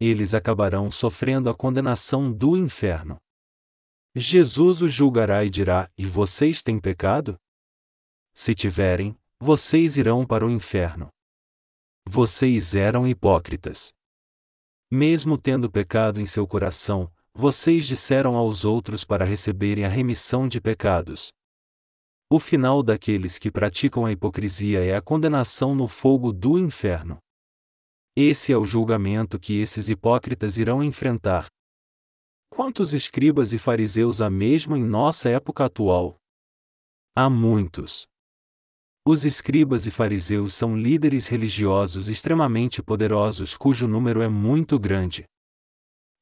Eles 0.00 0.32
acabarão 0.32 0.90
sofrendo 0.90 1.50
a 1.50 1.54
condenação 1.54 2.32
do 2.32 2.56
inferno. 2.56 3.16
Jesus 4.14 4.80
os 4.80 4.92
julgará 4.92 5.44
e 5.44 5.50
dirá: 5.50 5.90
E 5.98 6.06
vocês 6.06 6.62
têm 6.62 6.78
pecado? 6.78 7.36
Se 8.32 8.54
tiverem, 8.54 9.16
vocês 9.40 9.96
irão 9.96 10.24
para 10.24 10.46
o 10.46 10.50
inferno. 10.50 11.08
Vocês 12.08 12.74
eram 12.74 13.06
hipócritas. 13.06 13.92
Mesmo 14.90 15.38
tendo 15.38 15.70
pecado 15.70 16.20
em 16.20 16.26
seu 16.26 16.46
coração, 16.46 17.10
vocês 17.34 17.86
disseram 17.86 18.36
aos 18.36 18.64
outros 18.64 19.04
para 19.04 19.24
receberem 19.24 19.84
a 19.84 19.88
remissão 19.88 20.46
de 20.46 20.60
pecados. 20.60 21.32
O 22.30 22.38
final 22.38 22.82
daqueles 22.82 23.38
que 23.38 23.50
praticam 23.50 24.04
a 24.04 24.12
hipocrisia 24.12 24.84
é 24.84 24.94
a 24.94 25.00
condenação 25.00 25.74
no 25.74 25.88
fogo 25.88 26.32
do 26.32 26.58
inferno. 26.58 27.18
Esse 28.14 28.52
é 28.52 28.56
o 28.58 28.66
julgamento 28.66 29.38
que 29.38 29.58
esses 29.60 29.88
hipócritas 29.88 30.58
irão 30.58 30.84
enfrentar. 30.84 31.46
Quantos 32.50 32.92
escribas 32.92 33.54
e 33.54 33.58
fariseus 33.58 34.20
há 34.20 34.28
mesmo 34.28 34.76
em 34.76 34.84
nossa 34.84 35.30
época 35.30 35.64
atual? 35.64 36.16
Há 37.16 37.30
muitos. 37.30 38.06
Os 39.04 39.24
escribas 39.24 39.84
e 39.88 39.90
fariseus 39.90 40.54
são 40.54 40.76
líderes 40.76 41.26
religiosos 41.26 42.08
extremamente 42.08 42.80
poderosos 42.80 43.56
cujo 43.56 43.88
número 43.88 44.22
é 44.22 44.28
muito 44.28 44.78
grande. 44.78 45.24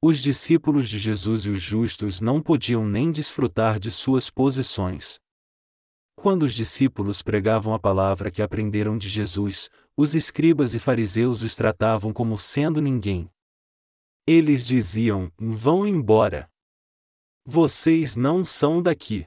Os 0.03 0.19
discípulos 0.19 0.89
de 0.89 0.99
Jesus 0.99 1.45
e 1.45 1.51
os 1.51 1.61
justos 1.61 2.23
não 2.23 2.41
podiam 2.41 2.87
nem 2.87 3.13
desfrutar 3.13 3.79
de 3.79 3.91
suas 3.91 4.31
posições. 4.31 5.19
Quando 6.17 6.45
os 6.45 6.55
discípulos 6.55 7.21
pregavam 7.21 7.75
a 7.75 7.79
palavra 7.79 8.31
que 8.31 8.41
aprenderam 8.41 8.97
de 8.97 9.11
Jesus, 9.11 9.69
os 9.95 10.15
escribas 10.15 10.75
e 10.75 10.79
fariseus 10.79 11.43
os 11.43 11.55
tratavam 11.55 12.15
como 12.15 12.39
sendo 12.39 12.81
ninguém. 12.81 13.31
Eles 14.27 14.67
diziam: 14.67 15.31
Vão 15.39 15.87
embora. 15.87 16.49
Vocês 17.45 18.17
não 18.17 18.43
são 18.43 18.83
daqui. 18.83 19.27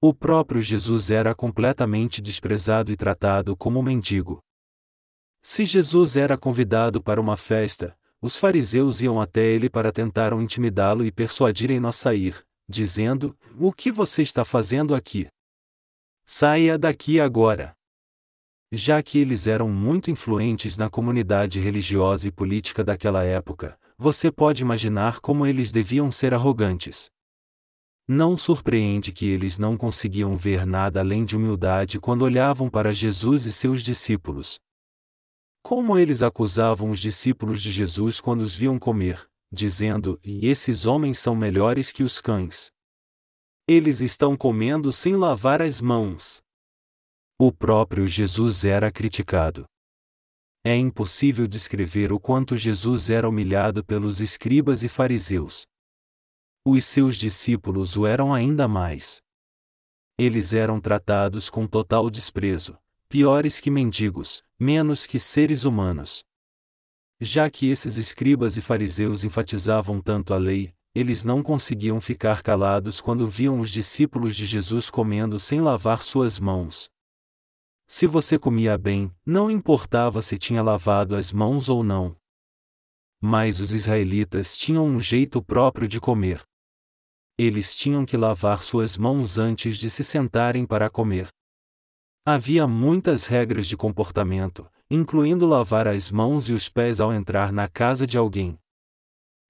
O 0.00 0.14
próprio 0.14 0.62
Jesus 0.62 1.10
era 1.10 1.34
completamente 1.34 2.22
desprezado 2.22 2.92
e 2.92 2.96
tratado 2.96 3.56
como 3.56 3.82
mendigo. 3.82 4.38
Se 5.42 5.64
Jesus 5.64 6.16
era 6.16 6.38
convidado 6.38 7.02
para 7.02 7.20
uma 7.20 7.36
festa, 7.36 7.98
os 8.22 8.36
fariseus 8.36 9.00
iam 9.00 9.20
até 9.20 9.44
ele 9.44 9.68
para 9.68 9.90
tentar 9.90 10.32
intimidá-lo 10.34 11.04
e 11.04 11.10
persuadirem-no 11.10 11.88
a 11.88 11.92
sair, 11.92 12.46
dizendo: 12.68 13.36
O 13.58 13.72
que 13.72 13.90
você 13.90 14.22
está 14.22 14.44
fazendo 14.44 14.94
aqui? 14.94 15.26
Saia 16.24 16.78
daqui 16.78 17.18
agora! 17.18 17.74
Já 18.70 19.02
que 19.02 19.18
eles 19.18 19.48
eram 19.48 19.68
muito 19.68 20.12
influentes 20.12 20.76
na 20.76 20.88
comunidade 20.88 21.58
religiosa 21.58 22.28
e 22.28 22.30
política 22.30 22.84
daquela 22.84 23.24
época, 23.24 23.76
você 23.96 24.30
pode 24.30 24.62
imaginar 24.62 25.18
como 25.18 25.44
eles 25.44 25.72
deviam 25.72 26.12
ser 26.12 26.32
arrogantes. 26.32 27.10
Não 28.10 28.38
surpreende 28.38 29.12
que 29.12 29.26
eles 29.26 29.58
não 29.58 29.76
conseguiam 29.76 30.34
ver 30.34 30.64
nada 30.64 31.00
além 31.00 31.26
de 31.26 31.36
humildade 31.36 32.00
quando 32.00 32.22
olhavam 32.22 32.70
para 32.70 32.90
Jesus 32.90 33.44
e 33.44 33.52
seus 33.52 33.82
discípulos. 33.82 34.58
Como 35.62 35.98
eles 35.98 36.22
acusavam 36.22 36.90
os 36.90 37.00
discípulos 37.00 37.60
de 37.60 37.70
Jesus 37.70 38.18
quando 38.18 38.40
os 38.40 38.54
viam 38.54 38.78
comer, 38.78 39.28
dizendo: 39.52 40.18
E 40.24 40.48
esses 40.48 40.86
homens 40.86 41.18
são 41.18 41.36
melhores 41.36 41.92
que 41.92 42.02
os 42.02 42.18
cães. 42.18 42.70
Eles 43.68 44.00
estão 44.00 44.34
comendo 44.34 44.90
sem 44.90 45.14
lavar 45.14 45.60
as 45.60 45.82
mãos. 45.82 46.40
O 47.38 47.52
próprio 47.52 48.06
Jesus 48.06 48.64
era 48.64 48.90
criticado. 48.90 49.66
É 50.64 50.74
impossível 50.74 51.46
descrever 51.46 52.10
o 52.10 52.18
quanto 52.18 52.56
Jesus 52.56 53.10
era 53.10 53.28
humilhado 53.28 53.84
pelos 53.84 54.22
escribas 54.22 54.82
e 54.82 54.88
fariseus 54.88 55.66
os 56.72 56.84
seus 56.84 57.16
discípulos 57.16 57.96
o 57.96 58.06
eram 58.06 58.34
ainda 58.34 58.66
mais. 58.66 59.22
Eles 60.18 60.52
eram 60.52 60.80
tratados 60.80 61.48
com 61.48 61.66
total 61.66 62.10
desprezo, 62.10 62.76
piores 63.08 63.60
que 63.60 63.70
mendigos, 63.70 64.42
menos 64.58 65.06
que 65.06 65.18
seres 65.18 65.64
humanos. 65.64 66.24
Já 67.20 67.48
que 67.48 67.70
esses 67.70 67.96
escribas 67.96 68.56
e 68.56 68.60
fariseus 68.60 69.22
enfatizavam 69.22 70.00
tanto 70.00 70.34
a 70.34 70.36
lei, 70.36 70.74
eles 70.94 71.22
não 71.22 71.42
conseguiam 71.42 72.00
ficar 72.00 72.42
calados 72.42 73.00
quando 73.00 73.26
viam 73.28 73.60
os 73.60 73.70
discípulos 73.70 74.34
de 74.34 74.44
Jesus 74.44 74.90
comendo 74.90 75.38
sem 75.38 75.60
lavar 75.60 76.02
suas 76.02 76.40
mãos. 76.40 76.90
Se 77.86 78.06
você 78.06 78.38
comia 78.38 78.76
bem, 78.76 79.10
não 79.24 79.50
importava 79.50 80.20
se 80.20 80.36
tinha 80.36 80.62
lavado 80.62 81.14
as 81.14 81.32
mãos 81.32 81.68
ou 81.68 81.84
não. 81.84 82.16
Mas 83.20 83.60
os 83.60 83.72
israelitas 83.72 84.58
tinham 84.58 84.84
um 84.84 84.98
jeito 84.98 85.40
próprio 85.42 85.86
de 85.86 86.00
comer 86.00 86.42
eles 87.38 87.76
tinham 87.76 88.04
que 88.04 88.16
lavar 88.16 88.64
suas 88.64 88.98
mãos 88.98 89.38
antes 89.38 89.78
de 89.78 89.88
se 89.88 90.02
sentarem 90.02 90.66
para 90.66 90.90
comer. 90.90 91.28
Havia 92.26 92.66
muitas 92.66 93.26
regras 93.26 93.68
de 93.68 93.76
comportamento, 93.76 94.68
incluindo 94.90 95.46
lavar 95.46 95.86
as 95.86 96.10
mãos 96.10 96.48
e 96.48 96.52
os 96.52 96.68
pés 96.68 97.00
ao 97.00 97.12
entrar 97.12 97.52
na 97.52 97.68
casa 97.68 98.06
de 98.06 98.18
alguém. 98.18 98.58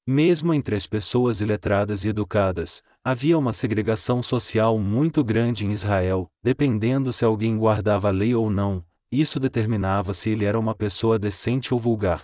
Mesmo 0.07 0.55
entre 0.55 0.77
as 0.77 0.87
pessoas 0.87 1.41
iletradas 1.41 2.05
e 2.05 2.09
educadas, 2.09 2.83
havia 3.03 3.39
uma 3.39 3.53
segregação 3.53 4.23
social 4.23 4.79
muito 4.79 5.25
grande 5.25 5.67
em 5.67 5.71
Israel, 5.71 6.31
dependendo 6.43 7.13
se 7.13 7.25
alguém 7.25 7.59
guardava 7.59 8.09
a 8.09 8.11
lei 8.11 8.35
ou 8.35 8.51
não, 8.51 8.85
isso 9.11 9.41
determinava 9.41 10.13
se 10.13 10.31
ele 10.31 10.45
era 10.45 10.59
uma 10.59 10.75
pessoa 10.75 11.19
decente 11.19 11.73
ou 11.73 11.81
vulgar. 11.81 12.21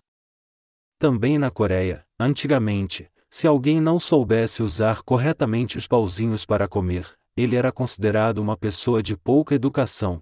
Também 0.98 1.38
na 1.38 1.50
Coreia, 1.50 2.06
antigamente, 2.18 3.10
se 3.35 3.49
alguém 3.49 3.80
não 3.80 3.99
soubesse 3.99 4.62
usar 4.62 5.03
corretamente 5.03 5.76
os 5.76 5.89
pauzinhos 5.89 6.47
para 6.47 6.68
comer, 6.68 7.18
ele 7.37 7.57
era 7.57 7.72
considerado 7.72 8.39
uma 8.39 8.57
pessoa 8.57 9.03
de 9.03 9.16
pouca 9.16 9.57
educação. 9.57 10.20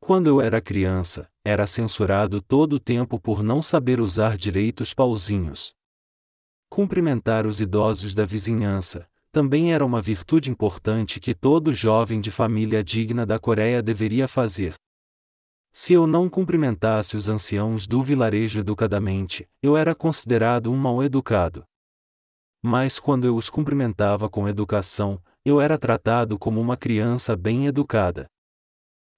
Quando 0.00 0.26
eu 0.26 0.40
era 0.40 0.58
criança, 0.58 1.28
era 1.44 1.66
censurado 1.66 2.40
todo 2.40 2.76
o 2.76 2.80
tempo 2.80 3.20
por 3.20 3.42
não 3.42 3.60
saber 3.60 4.00
usar 4.00 4.38
direito 4.38 4.80
os 4.80 4.94
pauzinhos. 4.94 5.74
Cumprimentar 6.70 7.46
os 7.46 7.60
idosos 7.60 8.14
da 8.14 8.24
vizinhança 8.24 9.06
também 9.30 9.74
era 9.74 9.84
uma 9.84 10.00
virtude 10.00 10.50
importante 10.50 11.20
que 11.20 11.34
todo 11.34 11.70
jovem 11.74 12.18
de 12.18 12.30
família 12.30 12.82
digna 12.82 13.26
da 13.26 13.38
Coreia 13.38 13.82
deveria 13.82 14.26
fazer. 14.26 14.72
Se 15.70 15.92
eu 15.92 16.06
não 16.06 16.30
cumprimentasse 16.30 17.14
os 17.14 17.28
anciãos 17.28 17.86
do 17.86 18.02
vilarejo 18.02 18.60
educadamente, 18.60 19.46
eu 19.62 19.76
era 19.76 19.94
considerado 19.94 20.72
um 20.72 20.76
mal 20.78 21.02
educado 21.02 21.62
mas 22.66 22.98
quando 22.98 23.28
eu 23.28 23.36
os 23.36 23.48
cumprimentava 23.48 24.28
com 24.28 24.48
educação, 24.48 25.22
eu 25.44 25.60
era 25.60 25.78
tratado 25.78 26.36
como 26.36 26.60
uma 26.60 26.76
criança 26.76 27.36
bem 27.36 27.66
educada. 27.66 28.26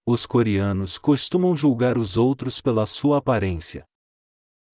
Os 0.07 0.27
coreanos 0.27 0.99
costumam 0.99 1.57
julgar 1.57 1.97
os 1.97 2.19
outros 2.19 2.61
pela 2.61 2.85
sua 2.85 3.17
aparência. 3.17 3.87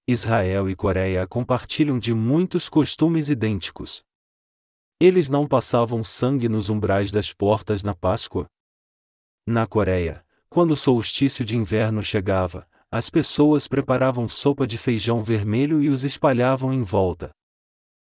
Israel 0.08 0.68
e 0.68 0.74
Coreia 0.74 1.24
compartilham 1.24 2.00
de 2.00 2.12
muitos 2.12 2.68
costumes 2.68 3.28
idênticos. 3.28 4.02
Eles 5.00 5.28
não 5.28 5.46
passavam 5.46 6.02
sangue 6.02 6.48
nos 6.48 6.68
umbrais 6.68 7.12
das 7.12 7.32
portas 7.32 7.84
na 7.84 7.94
Páscoa. 7.94 8.46
Na 9.46 9.68
Coreia, 9.68 10.26
quando 10.50 10.72
o 10.72 10.76
solstício 10.76 11.44
de 11.44 11.56
inverno 11.56 12.02
chegava, 12.02 12.66
as 12.90 13.08
pessoas 13.08 13.68
preparavam 13.68 14.28
sopa 14.28 14.66
de 14.66 14.76
feijão 14.76 15.22
vermelho 15.22 15.80
e 15.80 15.88
os 15.88 16.02
espalhavam 16.02 16.72
em 16.72 16.82
volta. 16.82 17.32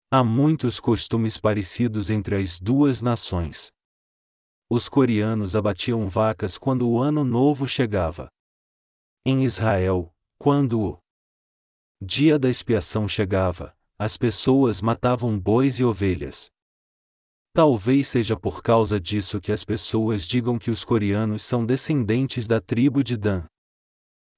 Há 0.08 0.22
muitos 0.22 0.78
costumes 0.78 1.36
parecidos 1.36 2.10
entre 2.10 2.36
as 2.36 2.60
duas 2.60 3.02
nações. 3.02 3.72
Os 4.70 4.88
coreanos 4.88 5.56
abatiam 5.56 6.08
vacas 6.08 6.56
quando 6.56 6.88
o 6.88 7.02
ano 7.02 7.24
novo 7.24 7.66
chegava. 7.66 8.28
Em 9.24 9.42
Israel, 9.42 10.14
quando 10.38 10.80
o 10.80 10.98
dia 12.00 12.38
da 12.38 12.48
expiação 12.48 13.08
chegava, 13.08 13.76
as 13.98 14.16
pessoas 14.16 14.80
matavam 14.80 15.36
bois 15.36 15.80
e 15.80 15.84
ovelhas. 15.84 16.50
Talvez 17.52 18.06
seja 18.06 18.38
por 18.38 18.62
causa 18.62 19.00
disso 19.00 19.40
que 19.40 19.50
as 19.50 19.64
pessoas 19.64 20.24
digam 20.24 20.56
que 20.56 20.70
os 20.70 20.84
coreanos 20.84 21.42
são 21.42 21.66
descendentes 21.66 22.46
da 22.46 22.60
tribo 22.60 23.02
de 23.02 23.16
Dan. 23.16 23.44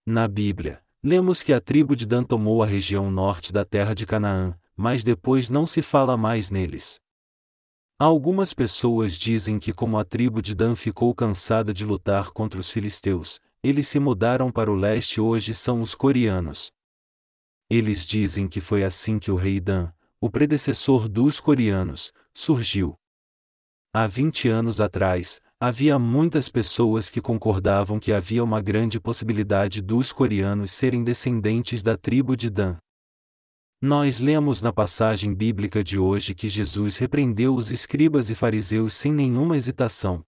Na 0.07 0.27
Bíblia, 0.27 0.83
lemos 1.03 1.43
que 1.43 1.53
a 1.53 1.61
tribo 1.61 1.95
de 1.95 2.07
Dan 2.07 2.25
tomou 2.25 2.63
a 2.63 2.67
região 2.67 3.11
norte 3.11 3.53
da 3.53 3.67
terra 3.67 3.93
de 3.93 4.07
Canaã, 4.07 4.59
mas 4.79 5.03
depois 5.03 5.51
não 5.51 5.67
se 5.67 5.83
fala 5.83 6.17
mais 6.17 6.53
neles. 6.53 7.01
Algumas 7.99 8.55
pessoas 8.55 9.19
dizem 9.19 9.59
que, 9.59 9.73
como 9.73 9.99
a 9.99 10.05
tribo 10.05 10.41
de 10.41 10.55
Dan 10.55 10.77
ficou 10.77 11.13
cansada 11.13 11.75
de 11.75 11.85
lutar 11.85 12.31
contra 12.31 12.61
os 12.61 12.71
filisteus, 12.71 13.41
eles 13.61 13.89
se 13.89 13.99
mudaram 13.99 14.53
para 14.53 14.71
o 14.71 14.77
leste 14.77 15.17
e 15.17 15.21
hoje 15.21 15.53
são 15.53 15.83
os 15.83 15.97
coreanos. 15.97 16.71
Eles 17.69 18.07
dizem 18.07 18.47
que 18.47 18.61
foi 18.61 18.85
assim 18.85 19.19
que 19.19 19.33
o 19.33 19.35
rei 19.35 19.59
Dan, 19.59 19.91
o 20.21 20.31
predecessor 20.31 21.09
dos 21.09 21.41
coreanos, 21.41 22.13
surgiu. 22.33 22.95
Há 23.93 24.07
20 24.07 24.49
anos 24.49 24.81
atrás, 24.81 25.41
havia 25.59 25.99
muitas 25.99 26.49
pessoas 26.49 27.11
que 27.11 27.21
concordavam 27.21 27.99
que 27.99 28.13
havia 28.13 28.45
uma 28.45 28.61
grande 28.61 29.01
possibilidade 29.01 29.83
dos 29.83 30.13
coreanos 30.13 30.71
serem 30.71 31.03
descendentes 31.03 31.83
da 31.83 31.97
tribo 31.97 32.37
de 32.37 32.49
Dan. 32.49 32.79
Nós 33.81 34.19
lemos 34.19 34.61
na 34.61 34.73
passagem 34.73 35.33
bíblica 35.33 35.85
de 35.85 36.01
hoje 36.01 36.35
que 36.35 36.49
Jesus 36.49 36.97
repreendeu 36.97 37.55
os 37.55 37.71
escribas 37.71 38.29
e 38.29 38.35
fariseus 38.35 38.93
sem 38.93 39.13
nenhuma 39.13 39.57
hesitação. 39.57 40.25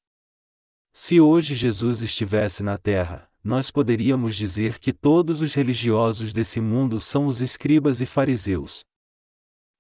Se 0.92 1.20
hoje 1.20 1.56
Jesus 1.56 2.00
estivesse 2.00 2.62
na 2.62 2.78
terra, 2.78 3.28
nós 3.42 3.68
poderíamos 3.68 4.36
dizer 4.36 4.78
que 4.78 4.92
todos 4.92 5.42
os 5.42 5.52
religiosos 5.52 6.32
desse 6.32 6.60
mundo 6.60 7.00
são 7.00 7.26
os 7.26 7.40
escribas 7.40 8.00
e 8.00 8.06
fariseus. 8.06 8.84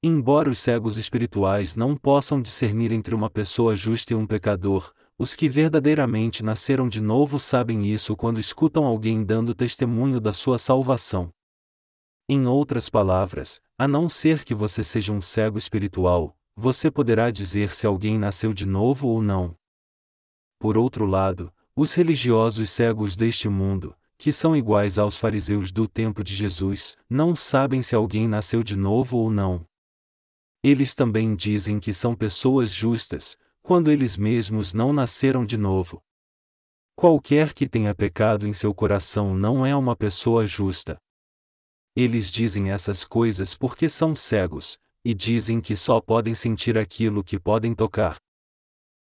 Embora 0.02 0.50
os 0.50 0.58
cegos 0.58 0.98
espirituais 0.98 1.76
não 1.76 1.96
possam 1.96 2.42
discernir 2.42 2.90
entre 2.90 3.14
uma 3.14 3.30
pessoa 3.30 3.76
justa 3.76 4.14
e 4.14 4.16
um 4.16 4.26
pecador, 4.26 4.92
os 5.16 5.32
que 5.36 5.48
verdadeiramente 5.48 6.42
nasceram 6.42 6.88
de 6.88 7.00
novo 7.00 7.38
sabem 7.38 7.86
isso 7.86 8.16
quando 8.16 8.40
escutam 8.40 8.82
alguém 8.82 9.22
dando 9.22 9.54
testemunho 9.54 10.20
da 10.20 10.32
sua 10.32 10.58
salvação. 10.58 11.32
Em 12.32 12.46
outras 12.46 12.88
palavras, 12.88 13.60
a 13.76 13.88
não 13.88 14.08
ser 14.08 14.44
que 14.44 14.54
você 14.54 14.84
seja 14.84 15.12
um 15.12 15.20
cego 15.20 15.58
espiritual, 15.58 16.38
você 16.54 16.88
poderá 16.88 17.28
dizer 17.28 17.74
se 17.74 17.88
alguém 17.88 18.16
nasceu 18.16 18.54
de 18.54 18.64
novo 18.64 19.08
ou 19.08 19.20
não. 19.20 19.56
Por 20.56 20.78
outro 20.78 21.06
lado, 21.06 21.52
os 21.74 21.92
religiosos 21.92 22.70
cegos 22.70 23.16
deste 23.16 23.48
mundo, 23.48 23.96
que 24.16 24.30
são 24.30 24.56
iguais 24.56 24.96
aos 24.96 25.16
fariseus 25.16 25.72
do 25.72 25.88
tempo 25.88 26.22
de 26.22 26.32
Jesus, 26.32 26.96
não 27.10 27.34
sabem 27.34 27.82
se 27.82 27.96
alguém 27.96 28.28
nasceu 28.28 28.62
de 28.62 28.76
novo 28.76 29.16
ou 29.16 29.28
não. 29.28 29.66
Eles 30.62 30.94
também 30.94 31.34
dizem 31.34 31.80
que 31.80 31.92
são 31.92 32.14
pessoas 32.14 32.72
justas, 32.72 33.36
quando 33.60 33.90
eles 33.90 34.16
mesmos 34.16 34.72
não 34.72 34.92
nasceram 34.92 35.44
de 35.44 35.56
novo. 35.56 36.00
Qualquer 36.94 37.52
que 37.52 37.68
tenha 37.68 37.92
pecado 37.92 38.46
em 38.46 38.52
seu 38.52 38.72
coração 38.72 39.34
não 39.34 39.66
é 39.66 39.74
uma 39.74 39.96
pessoa 39.96 40.46
justa. 40.46 40.96
Eles 42.00 42.30
dizem 42.30 42.70
essas 42.70 43.04
coisas 43.04 43.54
porque 43.54 43.86
são 43.86 44.16
cegos, 44.16 44.78
e 45.04 45.12
dizem 45.12 45.60
que 45.60 45.76
só 45.76 46.00
podem 46.00 46.34
sentir 46.34 46.78
aquilo 46.78 47.22
que 47.22 47.38
podem 47.38 47.74
tocar. 47.74 48.16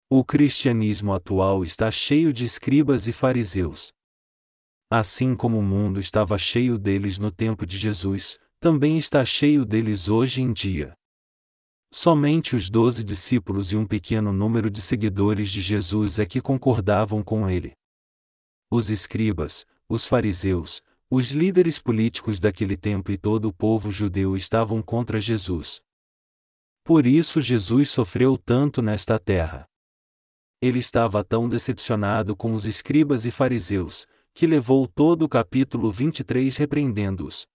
O 0.09 0.25
cristianismo 0.25 1.13
atual 1.13 1.63
está 1.63 1.89
cheio 1.89 2.33
de 2.33 2.43
escribas 2.43 3.07
e 3.07 3.13
fariseus. 3.13 3.93
Assim 4.91 5.37
como 5.37 5.57
o 5.57 5.63
mundo 5.63 6.01
estava 6.01 6.37
cheio 6.37 6.77
deles 6.77 7.17
no 7.17 7.31
tempo 7.31 7.65
de 7.65 7.77
Jesus, 7.77 8.37
também 8.59 8.97
está 8.97 9.23
cheio 9.23 9.63
deles 9.63 10.09
hoje 10.09 10.41
em 10.41 10.51
dia. 10.51 10.93
Somente 11.93 12.57
os 12.57 12.69
doze 12.69 13.05
discípulos 13.05 13.71
e 13.71 13.77
um 13.77 13.87
pequeno 13.87 14.33
número 14.33 14.69
de 14.69 14.81
seguidores 14.81 15.49
de 15.49 15.61
Jesus 15.61 16.19
é 16.19 16.25
que 16.25 16.41
concordavam 16.41 17.23
com 17.23 17.49
ele. 17.49 17.71
Os 18.69 18.89
escribas, 18.89 19.65
os 19.87 20.05
fariseus, 20.05 20.83
os 21.13 21.31
líderes 21.31 21.77
políticos 21.77 22.39
daquele 22.39 22.77
tempo 22.77 23.11
e 23.11 23.17
todo 23.17 23.49
o 23.49 23.53
povo 23.53 23.91
judeu 23.91 24.33
estavam 24.33 24.81
contra 24.81 25.19
Jesus. 25.19 25.81
Por 26.85 27.05
isso 27.05 27.41
Jesus 27.41 27.89
sofreu 27.89 28.37
tanto 28.37 28.81
nesta 28.81 29.19
terra. 29.19 29.67
Ele 30.61 30.79
estava 30.79 31.21
tão 31.21 31.49
decepcionado 31.49 32.33
com 32.33 32.53
os 32.53 32.65
escribas 32.65 33.25
e 33.25 33.31
fariseus, 33.31 34.07
que 34.33 34.47
levou 34.47 34.87
todo 34.87 35.23
o 35.23 35.29
capítulo 35.29 35.91
23 35.91 36.55
repreendendo-os. 36.55 37.45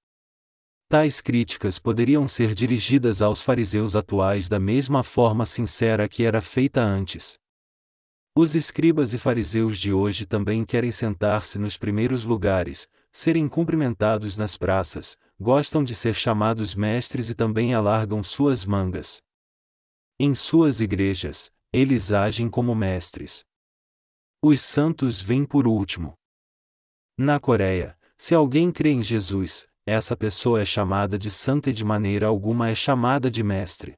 Tais 0.86 1.22
críticas 1.22 1.78
poderiam 1.78 2.28
ser 2.28 2.54
dirigidas 2.54 3.22
aos 3.22 3.40
fariseus 3.40 3.96
atuais 3.96 4.50
da 4.50 4.60
mesma 4.60 5.02
forma 5.02 5.46
sincera 5.46 6.06
que 6.06 6.24
era 6.24 6.42
feita 6.42 6.82
antes. 6.82 7.38
Os 8.36 8.54
escribas 8.54 9.14
e 9.14 9.18
fariseus 9.18 9.78
de 9.78 9.94
hoje 9.94 10.26
também 10.26 10.62
querem 10.62 10.92
sentar-se 10.92 11.58
nos 11.58 11.78
primeiros 11.78 12.22
lugares, 12.22 12.86
serem 13.16 13.48
cumprimentados 13.48 14.36
nas 14.36 14.58
praças, 14.58 15.16
gostam 15.40 15.82
de 15.82 15.94
ser 15.94 16.12
chamados 16.12 16.74
mestres 16.74 17.30
e 17.30 17.34
também 17.34 17.72
alargam 17.72 18.22
suas 18.22 18.66
mangas. 18.66 19.22
Em 20.20 20.34
suas 20.34 20.82
igrejas, 20.82 21.50
eles 21.72 22.12
agem 22.12 22.50
como 22.50 22.74
mestres. 22.74 23.42
Os 24.42 24.60
santos 24.60 25.22
vêm 25.22 25.46
por 25.46 25.66
último. 25.66 26.12
Na 27.16 27.40
Coreia, 27.40 27.98
se 28.18 28.34
alguém 28.34 28.70
crê 28.70 28.90
em 28.90 29.02
Jesus, 29.02 29.66
essa 29.86 30.14
pessoa 30.14 30.60
é 30.60 30.66
chamada 30.66 31.18
de 31.18 31.30
santa 31.30 31.70
e 31.70 31.72
de 31.72 31.86
maneira 31.86 32.26
alguma 32.26 32.68
é 32.68 32.74
chamada 32.74 33.30
de 33.30 33.42
mestre. 33.42 33.94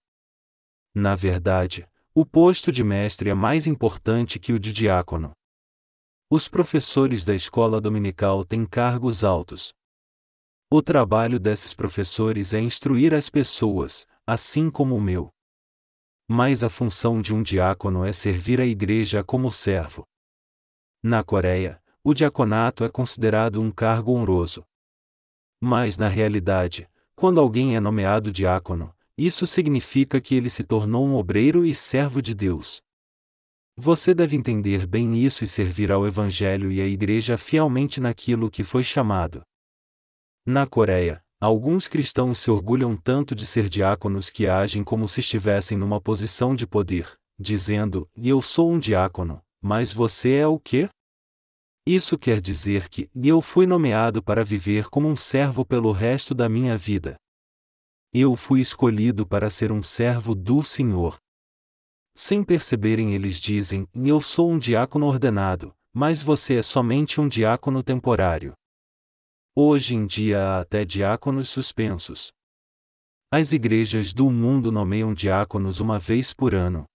Na 0.95 1.17
verdade, 1.17 1.89
o 2.15 2.25
posto 2.25 2.71
de 2.71 2.85
mestre 2.85 3.31
é 3.31 3.35
mais 3.35 3.67
importante 3.67 4.39
que 4.39 4.53
o 4.53 4.61
de 4.61 4.73
diácono. 4.73 5.33
Os 6.31 6.47
professores 6.47 7.25
da 7.25 7.35
escola 7.35 7.81
dominical 7.81 8.45
têm 8.45 8.67
cargos 8.67 9.25
altos. 9.25 9.73
O 10.71 10.83
trabalho 10.83 11.41
desses 11.41 11.73
professores 11.73 12.53
é 12.53 12.61
instruir 12.61 13.15
as 13.15 13.31
pessoas, 13.31 14.07
assim 14.27 14.71
como 14.71 14.95
o 14.95 15.01
meu. 15.01 15.31
Mas 16.29 16.63
a 16.63 16.69
função 16.69 17.23
de 17.23 17.35
um 17.35 17.43
diácono 17.43 18.05
é 18.05 18.13
servir 18.13 18.61
a 18.61 18.67
igreja 18.67 19.25
como 19.25 19.51
servo. 19.51 20.07
Na 21.03 21.25
Coreia, 21.25 21.83
o 22.05 22.13
diaconato 22.13 22.85
é 22.85 22.91
considerado 22.91 23.59
um 23.59 23.71
cargo 23.71 24.13
honroso. 24.13 24.63
Mas 25.59 25.97
na 25.97 26.09
realidade, 26.09 26.91
quando 27.17 27.41
alguém 27.41 27.75
é 27.75 27.81
nomeado 27.81 28.31
diácono, 28.31 28.95
isso 29.17 29.47
significa 29.47 30.21
que 30.21 30.35
ele 30.35 30.51
se 30.51 30.63
tornou 30.63 31.07
um 31.07 31.15
obreiro 31.15 31.65
e 31.65 31.75
servo 31.75 32.21
de 32.21 32.35
Deus. 32.35 32.83
Você 33.81 34.13
deve 34.13 34.35
entender 34.35 34.89
bem 34.89 35.17
isso 35.17 35.45
e 35.45 35.47
servir 35.47 35.93
ao 35.93 36.05
Evangelho 36.05 36.73
e 36.73 36.81
à 36.81 36.85
Igreja 36.85 37.39
fielmente 37.39 38.01
naquilo 38.01 38.51
que 38.51 38.65
foi 38.65 38.83
chamado. 38.83 39.41
Na 40.45 40.67
Coreia, 40.67 41.23
alguns 41.41 41.87
cristãos 41.87 42.41
se 42.41 42.51
orgulham 42.51 42.97
tanto 42.97 43.37
de 43.37 43.47
ser 43.47 43.69
diáconos 43.69 44.31
que 44.31 44.49
agem 44.49 44.83
como 44.83 45.07
se 45.07 45.21
estivessem 45.21 45.79
numa 45.79 46.01
posição 46.01 46.57
de 46.57 46.67
poder, 46.67 47.17
dizendo: 47.39 48.11
Eu 48.17 48.43
sou 48.43 48.73
um 48.73 48.81
diácono, 48.81 49.41
mas 49.63 49.93
você 49.93 50.35
é 50.35 50.47
o 50.49 50.59
quê? 50.59 50.89
Isso 51.87 52.19
quer 52.19 52.41
dizer 52.41 52.89
que 52.89 53.09
eu 53.15 53.41
fui 53.41 53.65
nomeado 53.65 54.21
para 54.21 54.45
viver 54.45 54.89
como 54.89 55.07
um 55.07 55.15
servo 55.15 55.65
pelo 55.65 55.93
resto 55.93 56.35
da 56.35 56.49
minha 56.49 56.77
vida. 56.77 57.15
Eu 58.13 58.35
fui 58.35 58.61
escolhido 58.61 59.25
para 59.25 59.49
ser 59.49 59.71
um 59.71 59.85
servo 59.85 60.35
do 60.35 60.65
Senhor. 60.65 61.17
Sem 62.21 62.43
perceberem, 62.43 63.15
eles 63.15 63.39
dizem: 63.39 63.87
Eu 63.95 64.21
sou 64.21 64.51
um 64.51 64.59
diácono 64.59 65.07
ordenado, 65.07 65.73
mas 65.95 66.21
você 66.21 66.57
é 66.57 66.63
somente 66.65 67.21
um 67.21 67.29
diácono 67.29 67.81
temporário. 67.81 68.55
Hoje 69.55 69.95
em 69.95 70.05
dia 70.05 70.43
há 70.43 70.61
até 70.63 70.85
diáconos 70.85 71.49
suspensos. 71.49 72.33
As 73.31 73.53
igrejas 73.53 74.13
do 74.13 74.29
mundo 74.31 74.73
nomeiam 74.73 75.15
diáconos 75.15 75.79
uma 75.79 75.97
vez 75.97 76.35
por 76.35 76.57
ano. 76.57 76.87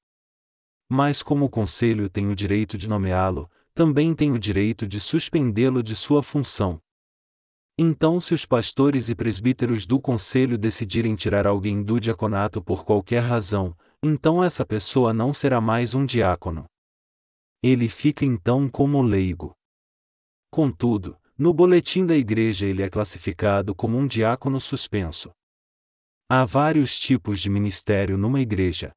Mas, 0.91 1.23
como 1.23 1.45
o 1.45 1.49
conselho 1.49 2.09
tem 2.09 2.27
o 2.27 2.35
direito 2.35 2.77
de 2.77 2.89
nomeá-lo, 2.89 3.49
também 3.73 4.13
tem 4.13 4.29
o 4.29 4.37
direito 4.37 4.85
de 4.85 4.99
suspendê-lo 4.99 5.81
de 5.81 5.95
sua 5.95 6.21
função. 6.21 6.81
Então, 7.79 8.19
se 8.19 8.33
os 8.33 8.45
pastores 8.45 9.07
e 9.07 9.15
presbíteros 9.15 9.85
do 9.85 10.01
conselho 10.01 10.57
decidirem 10.57 11.15
tirar 11.15 11.47
alguém 11.47 11.81
do 11.81 11.97
diaconato 11.97 12.61
por 12.61 12.83
qualquer 12.83 13.21
razão, 13.23 13.73
então 14.05 14.43
essa 14.43 14.65
pessoa 14.65 15.13
não 15.13 15.33
será 15.33 15.61
mais 15.61 15.95
um 15.95 16.05
diácono. 16.05 16.65
Ele 17.63 17.87
fica 17.87 18.25
então 18.25 18.69
como 18.69 19.01
leigo. 19.01 19.53
Contudo, 20.51 21.17
no 21.37 21.53
boletim 21.53 22.05
da 22.05 22.13
igreja 22.13 22.65
ele 22.65 22.83
é 22.83 22.89
classificado 22.89 23.73
como 23.73 23.97
um 23.97 24.05
diácono 24.05 24.59
suspenso. 24.59 25.31
Há 26.29 26.43
vários 26.43 26.99
tipos 26.99 27.39
de 27.39 27.49
ministério 27.49 28.17
numa 28.17 28.41
igreja. 28.41 28.91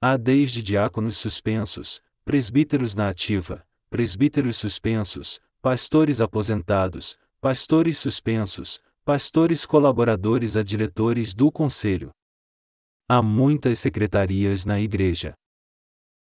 Há 0.00 0.16
desde 0.16 0.62
diáconos 0.62 1.16
suspensos, 1.16 2.00
presbíteros 2.24 2.94
na 2.94 3.08
ativa, 3.08 3.66
presbíteros 3.90 4.56
suspensos, 4.56 5.40
pastores 5.60 6.20
aposentados, 6.20 7.18
pastores 7.40 7.98
suspensos, 7.98 8.80
pastores 9.04 9.66
colaboradores 9.66 10.56
a 10.56 10.62
diretores 10.62 11.34
do 11.34 11.50
conselho. 11.50 12.12
Há 13.08 13.22
muitas 13.22 13.78
secretarias 13.78 14.64
na 14.64 14.80
igreja. 14.80 15.34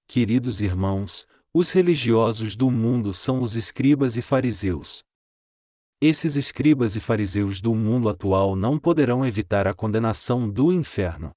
Queridos 0.09 0.61
irmãos, 0.61 1.27
os 1.53 1.71
religiosos 1.71 2.57
do 2.57 2.71
mundo 2.71 3.15
são 3.15 3.43
os 3.43 3.55
escribas 3.55 4.17
e 4.17 4.23
fariseus. 4.23 5.03
Esses 6.01 6.37
escribas 6.37 6.97
e 6.97 7.01
fariseus 7.01 7.61
do 7.61 7.75
mundo 7.75 8.09
atual 8.09 8.57
não 8.57 8.79
poderão 8.79 9.25
evitar 9.25 9.67
a 9.67 9.75
condenação 9.75 10.51
do 10.51 10.73
inferno. 10.73 11.31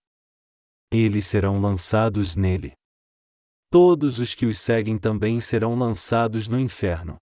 Eles 0.91 1.25
serão 1.25 1.61
lançados 1.61 2.35
nele 2.35 2.73
todos 3.69 4.17
os 4.17 4.33
que 4.33 4.45
os 4.45 4.59
seguem 4.59 4.97
também 4.97 5.39
serão 5.41 5.77
lançados 5.77 6.47
no 6.47 6.59
inferno. 6.59 7.17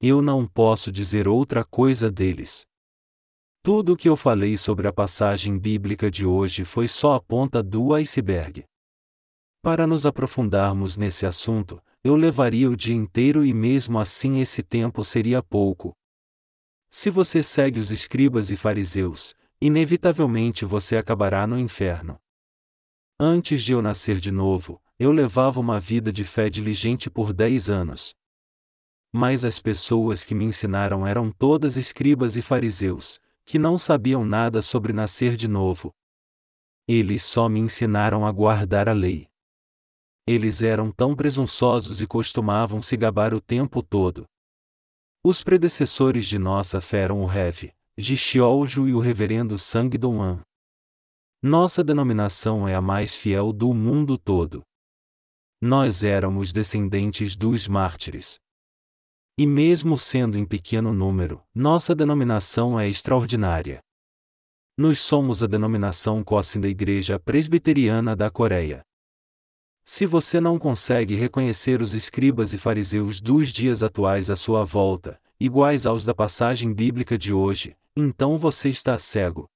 eu 0.00 0.20
não 0.20 0.46
posso 0.46 0.92
dizer 0.92 1.26
outra 1.26 1.64
coisa 1.64 2.10
deles. 2.10 2.66
Tudo 3.64 3.94
o 3.94 3.96
que 3.96 4.10
eu 4.10 4.14
falei 4.14 4.58
sobre 4.58 4.86
a 4.86 4.92
passagem 4.92 5.58
bíblica 5.58 6.10
de 6.10 6.26
hoje 6.26 6.66
foi 6.66 6.86
só 6.86 7.14
a 7.14 7.20
ponta 7.20 7.62
do 7.62 7.94
iceberg. 7.94 8.62
Para 9.62 9.86
nos 9.86 10.04
aprofundarmos 10.04 10.98
nesse 10.98 11.24
assunto, 11.24 11.82
eu 12.04 12.14
levaria 12.14 12.70
o 12.70 12.76
dia 12.76 12.94
inteiro 12.94 13.42
e 13.42 13.54
mesmo 13.54 13.98
assim 13.98 14.38
esse 14.38 14.62
tempo 14.62 15.02
seria 15.02 15.42
pouco. 15.42 15.96
Se 16.90 17.08
você 17.08 17.42
segue 17.42 17.80
os 17.80 17.90
escribas 17.90 18.50
e 18.50 18.56
fariseus, 18.56 19.34
inevitavelmente 19.58 20.66
você 20.66 20.98
acabará 20.98 21.46
no 21.46 21.58
inferno. 21.58 22.18
Antes 23.18 23.64
de 23.64 23.72
eu 23.72 23.80
nascer 23.80 24.20
de 24.20 24.30
novo, 24.30 24.78
eu 24.98 25.10
levava 25.10 25.58
uma 25.58 25.80
vida 25.80 26.12
de 26.12 26.22
fé 26.22 26.50
diligente 26.50 27.08
por 27.08 27.32
dez 27.32 27.70
anos. 27.70 28.14
Mas 29.10 29.42
as 29.42 29.58
pessoas 29.58 30.22
que 30.22 30.34
me 30.34 30.44
ensinaram 30.44 31.06
eram 31.06 31.32
todas 31.32 31.78
escribas 31.78 32.36
e 32.36 32.42
fariseus, 32.42 33.23
que 33.44 33.58
não 33.58 33.78
sabiam 33.78 34.24
nada 34.24 34.62
sobre 34.62 34.92
nascer 34.92 35.36
de 35.36 35.46
novo. 35.46 35.92
Eles 36.88 37.22
só 37.22 37.48
me 37.48 37.60
ensinaram 37.60 38.26
a 38.26 38.32
guardar 38.32 38.88
a 38.88 38.92
lei. 38.92 39.26
Eles 40.26 40.62
eram 40.62 40.90
tão 40.90 41.14
presunçosos 41.14 42.00
e 42.00 42.06
costumavam 42.06 42.80
se 42.80 42.96
gabar 42.96 43.34
o 43.34 43.40
tempo 43.40 43.82
todo. 43.82 44.24
Os 45.22 45.42
predecessores 45.42 46.26
de 46.26 46.38
nossa 46.38 46.80
fé 46.80 47.00
eram 47.00 47.22
o 47.22 47.26
Rev, 47.26 47.70
Gishioljo 47.96 48.88
e 48.88 48.94
o 48.94 49.00
Reverendo 49.00 49.58
Sangdong. 49.58 50.40
Nossa 51.42 51.84
denominação 51.84 52.66
é 52.66 52.74
a 52.74 52.80
mais 52.80 53.14
fiel 53.14 53.52
do 53.52 53.72
mundo 53.74 54.16
todo. 54.18 54.62
Nós 55.60 56.02
éramos 56.02 56.52
descendentes 56.52 57.36
dos 57.36 57.68
mártires. 57.68 58.38
E 59.36 59.48
mesmo 59.48 59.98
sendo 59.98 60.38
em 60.38 60.46
pequeno 60.46 60.92
número, 60.92 61.42
nossa 61.52 61.92
denominação 61.92 62.78
é 62.78 62.88
extraordinária. 62.88 63.80
Nós 64.78 65.00
somos 65.00 65.42
a 65.42 65.48
denominação 65.48 66.22
COSIN 66.22 66.60
da 66.60 66.68
Igreja 66.68 67.18
Presbiteriana 67.18 68.14
da 68.14 68.30
Coreia. 68.30 68.82
Se 69.84 70.06
você 70.06 70.40
não 70.40 70.56
consegue 70.56 71.16
reconhecer 71.16 71.82
os 71.82 71.94
escribas 71.94 72.52
e 72.52 72.58
fariseus 72.58 73.20
dos 73.20 73.48
dias 73.48 73.82
atuais 73.82 74.30
à 74.30 74.36
sua 74.36 74.64
volta, 74.64 75.20
iguais 75.40 75.84
aos 75.84 76.04
da 76.04 76.14
passagem 76.14 76.72
bíblica 76.72 77.18
de 77.18 77.32
hoje, 77.32 77.76
então 77.96 78.38
você 78.38 78.68
está 78.68 78.96
cego. 78.96 79.50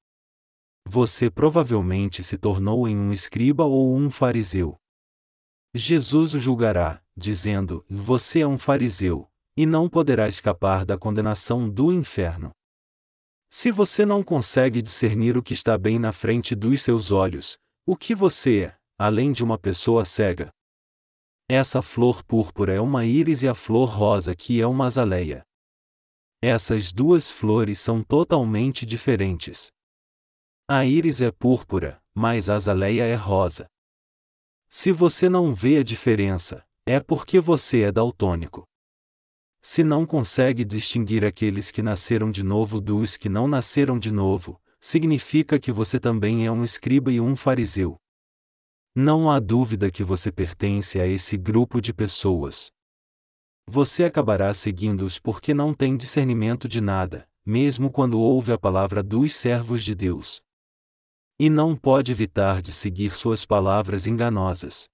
Você 0.85 1.31
provavelmente 1.31 2.25
se 2.25 2.37
tornou 2.37 2.89
em 2.89 2.97
um 2.97 3.13
escriba 3.13 3.65
ou 3.65 3.97
um 3.97 4.11
fariseu. 4.11 4.77
Jesus 5.73 6.35
o 6.35 6.41
julgará, 6.41 7.01
dizendo: 7.17 7.85
Você 7.89 8.41
é 8.41 8.47
um 8.47 8.59
fariseu, 8.59 9.29
e 9.59 9.67
não 9.67 9.89
poderá 9.89 10.29
escapar 10.29 10.85
da 10.85 10.97
condenação 10.97 11.69
do 11.69 11.93
inferno. 11.93 12.53
Se 13.51 13.73
você 13.73 14.07
não 14.07 14.23
consegue 14.23 14.81
discernir 14.81 15.37
o 15.37 15.43
que 15.43 15.53
está 15.53 15.77
bem 15.77 15.99
na 15.99 16.13
frente 16.13 16.55
dos 16.55 16.81
seus 16.81 17.11
olhos, 17.11 17.59
o 17.85 17.97
que 17.97 18.15
você 18.15 18.67
é, 18.67 18.77
além 18.97 19.33
de 19.33 19.43
uma 19.43 19.59
pessoa 19.59 20.05
cega? 20.05 20.49
Essa 21.51 21.83
flor 21.83 22.23
púrpura 22.23 22.73
é 22.73 22.81
uma 22.81 23.05
íris 23.05 23.43
e 23.43 23.49
a 23.49 23.55
flor 23.55 23.89
rosa 23.89 24.33
que 24.33 24.61
é 24.61 24.67
uma 24.67 24.87
azaleia. 24.87 25.43
Essas 26.41 26.93
duas 26.93 27.29
flores 27.29 27.81
são 27.81 28.01
totalmente 28.05 28.87
diferentes. 28.87 29.73
A 30.69 30.85
íris 30.85 31.21
é 31.21 31.33
púrpura, 31.33 32.01
mas 32.15 32.49
a 32.49 32.55
azaleia 32.55 33.03
é 33.03 33.17
rosa. 33.17 33.67
Se 34.69 34.93
você 34.93 35.29
não 35.29 35.53
vê 35.53 35.79
a 35.79 35.83
diferença, 35.83 36.65
é 36.87 37.01
porque 37.01 37.41
você 37.41 37.83
é 37.83 37.91
daltônico. 37.91 38.69
Se 39.61 39.83
não 39.83 40.07
consegue 40.07 40.65
distinguir 40.65 41.25
aqueles 41.25 41.71
que 41.71 41.83
nasceram 41.83 42.31
de 42.31 42.43
novo 42.43 42.81
dos 42.81 43.17
que 43.17 43.29
não 43.29 43.49
nasceram 43.49 43.99
de 43.99 44.13
novo, 44.13 44.61
significa 44.81 45.59
que 45.59 45.73
você 45.73 45.99
também 45.99 46.47
é 46.47 46.53
um 46.53 46.63
escriba 46.63 47.11
e 47.11 47.21
um 47.21 47.35
fariseu. 47.35 47.97
Não 48.95 49.31
há 49.31 49.39
dúvida 49.39 49.91
que 49.91 50.05
você 50.05 50.31
pertence 50.31 51.01
a 51.01 51.07
esse 51.07 51.37
grupo 51.37 51.81
de 51.81 51.93
pessoas. 51.93 52.71
Você 53.67 54.05
acabará 54.05 54.55
seguindo-os 54.55 55.19
porque 55.19 55.53
não 55.53 55.75
tem 55.75 55.97
discernimento 55.97 56.67
de 56.67 56.81
nada, 56.81 57.29
mesmo 57.45 57.91
quando 57.91 58.19
ouve 58.19 58.53
a 58.53 58.59
palavra 58.59 59.03
dos 59.03 59.35
servos 59.35 59.85
de 59.85 59.95
Deus. 59.95 60.43
E 61.39 61.51
não 61.51 61.77
pode 61.77 62.11
evitar 62.11 62.63
de 62.63 62.73
seguir 62.73 63.15
suas 63.15 63.45
palavras 63.45 64.07
enganosas. 64.07 64.89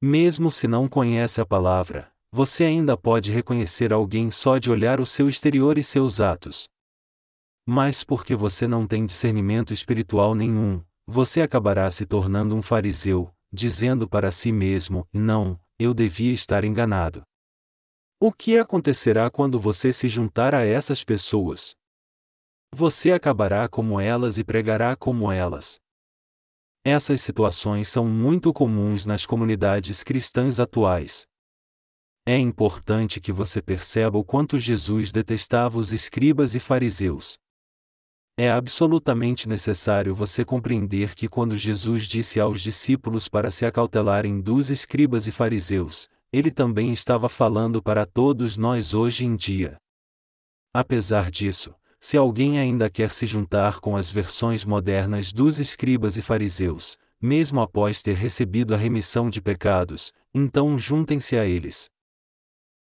Mesmo 0.00 0.50
se 0.50 0.68
não 0.68 0.88
conhece 0.88 1.40
a 1.40 1.46
palavra, 1.46 2.12
você 2.30 2.64
ainda 2.64 2.96
pode 2.96 3.32
reconhecer 3.32 3.92
alguém 3.92 4.30
só 4.30 4.58
de 4.58 4.70
olhar 4.70 5.00
o 5.00 5.06
seu 5.06 5.28
exterior 5.28 5.78
e 5.78 5.82
seus 5.82 6.20
atos. 6.20 6.68
Mas 7.66 8.04
porque 8.04 8.34
você 8.34 8.66
não 8.66 8.86
tem 8.86 9.04
discernimento 9.06 9.72
espiritual 9.72 10.34
nenhum, 10.34 10.82
você 11.06 11.40
acabará 11.42 11.90
se 11.90 12.04
tornando 12.04 12.54
um 12.54 12.62
fariseu, 12.62 13.32
dizendo 13.52 14.08
para 14.08 14.30
si 14.30 14.52
mesmo: 14.52 15.06
Não, 15.12 15.58
eu 15.78 15.94
devia 15.94 16.32
estar 16.32 16.64
enganado. 16.64 17.22
O 18.20 18.32
que 18.32 18.58
acontecerá 18.58 19.30
quando 19.30 19.58
você 19.58 19.92
se 19.92 20.08
juntar 20.08 20.54
a 20.54 20.64
essas 20.64 21.04
pessoas? 21.04 21.74
Você 22.74 23.12
acabará 23.12 23.68
como 23.68 23.98
elas 23.98 24.36
e 24.38 24.44
pregará 24.44 24.94
como 24.96 25.32
elas. 25.32 25.78
Essas 26.84 27.20
situações 27.20 27.88
são 27.88 28.06
muito 28.06 28.52
comuns 28.52 29.06
nas 29.06 29.24
comunidades 29.24 30.02
cristãs 30.02 30.58
atuais. 30.60 31.26
É 32.30 32.36
importante 32.36 33.22
que 33.22 33.32
você 33.32 33.62
perceba 33.62 34.18
o 34.18 34.22
quanto 34.22 34.58
Jesus 34.58 35.10
detestava 35.10 35.78
os 35.78 35.94
escribas 35.94 36.54
e 36.54 36.60
fariseus. 36.60 37.38
É 38.36 38.50
absolutamente 38.50 39.48
necessário 39.48 40.14
você 40.14 40.44
compreender 40.44 41.14
que 41.14 41.26
quando 41.26 41.56
Jesus 41.56 42.02
disse 42.02 42.38
aos 42.38 42.60
discípulos 42.60 43.28
para 43.28 43.50
se 43.50 43.64
acautelarem 43.64 44.42
dos 44.42 44.68
escribas 44.68 45.26
e 45.26 45.32
fariseus, 45.32 46.06
ele 46.30 46.50
também 46.50 46.92
estava 46.92 47.30
falando 47.30 47.82
para 47.82 48.04
todos 48.04 48.58
nós 48.58 48.92
hoje 48.92 49.24
em 49.24 49.34
dia. 49.34 49.78
Apesar 50.74 51.30
disso, 51.30 51.74
se 51.98 52.18
alguém 52.18 52.58
ainda 52.58 52.90
quer 52.90 53.10
se 53.10 53.24
juntar 53.24 53.80
com 53.80 53.96
as 53.96 54.10
versões 54.10 54.66
modernas 54.66 55.32
dos 55.32 55.58
escribas 55.58 56.18
e 56.18 56.20
fariseus, 56.20 56.98
mesmo 57.18 57.62
após 57.62 58.02
ter 58.02 58.16
recebido 58.16 58.74
a 58.74 58.76
remissão 58.76 59.30
de 59.30 59.40
pecados, 59.40 60.12
então 60.34 60.78
juntem-se 60.78 61.34
a 61.34 61.46
eles. 61.46 61.88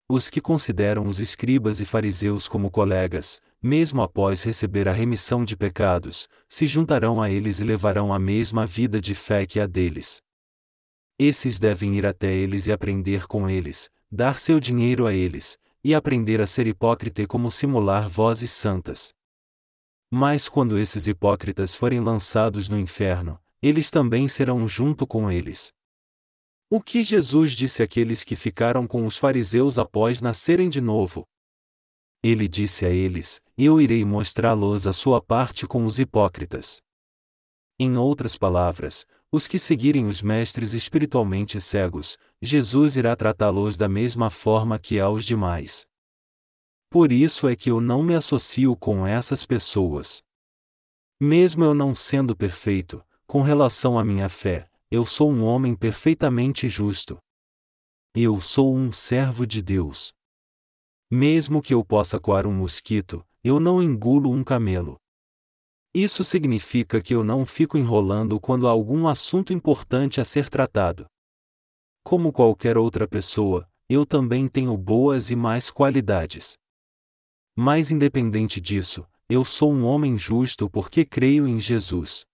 Os 0.09 0.29
que 0.29 0.41
consideram 0.41 1.07
os 1.07 1.19
escribas 1.19 1.81
e 1.81 1.87
fariseus 1.87 2.47
como 2.47 2.71
colegas, 2.71 3.41
mesmo 3.63 4.03
após 4.03 4.43
receber 4.43 4.87
a 4.87 4.93
remissão 4.93 5.43
de 5.43 5.57
pecados, 5.57 6.29
se 6.47 6.67
juntarão 6.67 7.23
a 7.23 7.31
eles 7.31 7.61
e 7.61 7.65
levarão 7.65 8.13
a 8.13 8.19
mesma 8.19 8.67
vida 8.67 9.01
de 9.01 9.15
fé 9.15 9.47
que 9.47 9.59
a 9.59 9.67
deles. 9.67 10.21
Esses 11.19 11.59
devem 11.59 11.95
ir 11.95 12.05
até 12.05 12.35
eles 12.35 12.67
e 12.67 12.73
aprender 12.73 13.27
com 13.27 13.49
eles, 13.49 13.89
dar 14.13 14.39
seu 14.39 14.61
dinheiro 14.61 15.07
a 15.07 15.15
eles, 15.15 15.57
e 15.83 15.95
aprender 15.95 16.41
a 16.41 16.47
ser 16.47 16.67
hipócrita 16.67 17.23
e 17.23 17.27
como 17.27 17.51
simular 17.51 18.07
vozes 18.07 18.51
santas. 18.51 19.15
Mas 20.11 20.49
quando 20.51 20.79
esses 20.79 21.07
hipócritas 21.07 21.75
forem 21.75 22.01
lançados 22.01 22.69
no 22.69 22.79
inferno, 22.79 23.39
eles 23.63 23.91
também 23.91 24.29
serão 24.29 24.69
junto 24.69 25.07
com 25.07 25.31
eles. 25.31 25.73
O 26.71 26.81
que 26.81 27.03
Jesus 27.03 27.53
disse 27.53 27.83
àqueles 27.83 28.25
que 28.25 28.35
ficaram 28.35 28.87
com 28.87 29.05
os 29.05 29.17
fariseus 29.17 29.79
após 29.79 30.21
nascerem 30.21 30.69
de 30.69 30.81
novo? 30.81 31.25
Ele 32.23 32.49
disse 32.49 32.87
a 32.87 32.91
eles: 32.91 33.41
Eu 33.57 33.81
irei 33.81 34.05
mostrá-los 34.05 34.87
a 34.87 34.93
sua 34.93 35.21
parte 35.21 35.67
com 35.67 35.85
os 35.85 35.99
hipócritas. 35.99 36.81
Em 37.79 37.99
outras 37.99 38.39
palavras, 38.39 39.05
os 39.31 39.47
que 39.47 39.59
seguirem 39.59 40.07
os 40.07 40.23
mestres 40.23 40.73
espiritualmente 40.73 41.61
cegos, 41.61 42.17
Jesus 42.41 42.97
irá 42.97 43.15
tratá-los 43.15 43.77
da 43.77 43.89
mesma 43.89 44.31
forma 44.31 44.79
que 44.79 44.99
aos 44.99 45.25
demais. 45.25 45.87
Por 46.89 47.13
isso 47.13 47.49
é 47.49 47.55
que 47.57 47.71
eu 47.71 47.81
não 47.81 48.03
me 48.03 48.15
associo 48.15 48.77
com 48.77 49.07
essas 49.07 49.45
pessoas. 49.45 50.23
Mesmo 51.21 51.65
eu 51.65 51.75
não 51.75 51.95
sendo 51.95 52.37
perfeito, 52.37 53.05
com 53.27 53.43
relação 53.43 53.99
à 53.99 54.05
minha 54.05 54.29
fé, 54.29 54.71
eu 54.95 55.05
sou 55.05 55.29
um 55.29 55.43
homem 55.43 55.75
perfeitamente 55.75 56.69
justo. 56.69 57.19
Eu 58.15 58.41
sou 58.41 58.73
um 58.77 58.93
servo 58.93 59.45
de 59.45 59.61
Deus. 59.61 60.13
Mesmo 61.11 61.61
que 61.61 61.75
eu 61.75 61.85
possa 61.85 62.21
coar 62.21 62.47
um 62.47 62.55
mosquito, 62.55 63.27
eu 63.43 63.59
não 63.59 63.83
engulo 63.83 64.31
um 64.31 64.45
camelo. 64.45 64.97
Isso 65.93 66.23
significa 66.23 67.03
que 67.03 67.13
eu 67.13 67.25
não 67.25 67.45
fico 67.45 67.77
enrolando 67.77 68.39
quando 68.39 68.69
há 68.69 68.71
algum 68.71 69.09
assunto 69.09 69.53
importante 69.53 70.21
a 70.21 70.25
ser 70.25 70.49
tratado. 70.49 71.07
Como 72.05 72.33
qualquer 72.33 72.79
outra 72.79 73.09
pessoa, 73.09 73.69
eu 73.89 74.07
também 74.07 74.47
tenho 74.47 74.77
boas 74.77 75.29
e 75.29 75.35
mais 75.35 75.71
qualidades. 75.71 76.57
Mas 77.57 77.91
independente 77.91 78.61
disso, 78.61 79.05
eu 79.29 79.45
sou 79.45 79.73
um 79.73 79.85
homem 79.85 80.17
justo 80.17 80.71
porque 80.71 81.05
creio 81.05 81.49
em 81.49 81.59
Jesus 81.59 82.25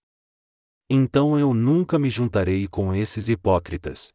então 0.93 1.39
eu 1.39 1.53
nunca 1.53 1.97
me 1.97 2.09
juntarei 2.09 2.67
com 2.67 2.93
esses 2.93 3.29
hipócritas. 3.29 4.11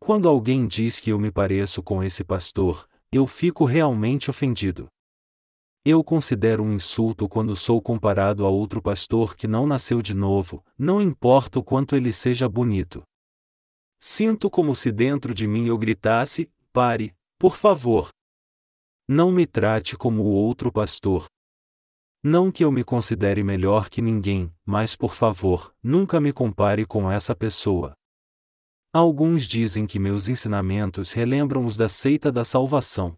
Quando 0.00 0.26
alguém 0.26 0.66
diz 0.66 1.00
que 1.00 1.10
eu 1.10 1.18
me 1.18 1.30
pareço 1.30 1.82
com 1.82 2.02
esse 2.02 2.24
pastor, 2.24 2.88
eu 3.12 3.26
fico 3.26 3.66
realmente 3.66 4.30
ofendido. 4.30 4.88
Eu 5.84 6.02
considero 6.02 6.62
um 6.62 6.72
insulto 6.72 7.28
quando 7.28 7.54
sou 7.54 7.82
comparado 7.82 8.46
a 8.46 8.48
outro 8.48 8.80
pastor 8.80 9.36
que 9.36 9.46
não 9.46 9.66
nasceu 9.66 10.00
de 10.00 10.14
novo, 10.14 10.64
não 10.78 11.02
importa 11.02 11.58
o 11.58 11.62
quanto 11.62 11.94
ele 11.94 12.10
seja 12.10 12.48
bonito. 12.48 13.02
Sinto 13.98 14.48
como 14.48 14.74
se 14.74 14.90
dentro 14.90 15.34
de 15.34 15.46
mim 15.46 15.66
eu 15.66 15.76
gritasse: 15.76 16.50
pare, 16.72 17.14
por 17.38 17.54
favor. 17.54 18.08
Não 19.06 19.30
me 19.30 19.44
trate 19.44 19.94
como 19.94 20.22
o 20.22 20.32
outro 20.32 20.72
pastor. 20.72 21.26
Não 22.28 22.50
que 22.50 22.64
eu 22.64 22.72
me 22.72 22.82
considere 22.82 23.44
melhor 23.44 23.88
que 23.88 24.02
ninguém, 24.02 24.52
mas 24.64 24.96
por 24.96 25.14
favor, 25.14 25.72
nunca 25.80 26.20
me 26.20 26.32
compare 26.32 26.84
com 26.84 27.08
essa 27.08 27.36
pessoa. 27.36 27.94
Alguns 28.92 29.46
dizem 29.46 29.86
que 29.86 30.00
meus 30.00 30.26
ensinamentos 30.26 31.12
relembram 31.12 31.64
os 31.64 31.76
da 31.76 31.88
seita 31.88 32.32
da 32.32 32.44
salvação. 32.44 33.14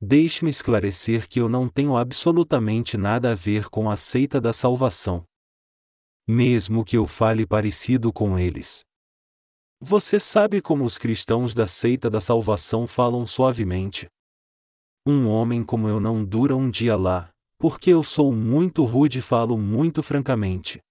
Deixe-me 0.00 0.48
esclarecer 0.48 1.28
que 1.28 1.40
eu 1.40 1.48
não 1.48 1.68
tenho 1.68 1.96
absolutamente 1.96 2.96
nada 2.96 3.32
a 3.32 3.34
ver 3.34 3.68
com 3.68 3.90
a 3.90 3.96
seita 3.96 4.40
da 4.40 4.52
salvação. 4.52 5.24
Mesmo 6.24 6.84
que 6.84 6.96
eu 6.96 7.08
fale 7.08 7.44
parecido 7.44 8.12
com 8.12 8.38
eles. 8.38 8.84
Você 9.80 10.20
sabe 10.20 10.62
como 10.62 10.84
os 10.84 10.98
cristãos 10.98 11.52
da 11.52 11.66
seita 11.66 12.08
da 12.08 12.20
salvação 12.20 12.86
falam 12.86 13.26
suavemente? 13.26 14.06
Um 15.04 15.26
homem 15.26 15.64
como 15.64 15.88
eu 15.88 15.98
não 15.98 16.24
dura 16.24 16.54
um 16.54 16.70
dia 16.70 16.96
lá, 16.96 17.33
porque 17.66 17.88
eu 17.88 18.02
sou 18.02 18.30
muito 18.30 18.84
rude 18.84 19.20
e 19.20 19.22
falo 19.22 19.56
muito 19.56 20.02
francamente. 20.02 20.82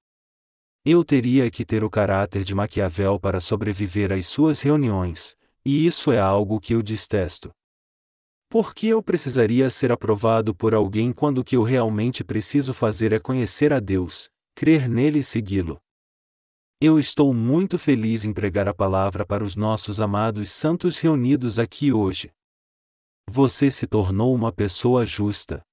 Eu 0.83 1.05
teria 1.05 1.51
que 1.51 1.63
ter 1.63 1.83
o 1.83 1.89
caráter 1.89 2.43
de 2.43 2.55
Maquiavel 2.55 3.19
para 3.19 3.39
sobreviver 3.39 4.11
às 4.11 4.25
suas 4.25 4.59
reuniões, 4.59 5.35
e 5.63 5.85
isso 5.85 6.11
é 6.11 6.17
algo 6.17 6.59
que 6.59 6.73
eu 6.73 6.81
detesto. 6.81 7.51
Por 8.49 8.73
que 8.73 8.87
eu 8.87 9.03
precisaria 9.03 9.69
ser 9.69 9.91
aprovado 9.91 10.55
por 10.55 10.73
alguém 10.73 11.13
quando 11.13 11.37
o 11.37 11.43
que 11.43 11.55
eu 11.55 11.61
realmente 11.61 12.23
preciso 12.23 12.73
fazer 12.73 13.13
é 13.13 13.19
conhecer 13.19 13.71
a 13.71 13.79
Deus, 13.79 14.27
crer 14.55 14.89
nele 14.89 15.19
e 15.19 15.23
segui-lo? 15.23 15.77
Eu 16.81 16.97
estou 16.97 17.35
muito 17.35 17.77
feliz 17.77 18.25
em 18.25 18.33
pregar 18.33 18.67
a 18.67 18.73
palavra 18.73 19.23
para 19.23 19.43
os 19.43 19.55
nossos 19.55 20.01
amados 20.01 20.49
santos 20.49 20.97
reunidos 20.97 21.59
aqui 21.59 21.93
hoje. 21.93 22.31
Você 23.29 23.69
se 23.69 23.85
tornou 23.85 24.33
uma 24.33 24.51
pessoa 24.51 25.05
justa. 25.05 25.63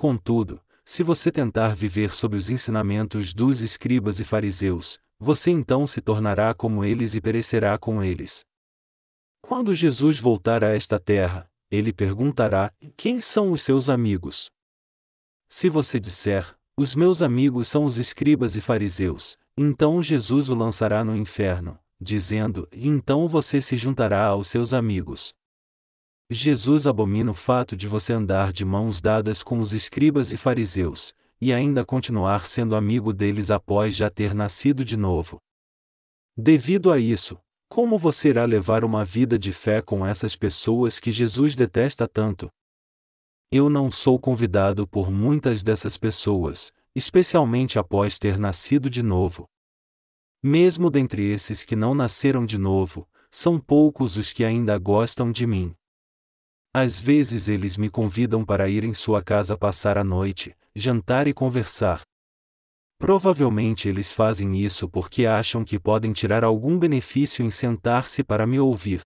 Contudo, 0.00 0.58
se 0.82 1.02
você 1.02 1.30
tentar 1.30 1.74
viver 1.74 2.14
sob 2.14 2.34
os 2.34 2.48
ensinamentos 2.48 3.34
dos 3.34 3.60
escribas 3.60 4.18
e 4.18 4.24
fariseus, 4.24 4.98
você 5.18 5.50
então 5.50 5.86
se 5.86 6.00
tornará 6.00 6.54
como 6.54 6.82
eles 6.82 7.14
e 7.14 7.20
perecerá 7.20 7.76
com 7.76 8.02
eles. 8.02 8.42
Quando 9.42 9.74
Jesus 9.74 10.18
voltar 10.18 10.64
a 10.64 10.74
esta 10.74 10.98
terra, 10.98 11.46
ele 11.70 11.92
perguntará: 11.92 12.72
Quem 12.96 13.20
são 13.20 13.52
os 13.52 13.60
seus 13.60 13.90
amigos? 13.90 14.50
Se 15.50 15.68
você 15.68 16.00
disser: 16.00 16.56
Os 16.78 16.94
meus 16.94 17.20
amigos 17.20 17.68
são 17.68 17.84
os 17.84 17.98
escribas 17.98 18.56
e 18.56 18.62
fariseus, 18.62 19.36
então 19.54 20.02
Jesus 20.02 20.48
o 20.48 20.54
lançará 20.54 21.04
no 21.04 21.14
inferno, 21.14 21.78
dizendo: 22.00 22.66
Então 22.72 23.28
você 23.28 23.60
se 23.60 23.76
juntará 23.76 24.24
aos 24.24 24.48
seus 24.48 24.72
amigos. 24.72 25.34
Jesus 26.32 26.86
abomina 26.86 27.32
o 27.32 27.34
fato 27.34 27.76
de 27.76 27.88
você 27.88 28.12
andar 28.12 28.52
de 28.52 28.64
mãos 28.64 29.00
dadas 29.00 29.42
com 29.42 29.58
os 29.58 29.72
escribas 29.72 30.32
e 30.32 30.36
fariseus, 30.36 31.12
e 31.40 31.52
ainda 31.52 31.84
continuar 31.84 32.46
sendo 32.46 32.76
amigo 32.76 33.12
deles 33.12 33.50
após 33.50 33.96
já 33.96 34.08
ter 34.08 34.32
nascido 34.32 34.84
de 34.84 34.96
novo. 34.96 35.40
Devido 36.36 36.92
a 36.92 37.00
isso, 37.00 37.36
como 37.68 37.98
você 37.98 38.28
irá 38.28 38.44
levar 38.44 38.84
uma 38.84 39.04
vida 39.04 39.36
de 39.36 39.52
fé 39.52 39.82
com 39.82 40.06
essas 40.06 40.36
pessoas 40.36 41.00
que 41.00 41.10
Jesus 41.10 41.56
detesta 41.56 42.06
tanto? 42.06 42.48
Eu 43.50 43.68
não 43.68 43.90
sou 43.90 44.16
convidado 44.16 44.86
por 44.86 45.10
muitas 45.10 45.64
dessas 45.64 45.98
pessoas, 45.98 46.72
especialmente 46.94 47.76
após 47.76 48.20
ter 48.20 48.38
nascido 48.38 48.88
de 48.88 49.02
novo. 49.02 49.48
Mesmo 50.40 50.90
dentre 50.90 51.28
esses 51.28 51.64
que 51.64 51.74
não 51.74 51.92
nasceram 51.92 52.46
de 52.46 52.56
novo, 52.56 53.08
são 53.32 53.58
poucos 53.58 54.16
os 54.16 54.32
que 54.32 54.44
ainda 54.44 54.78
gostam 54.78 55.32
de 55.32 55.44
mim. 55.44 55.74
Às 56.72 57.00
vezes 57.00 57.48
eles 57.48 57.76
me 57.76 57.90
convidam 57.90 58.44
para 58.44 58.68
ir 58.68 58.84
em 58.84 58.94
sua 58.94 59.22
casa 59.22 59.56
passar 59.56 59.98
a 59.98 60.04
noite, 60.04 60.54
jantar 60.74 61.26
e 61.26 61.34
conversar, 61.34 62.02
Provavelmente 63.00 63.88
eles 63.88 64.12
fazem 64.12 64.58
isso 64.58 64.86
porque 64.86 65.24
acham 65.24 65.64
que 65.64 65.80
podem 65.80 66.12
tirar 66.12 66.44
algum 66.44 66.78
benefício 66.78 67.42
em 67.42 67.50
sentar-se 67.50 68.22
para 68.22 68.46
me 68.46 68.60
ouvir. 68.60 69.00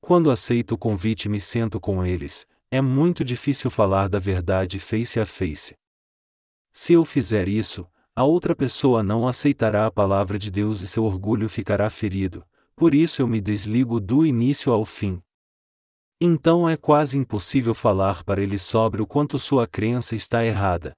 Quando 0.00 0.32
aceito 0.32 0.72
o 0.72 0.78
convite 0.78 1.26
e 1.26 1.28
me 1.28 1.40
sento 1.40 1.78
com 1.78 2.04
eles, 2.04 2.44
é 2.72 2.80
muito 2.80 3.24
difícil 3.24 3.70
falar 3.70 4.08
da 4.08 4.18
verdade 4.18 4.80
face 4.80 5.20
a 5.20 5.24
face. 5.24 5.76
Se 6.72 6.92
eu 6.92 7.04
fizer 7.04 7.46
isso, 7.46 7.86
a 8.16 8.24
outra 8.24 8.54
pessoa 8.54 9.00
não 9.00 9.28
aceitará 9.28 9.86
a 9.86 9.92
palavra 9.92 10.36
de 10.36 10.50
Deus 10.50 10.80
e 10.80 10.88
seu 10.88 11.04
orgulho 11.04 11.48
ficará 11.48 11.88
ferido, 11.88 12.44
por 12.74 12.92
isso 12.92 13.22
eu 13.22 13.28
me 13.28 13.40
desligo 13.40 14.00
do 14.00 14.26
início 14.26 14.72
ao 14.72 14.84
fim. 14.84 15.22
Então 16.20 16.68
é 16.68 16.76
quase 16.76 17.16
impossível 17.16 17.74
falar 17.74 18.24
para 18.24 18.42
ele 18.42 18.58
sobre 18.58 19.00
o 19.00 19.06
quanto 19.06 19.38
sua 19.38 19.68
crença 19.68 20.16
está 20.16 20.44
errada. 20.44 20.92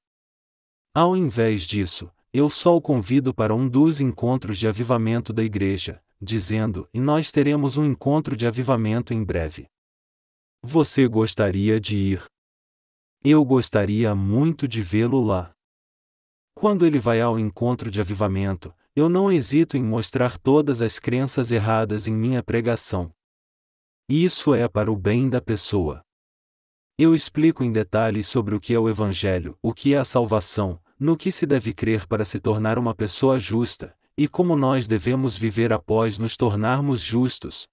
Ao 0.95 1.15
invés 1.15 1.63
disso, 1.63 2.11
eu 2.33 2.49
só 2.49 2.75
o 2.75 2.81
convido 2.81 3.35
para 3.35 3.55
um 3.55 3.69
dos 3.69 4.01
encontros 4.01 4.59
de 4.59 4.67
avivamento 4.67 5.33
da 5.33 5.43
igreja, 5.45 6.03
dizendo: 6.21 6.89
E 6.95 7.01
nós 7.01 7.31
teremos 7.31 7.77
um 7.77 7.85
encontro 7.85 8.35
de 8.35 8.47
avivamento 8.47 9.13
em 9.13 9.23
breve. 9.23 9.67
Você 10.63 11.07
gostaria 11.07 11.79
de 11.79 11.97
ir? 11.97 12.25
Eu 13.23 13.45
gostaria 13.45 14.15
muito 14.15 14.67
de 14.67 14.81
vê-lo 14.81 15.23
lá. 15.23 15.51
Quando 16.55 16.87
ele 16.87 16.99
vai 16.99 17.21
ao 17.21 17.39
encontro 17.39 17.91
de 17.91 18.01
avivamento, 18.01 18.75
eu 18.97 19.09
não 19.09 19.31
hesito 19.31 19.77
em 19.77 19.83
mostrar 19.83 20.39
todas 20.39 20.81
as 20.81 20.99
crenças 20.99 21.53
erradas 21.53 22.07
em 22.07 22.13
minha 22.13 22.43
pregação. 22.43 23.13
Isso 24.13 24.57
é 24.57 24.67
para 24.67 24.91
o 24.91 24.97
bem 24.97 25.29
da 25.29 25.41
pessoa. 25.41 26.03
Eu 26.99 27.15
explico 27.15 27.63
em 27.63 27.71
detalhes 27.71 28.27
sobre 28.27 28.57
o 28.57 28.61
que 28.61 28.75
é 28.75 28.79
o 28.79 28.89
Evangelho, 28.89 29.57
o 29.63 29.73
que 29.73 29.95
é 29.95 29.99
a 29.99 30.05
salvação, 30.05 30.81
no 30.99 31.17
que 31.17 31.31
se 31.31 31.47
deve 31.47 31.73
crer 31.73 32.09
para 32.09 32.25
se 32.25 32.41
tornar 32.41 32.77
uma 32.77 32.93
pessoa 32.93 33.39
justa, 33.39 33.95
e 34.19 34.27
como 34.27 34.57
nós 34.57 34.89
devemos 34.89 35.37
viver 35.37 35.73
após 35.73 36.19
nos 36.19 36.37
tornarmos 36.37 37.01
justos. 37.01 37.69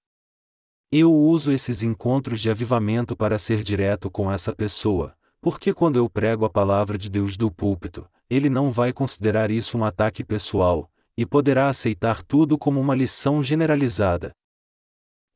Eu 0.91 1.11
uso 1.11 1.51
esses 1.51 1.81
encontros 1.81 2.39
de 2.39 2.51
avivamento 2.51 3.15
para 3.15 3.39
ser 3.39 3.63
direto 3.63 4.07
com 4.07 4.31
essa 4.31 4.55
pessoa, 4.55 5.15
porque 5.41 5.73
quando 5.73 5.95
eu 5.95 6.07
prego 6.07 6.45
a 6.45 6.49
palavra 6.51 6.99
de 6.99 7.09
Deus 7.09 7.35
do 7.35 7.49
púlpito, 7.49 8.07
ele 8.29 8.47
não 8.47 8.71
vai 8.71 8.93
considerar 8.93 9.49
isso 9.49 9.75
um 9.75 9.83
ataque 9.83 10.23
pessoal, 10.23 10.87
e 11.17 11.25
poderá 11.25 11.67
aceitar 11.67 12.21
tudo 12.21 12.59
como 12.59 12.79
uma 12.79 12.93
lição 12.93 13.41
generalizada. 13.41 14.35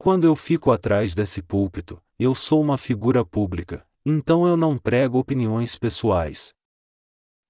Quando 0.04 0.24
eu 0.24 0.36
fico 0.36 0.72
atrás 0.72 1.14
desse 1.14 1.44
púlpito, 1.44 2.02
eu 2.18 2.34
sou 2.34 2.60
uma 2.60 2.76
figura 2.76 3.24
pública, 3.24 3.88
então 4.04 4.48
eu 4.48 4.58
não 4.58 4.76
prego 4.76 5.20
opiniões 5.20 5.78
pessoais. 5.78 6.56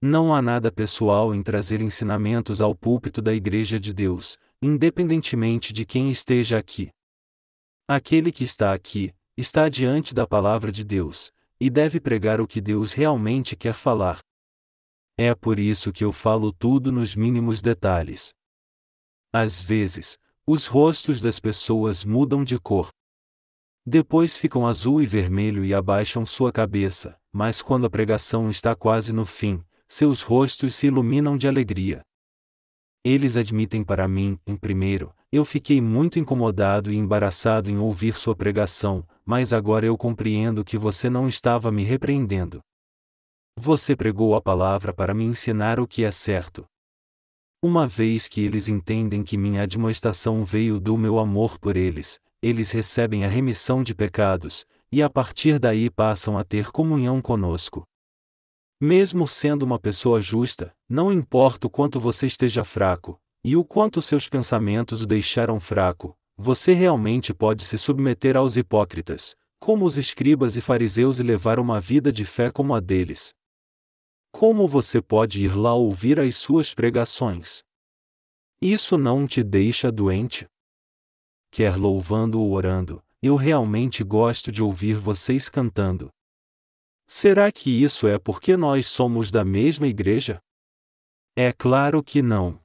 Não 0.01 0.35
há 0.35 0.41
nada 0.41 0.69
pessoal 0.69 1.33
em 1.33 1.41
trazer 1.41 1.79
ensinamentos 1.79 2.59
ao 2.59 2.75
púlpito 2.75 3.21
da 3.21 3.33
Igreja 3.33 3.79
de 3.79 3.93
Deus, 3.93 4.37
independentemente 4.61 5.71
de 5.71 5.85
quem 5.85 6.11
esteja 6.11 6.57
aqui. 6.57 6.89
Aquele 7.87 8.33
que 8.33 8.43
está 8.43 8.73
aqui, 8.73 9.15
está 9.37 9.69
diante 9.69 10.13
da 10.13 10.27
palavra 10.27 10.73
de 10.73 10.83
Deus, 10.83 11.31
e 11.57 11.69
deve 11.69 12.01
pregar 12.01 12.41
o 12.41 12.47
que 12.47 12.59
Deus 12.59 12.91
realmente 12.91 13.55
quer 13.55 13.73
falar. 13.73 14.19
É 15.17 15.33
por 15.33 15.57
isso 15.57 15.89
que 15.93 16.03
eu 16.03 16.11
falo 16.11 16.51
tudo 16.51 16.91
nos 16.91 17.15
mínimos 17.15 17.61
detalhes. 17.61 18.33
Às 19.31 19.61
vezes, 19.61 20.19
os 20.45 20.65
rostos 20.65 21.21
das 21.21 21.39
pessoas 21.39 22.03
mudam 22.03 22.43
de 22.43 22.59
cor. 22.59 22.89
Depois 23.85 24.37
ficam 24.37 24.67
azul 24.67 25.01
e 25.01 25.05
vermelho 25.05 25.63
e 25.63 25.73
abaixam 25.73 26.25
sua 26.25 26.51
cabeça, 26.51 27.17
mas 27.31 27.61
quando 27.61 27.85
a 27.85 27.89
pregação 27.89 28.49
está 28.49 28.75
quase 28.75 29.13
no 29.13 29.25
fim, 29.25 29.63
seus 29.87 30.21
rostos 30.21 30.75
se 30.75 30.87
iluminam 30.87 31.37
de 31.37 31.47
alegria. 31.47 32.01
Eles 33.03 33.35
admitem 33.35 33.83
para 33.83 34.07
mim, 34.07 34.39
em 34.45 34.55
primeiro, 34.55 35.13
eu 35.31 35.43
fiquei 35.43 35.81
muito 35.81 36.19
incomodado 36.19 36.91
e 36.91 36.95
embaraçado 36.95 37.69
em 37.69 37.77
ouvir 37.77 38.15
sua 38.15 38.35
pregação, 38.35 39.07
mas 39.25 39.53
agora 39.53 39.85
eu 39.85 39.97
compreendo 39.97 40.63
que 40.63 40.77
você 40.77 41.09
não 41.09 41.27
estava 41.27 41.71
me 41.71 41.83
repreendendo. 41.83 42.59
Você 43.57 43.95
pregou 43.95 44.35
a 44.35 44.41
palavra 44.41 44.93
para 44.93 45.13
me 45.13 45.23
ensinar 45.23 45.79
o 45.79 45.87
que 45.87 46.03
é 46.03 46.11
certo. 46.11 46.65
Uma 47.63 47.87
vez 47.87 48.27
que 48.27 48.41
eles 48.41 48.67
entendem 48.67 49.21
que 49.21 49.37
minha 49.37 49.61
admoestação 49.61 50.43
veio 50.43 50.79
do 50.79 50.97
meu 50.97 51.19
amor 51.19 51.59
por 51.59 51.77
eles, 51.77 52.19
eles 52.41 52.71
recebem 52.71 53.23
a 53.23 53.27
remissão 53.27 53.83
de 53.83 53.93
pecados, 53.93 54.65
e 54.91 55.03
a 55.03 55.07
partir 55.07 55.59
daí 55.59 55.87
passam 55.87 56.39
a 56.39 56.43
ter 56.43 56.71
comunhão 56.71 57.21
conosco. 57.21 57.83
Mesmo 58.81 59.27
sendo 59.27 59.61
uma 59.61 59.77
pessoa 59.77 60.19
justa, 60.19 60.73
não 60.89 61.13
importa 61.13 61.67
o 61.67 61.69
quanto 61.69 61.99
você 61.99 62.25
esteja 62.25 62.63
fraco, 62.63 63.21
e 63.43 63.55
o 63.55 63.63
quanto 63.63 64.01
seus 64.01 64.27
pensamentos 64.27 65.03
o 65.03 65.05
deixaram 65.05 65.59
fraco, 65.59 66.17
você 66.35 66.73
realmente 66.73 67.31
pode 67.31 67.63
se 67.63 67.77
submeter 67.77 68.35
aos 68.35 68.57
hipócritas, 68.57 69.35
Como 69.59 69.85
os 69.85 69.95
escribas 69.95 70.57
e 70.57 70.61
fariseus 70.61 71.19
e 71.19 71.23
levar 71.23 71.59
uma 71.59 71.79
vida 71.79 72.11
de 72.11 72.25
fé 72.25 72.49
como 72.49 72.73
a 72.73 72.79
deles. 72.79 73.35
Como 74.31 74.67
você 74.67 75.01
pode 75.01 75.43
ir 75.43 75.55
lá 75.55 75.73
ouvir 75.73 76.19
as 76.19 76.35
suas 76.35 76.73
pregações? 76.73 77.61
Isso 78.61 78.97
não 78.97 79.27
te 79.27 79.43
deixa 79.43 79.91
doente? 79.91 80.47
Quer 81.51 81.75
louvando 81.75 82.39
ou 82.39 82.51
orando, 82.51 83.03
eu 83.21 83.35
realmente 83.35 84.03
gosto 84.03 84.51
de 84.51 84.63
ouvir 84.63 84.95
vocês 84.95 85.49
cantando. 85.49 86.09
Será 87.07 87.51
que 87.51 87.69
isso 87.69 88.07
é 88.07 88.17
porque 88.17 88.55
nós 88.55 88.87
somos 88.87 89.31
da 89.31 89.43
mesma 89.43 89.85
igreja? 89.85 90.41
É 91.35 91.51
claro 91.51 92.01
que 92.01 92.21
não. 92.21 92.59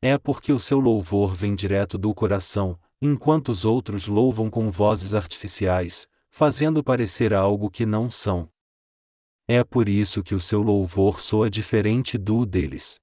É 0.00 0.18
porque 0.18 0.52
o 0.52 0.58
seu 0.58 0.80
louvor 0.80 1.34
vem 1.34 1.54
direto 1.54 1.96
do 1.98 2.14
coração, 2.14 2.78
enquanto 3.00 3.50
os 3.50 3.64
outros 3.64 4.06
louvam 4.06 4.50
com 4.50 4.70
vozes 4.70 5.14
artificiais, 5.14 6.08
fazendo 6.30 6.82
parecer 6.82 7.34
algo 7.34 7.70
que 7.70 7.84
não 7.84 8.10
são. 8.10 8.51
É 9.54 9.62
por 9.62 9.86
isso 9.86 10.22
que 10.22 10.34
o 10.34 10.40
seu 10.40 10.62
louvor 10.62 11.20
soa 11.20 11.50
diferente 11.50 12.16
do 12.16 12.46
deles. 12.46 12.98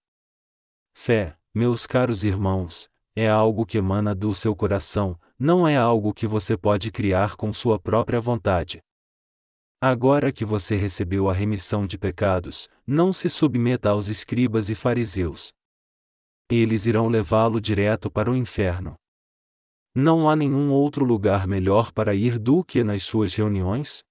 Fé, 0.98 1.38
meus 1.54 1.86
caros 1.86 2.24
irmãos, 2.24 2.90
é 3.16 3.30
algo 3.30 3.68
que 3.68 3.78
emana 3.78 4.16
do 4.16 4.34
seu 4.34 4.56
coração, 4.56 5.16
não 5.38 5.68
é 5.68 5.78
algo 5.78 6.12
que 6.12 6.26
você 6.26 6.58
pode 6.58 6.90
criar 6.90 7.36
com 7.36 7.54
sua 7.54 7.78
própria 7.80 8.20
vontade. 8.20 8.82
Agora 9.80 10.32
que 10.32 10.44
você 10.44 10.76
recebeu 10.76 11.30
a 11.30 11.34
remissão 11.34 11.86
de 11.86 12.00
pecados, 12.00 12.68
não 12.84 13.14
se 13.14 13.30
submeta 13.30 13.92
aos 13.92 14.08
escribas 14.08 14.72
e 14.72 14.74
fariseus. 14.74 15.54
Eles 16.50 16.88
irão 16.88 17.10
levá-lo 17.10 17.62
direto 17.62 18.10
para 18.10 18.32
o 18.32 18.36
inferno. 18.36 18.96
Não 19.94 20.28
há 20.28 20.36
nenhum 20.36 20.72
outro 20.72 21.06
lugar 21.06 21.46
melhor 21.46 21.92
para 21.92 22.16
ir 22.16 22.40
do 22.40 22.64
que 22.64 22.84
nas 22.84 23.04
suas 23.04 23.36
reuniões? 23.36 24.04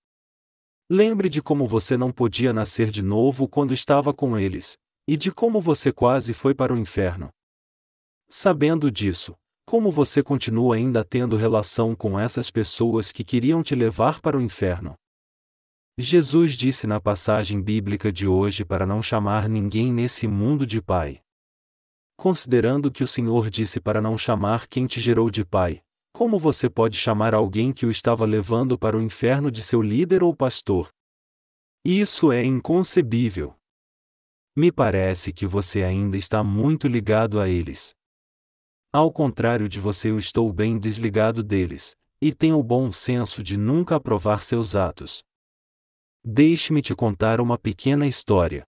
Lembre 0.91 1.28
de 1.28 1.43
como 1.43 1.66
você 1.66 1.99
não 1.99 2.11
podia 2.11 2.51
nascer 2.51 2.91
de 2.91 3.03
novo 3.03 3.47
quando 3.47 3.74
estava 3.74 4.14
com 4.14 4.39
eles, 4.39 4.78
e 5.07 5.18
de 5.18 5.30
como 5.30 5.61
você 5.61 5.93
quase 5.93 6.32
foi 6.32 6.55
para 6.55 6.72
o 6.72 6.78
inferno. 6.78 7.28
Sabendo 8.26 8.91
disso, 8.91 9.34
como 9.66 9.91
você 9.91 10.22
continua 10.22 10.76
ainda 10.76 11.05
tendo 11.05 11.36
relação 11.36 11.95
com 11.95 12.18
essas 12.18 12.51
pessoas 12.51 13.12
que 13.12 13.22
queriam 13.22 13.62
te 13.62 13.74
levar 13.74 14.18
para 14.18 14.39
o 14.39 14.41
inferno? 14.41 14.95
Jesus 15.99 16.53
disse 16.53 16.86
na 16.86 16.99
passagem 16.99 17.61
bíblica 17.61 18.11
de 18.11 18.26
hoje 18.26 18.64
para 18.64 18.86
não 18.86 19.03
chamar 19.03 19.47
ninguém 19.47 19.93
nesse 19.93 20.26
mundo 20.26 20.66
de 20.66 20.80
pai. 20.80 21.20
Considerando 22.16 22.91
que 22.91 23.05
o 23.05 23.07
Senhor 23.07 23.51
disse 23.51 23.78
para 23.78 24.01
não 24.01 24.16
chamar 24.16 24.66
quem 24.66 24.86
te 24.86 25.01
gerou 25.01 25.28
de 25.28 25.45
pai, 25.45 25.82
como 26.19 26.37
você 26.37 26.69
pode 26.69 26.97
chamar 26.97 27.33
alguém 27.33 27.73
que 27.73 27.87
o 27.87 27.91
estava 27.91 28.27
levando 28.27 28.77
para 28.77 28.97
o 28.97 29.01
inferno 29.01 29.53
de 29.53 29.62
seu 29.62 29.81
líder 29.81 30.21
ou 30.21 30.35
pastor? 30.35 30.89
Isso 31.85 32.33
é 32.33 32.45
inconcebível. 32.45 33.55
Me 34.57 34.73
parece 34.73 35.33
que 35.33 35.47
você 35.47 35.85
ainda 35.85 36.16
está 36.16 36.43
muito 36.43 36.89
ligado 36.89 37.39
a 37.39 37.49
eles. 37.49 37.95
Ao 38.93 39.12
contrário 39.12 39.69
de 39.69 39.79
você, 39.79 40.11
eu 40.11 40.19
estou 40.19 40.53
bem 40.53 40.77
desligado 40.77 41.41
deles, 41.41 41.95
e 42.21 42.35
tenho 42.35 42.59
o 42.59 42.64
bom 42.64 42.91
senso 42.91 43.41
de 43.41 43.57
nunca 43.57 43.95
aprovar 43.95 44.43
seus 44.43 44.75
atos. 44.75 45.23
Deixe-me 46.25 46.83
te 46.83 46.97
contar 46.97 47.41
uma 47.41 47.57
pequena 47.57 48.09
história. 48.09 48.64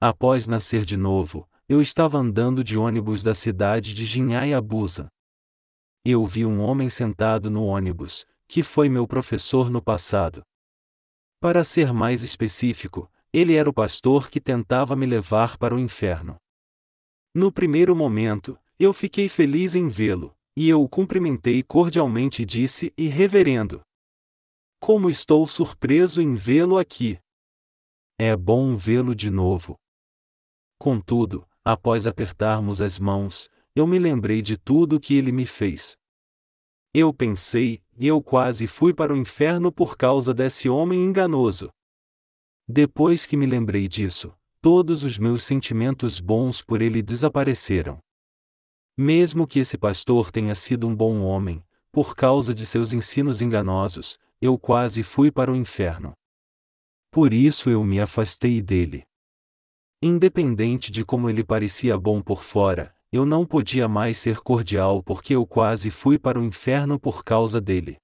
Após 0.00 0.48
nascer 0.48 0.84
de 0.84 0.96
novo, 0.96 1.48
eu 1.68 1.80
estava 1.80 2.18
andando 2.18 2.64
de 2.64 2.76
ônibus 2.76 3.22
da 3.22 3.32
cidade 3.32 3.94
de 3.94 4.04
Jinhayabusa. 4.04 5.08
Eu 6.10 6.24
vi 6.24 6.46
um 6.46 6.62
homem 6.62 6.88
sentado 6.88 7.50
no 7.50 7.66
ônibus, 7.66 8.24
que 8.46 8.62
foi 8.62 8.88
meu 8.88 9.06
professor 9.06 9.68
no 9.68 9.82
passado. 9.82 10.40
Para 11.38 11.62
ser 11.62 11.92
mais 11.92 12.22
específico, 12.22 13.12
ele 13.30 13.56
era 13.56 13.68
o 13.68 13.74
pastor 13.74 14.30
que 14.30 14.40
tentava 14.40 14.96
me 14.96 15.04
levar 15.04 15.58
para 15.58 15.74
o 15.74 15.78
inferno. 15.78 16.36
No 17.34 17.52
primeiro 17.52 17.94
momento, 17.94 18.58
eu 18.78 18.94
fiquei 18.94 19.28
feliz 19.28 19.74
em 19.74 19.86
vê-lo, 19.86 20.34
e 20.56 20.66
eu 20.70 20.82
o 20.82 20.88
cumprimentei 20.88 21.62
cordialmente 21.62 22.40
e 22.40 22.46
disse: 22.46 22.90
E 22.96 23.06
reverendo, 23.08 23.82
como 24.80 25.10
estou 25.10 25.46
surpreso 25.46 26.22
em 26.22 26.32
vê-lo 26.32 26.78
aqui! 26.78 27.18
É 28.18 28.34
bom 28.34 28.74
vê-lo 28.74 29.14
de 29.14 29.30
novo. 29.30 29.76
Contudo, 30.78 31.46
após 31.62 32.06
apertarmos 32.06 32.80
as 32.80 32.98
mãos, 32.98 33.50
eu 33.78 33.86
me 33.86 33.98
lembrei 33.98 34.42
de 34.42 34.56
tudo 34.56 34.98
que 34.98 35.14
ele 35.14 35.30
me 35.30 35.46
fez. 35.46 35.96
Eu 36.92 37.14
pensei, 37.14 37.80
e 37.96 38.06
eu 38.06 38.20
quase 38.20 38.66
fui 38.66 38.92
para 38.92 39.12
o 39.12 39.16
inferno 39.16 39.70
por 39.70 39.96
causa 39.96 40.34
desse 40.34 40.68
homem 40.68 41.00
enganoso. 41.04 41.70
Depois 42.66 43.24
que 43.24 43.36
me 43.36 43.46
lembrei 43.46 43.86
disso, 43.86 44.34
todos 44.60 45.04
os 45.04 45.16
meus 45.16 45.44
sentimentos 45.44 46.20
bons 46.20 46.60
por 46.60 46.82
ele 46.82 47.00
desapareceram. 47.00 47.98
Mesmo 48.96 49.46
que 49.46 49.60
esse 49.60 49.78
pastor 49.78 50.32
tenha 50.32 50.54
sido 50.56 50.88
um 50.88 50.96
bom 50.96 51.20
homem, 51.20 51.64
por 51.92 52.16
causa 52.16 52.52
de 52.52 52.66
seus 52.66 52.92
ensinos 52.92 53.40
enganosos, 53.40 54.18
eu 54.40 54.58
quase 54.58 55.04
fui 55.04 55.30
para 55.30 55.52
o 55.52 55.56
inferno. 55.56 56.14
Por 57.12 57.32
isso 57.32 57.70
eu 57.70 57.84
me 57.84 58.00
afastei 58.00 58.60
dele. 58.60 59.04
Independente 60.02 60.90
de 60.90 61.04
como 61.04 61.30
ele 61.30 61.44
parecia 61.44 61.96
bom 61.96 62.20
por 62.20 62.42
fora, 62.42 62.94
eu 63.10 63.24
não 63.24 63.46
podia 63.46 63.88
mais 63.88 64.18
ser 64.18 64.40
cordial 64.40 65.02
porque 65.02 65.34
eu 65.34 65.46
quase 65.46 65.90
fui 65.90 66.18
para 66.18 66.38
o 66.38 66.44
inferno 66.44 67.00
por 67.00 67.24
causa 67.24 67.60
dele. 67.60 67.96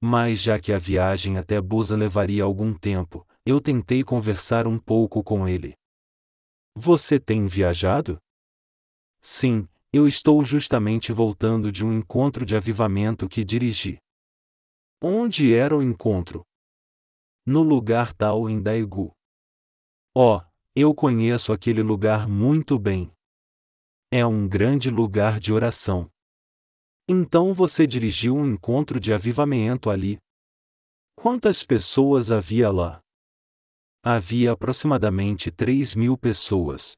Mas 0.00 0.40
já 0.40 0.58
que 0.60 0.72
a 0.72 0.78
viagem 0.78 1.38
até 1.38 1.60
Busa 1.60 1.96
levaria 1.96 2.44
algum 2.44 2.72
tempo, 2.72 3.26
eu 3.44 3.60
tentei 3.60 4.04
conversar 4.04 4.66
um 4.66 4.78
pouco 4.78 5.22
com 5.24 5.48
ele. 5.48 5.74
Você 6.76 7.18
tem 7.18 7.46
viajado? 7.46 8.18
Sim, 9.20 9.68
eu 9.92 10.06
estou 10.06 10.44
justamente 10.44 11.12
voltando 11.12 11.72
de 11.72 11.84
um 11.84 11.92
encontro 11.92 12.44
de 12.44 12.56
avivamento 12.56 13.28
que 13.28 13.44
dirigi. 13.44 13.98
Onde 15.02 15.54
era 15.54 15.76
o 15.76 15.82
encontro? 15.82 16.42
No 17.46 17.62
lugar 17.62 18.12
tal 18.12 18.48
em 18.50 18.60
Daegu. 18.60 19.12
Oh, 20.14 20.40
eu 20.74 20.94
conheço 20.94 21.52
aquele 21.52 21.82
lugar 21.82 22.28
muito 22.28 22.78
bem. 22.78 23.13
É 24.16 24.24
um 24.24 24.46
grande 24.48 24.90
lugar 24.90 25.40
de 25.40 25.52
oração. 25.52 26.08
Então 27.08 27.52
você 27.52 27.84
dirigiu 27.84 28.36
um 28.36 28.46
encontro 28.46 29.00
de 29.00 29.12
avivamento 29.12 29.90
ali. 29.90 30.18
Quantas 31.16 31.64
pessoas 31.64 32.30
havia 32.30 32.70
lá? 32.70 33.00
Havia 34.04 34.52
aproximadamente 34.52 35.50
3 35.50 35.96
mil 35.96 36.16
pessoas. 36.16 36.94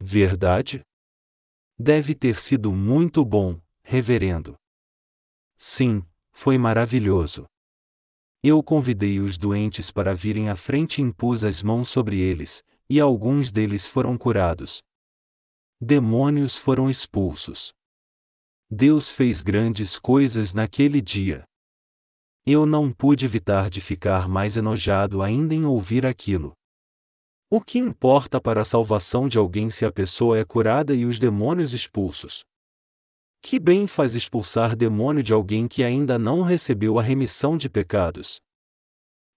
Verdade? 0.00 0.80
Deve 1.78 2.14
ter 2.14 2.40
sido 2.40 2.72
muito 2.72 3.22
bom, 3.22 3.60
reverendo. 3.84 4.54
Sim, 5.54 6.02
foi 6.32 6.56
maravilhoso. 6.56 7.44
Eu 8.42 8.62
convidei 8.62 9.20
os 9.20 9.36
doentes 9.36 9.90
para 9.90 10.14
virem 10.14 10.48
à 10.48 10.56
frente 10.56 10.96
e 10.96 11.02
impus 11.02 11.44
as 11.44 11.62
mãos 11.62 11.90
sobre 11.90 12.18
eles, 12.18 12.62
e 12.88 12.98
alguns 13.00 13.52
deles 13.52 13.86
foram 13.86 14.16
curados. 14.16 14.82
Demônios 15.80 16.56
foram 16.56 16.88
expulsos. 16.88 17.74
Deus 18.70 19.10
fez 19.10 19.42
grandes 19.42 19.98
coisas 19.98 20.54
naquele 20.54 21.02
dia. 21.02 21.44
Eu 22.46 22.64
não 22.64 22.90
pude 22.90 23.26
evitar 23.26 23.68
de 23.68 23.82
ficar 23.82 24.26
mais 24.26 24.56
enojado 24.56 25.20
ainda 25.20 25.54
em 25.54 25.66
ouvir 25.66 26.06
aquilo. 26.06 26.54
O 27.50 27.60
que 27.60 27.78
importa 27.78 28.40
para 28.40 28.62
a 28.62 28.64
salvação 28.64 29.28
de 29.28 29.36
alguém 29.36 29.68
se 29.68 29.84
a 29.84 29.92
pessoa 29.92 30.38
é 30.38 30.46
curada 30.46 30.94
e 30.94 31.04
os 31.04 31.18
demônios 31.18 31.74
expulsos? 31.74 32.42
Que 33.42 33.60
bem 33.60 33.86
faz 33.86 34.14
expulsar 34.14 34.74
demônio 34.74 35.22
de 35.22 35.34
alguém 35.34 35.68
que 35.68 35.84
ainda 35.84 36.18
não 36.18 36.40
recebeu 36.40 36.98
a 36.98 37.02
remissão 37.02 37.54
de 37.54 37.68
pecados? 37.68 38.40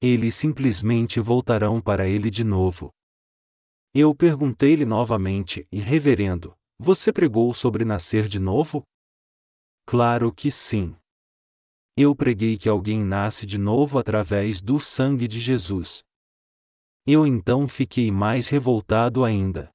Eles 0.02 0.36
simplesmente 0.36 1.20
voltarão 1.20 1.82
para 1.82 2.08
ele 2.08 2.30
de 2.30 2.46
novo. 2.46 2.94
Eu 4.02 4.16
perguntei-lhe 4.16 4.86
novamente, 4.86 5.68
e 5.70 5.82
reverendo, 5.82 6.58
você 6.80 7.12
pregou 7.12 7.54
sobre 7.54 7.84
nascer 7.84 8.30
de 8.30 8.40
novo? 8.40 8.82
Claro 9.86 10.32
que 10.32 10.50
sim. 10.50 10.96
Eu 11.98 12.16
preguei 12.16 12.58
que 12.58 12.70
alguém 12.70 13.04
nasce 13.04 13.46
de 13.46 13.58
novo 13.58 14.00
através 14.00 14.62
do 14.62 14.80
sangue 14.80 15.28
de 15.28 15.38
Jesus. 15.42 16.02
Eu 17.06 17.28
então 17.28 17.68
fiquei 17.68 18.10
mais 18.10 18.48
revoltado 18.48 19.26
ainda. 19.26 19.70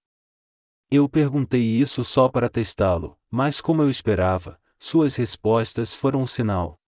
Eu 0.91 1.07
perguntei 1.07 1.61
isso 1.61 2.03
só 2.03 2.27
para 2.27 2.49
testá-lo, 2.49 3.19
mas 3.31 3.61
como 3.61 3.83
eu 3.83 3.91
esperava, 3.91 4.59
suas 4.79 5.17
respostas 5.17 5.95
foram 5.95 6.23
um 6.23 6.27
sinal. 6.27 6.81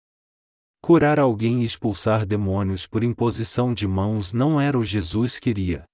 Curar 0.80 1.18
alguém 1.18 1.62
e 1.62 1.64
expulsar 1.64 2.24
demônios 2.24 2.86
por 2.86 3.02
imposição 3.02 3.74
de 3.74 3.88
mãos 3.88 4.32
não 4.32 4.60
era 4.60 4.78
o 4.78 4.84
Jesus 4.84 5.40
queria. 5.40 5.84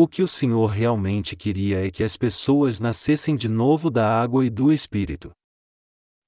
O 0.00 0.06
que 0.06 0.22
o 0.22 0.28
Senhor 0.28 0.66
realmente 0.66 1.34
queria 1.34 1.84
é 1.84 1.90
que 1.90 2.04
as 2.04 2.16
pessoas 2.16 2.78
nascessem 2.78 3.34
de 3.34 3.48
novo 3.48 3.90
da 3.90 4.08
água 4.08 4.46
e 4.46 4.48
do 4.48 4.72
Espírito. 4.72 5.32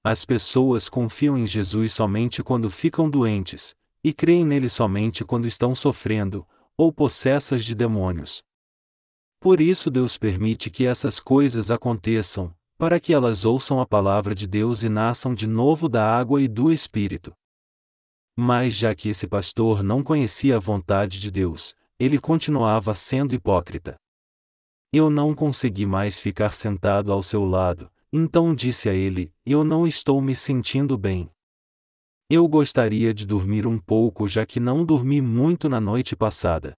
As 0.03 0.25
pessoas 0.25 0.89
confiam 0.89 1.37
em 1.37 1.47
Jesus 1.47 1.93
somente 1.93 2.43
quando 2.43 2.69
ficam 2.69 3.09
doentes, 3.09 3.73
e 4.03 4.11
creem 4.11 4.45
nele 4.45 4.67
somente 4.67 5.23
quando 5.23 5.47
estão 5.47 5.73
sofrendo, 5.73 6.45
ou 6.75 6.91
possessas 6.91 7.63
de 7.63 7.73
demônios. 7.73 8.43
Por 9.39 9.61
isso 9.61 9.89
Deus 9.89 10.17
permite 10.17 10.69
que 10.69 10.85
essas 10.85 11.17
coisas 11.17 11.71
aconteçam, 11.71 12.53
para 12.77 12.99
que 12.99 13.13
elas 13.13 13.45
ouçam 13.45 13.79
a 13.79 13.85
palavra 13.85 14.35
de 14.35 14.47
Deus 14.47 14.83
e 14.83 14.89
nasçam 14.89 15.33
de 15.33 15.47
novo 15.47 15.87
da 15.87 16.05
água 16.05 16.41
e 16.41 16.47
do 16.49 16.73
Espírito. 16.73 17.31
Mas 18.37 18.75
já 18.75 18.93
que 18.93 19.07
esse 19.07 19.27
pastor 19.27 19.81
não 19.81 20.03
conhecia 20.03 20.57
a 20.57 20.59
vontade 20.59 21.21
de 21.21 21.31
Deus, 21.31 21.73
ele 22.01 22.17
continuava 22.17 22.95
sendo 22.95 23.35
hipócrita. 23.35 23.95
Eu 24.91 25.07
não 25.07 25.35
consegui 25.35 25.85
mais 25.85 26.19
ficar 26.19 26.51
sentado 26.51 27.11
ao 27.13 27.21
seu 27.21 27.45
lado, 27.45 27.91
então 28.11 28.55
disse 28.55 28.89
a 28.89 28.93
ele: 28.93 29.31
Eu 29.45 29.63
não 29.63 29.85
estou 29.85 30.19
me 30.19 30.33
sentindo 30.33 30.97
bem. 30.97 31.29
Eu 32.27 32.47
gostaria 32.47 33.13
de 33.13 33.27
dormir 33.27 33.67
um 33.67 33.77
pouco 33.77 34.27
já 34.27 34.47
que 34.47 34.59
não 34.59 34.83
dormi 34.83 35.21
muito 35.21 35.69
na 35.69 35.79
noite 35.79 36.15
passada. 36.15 36.73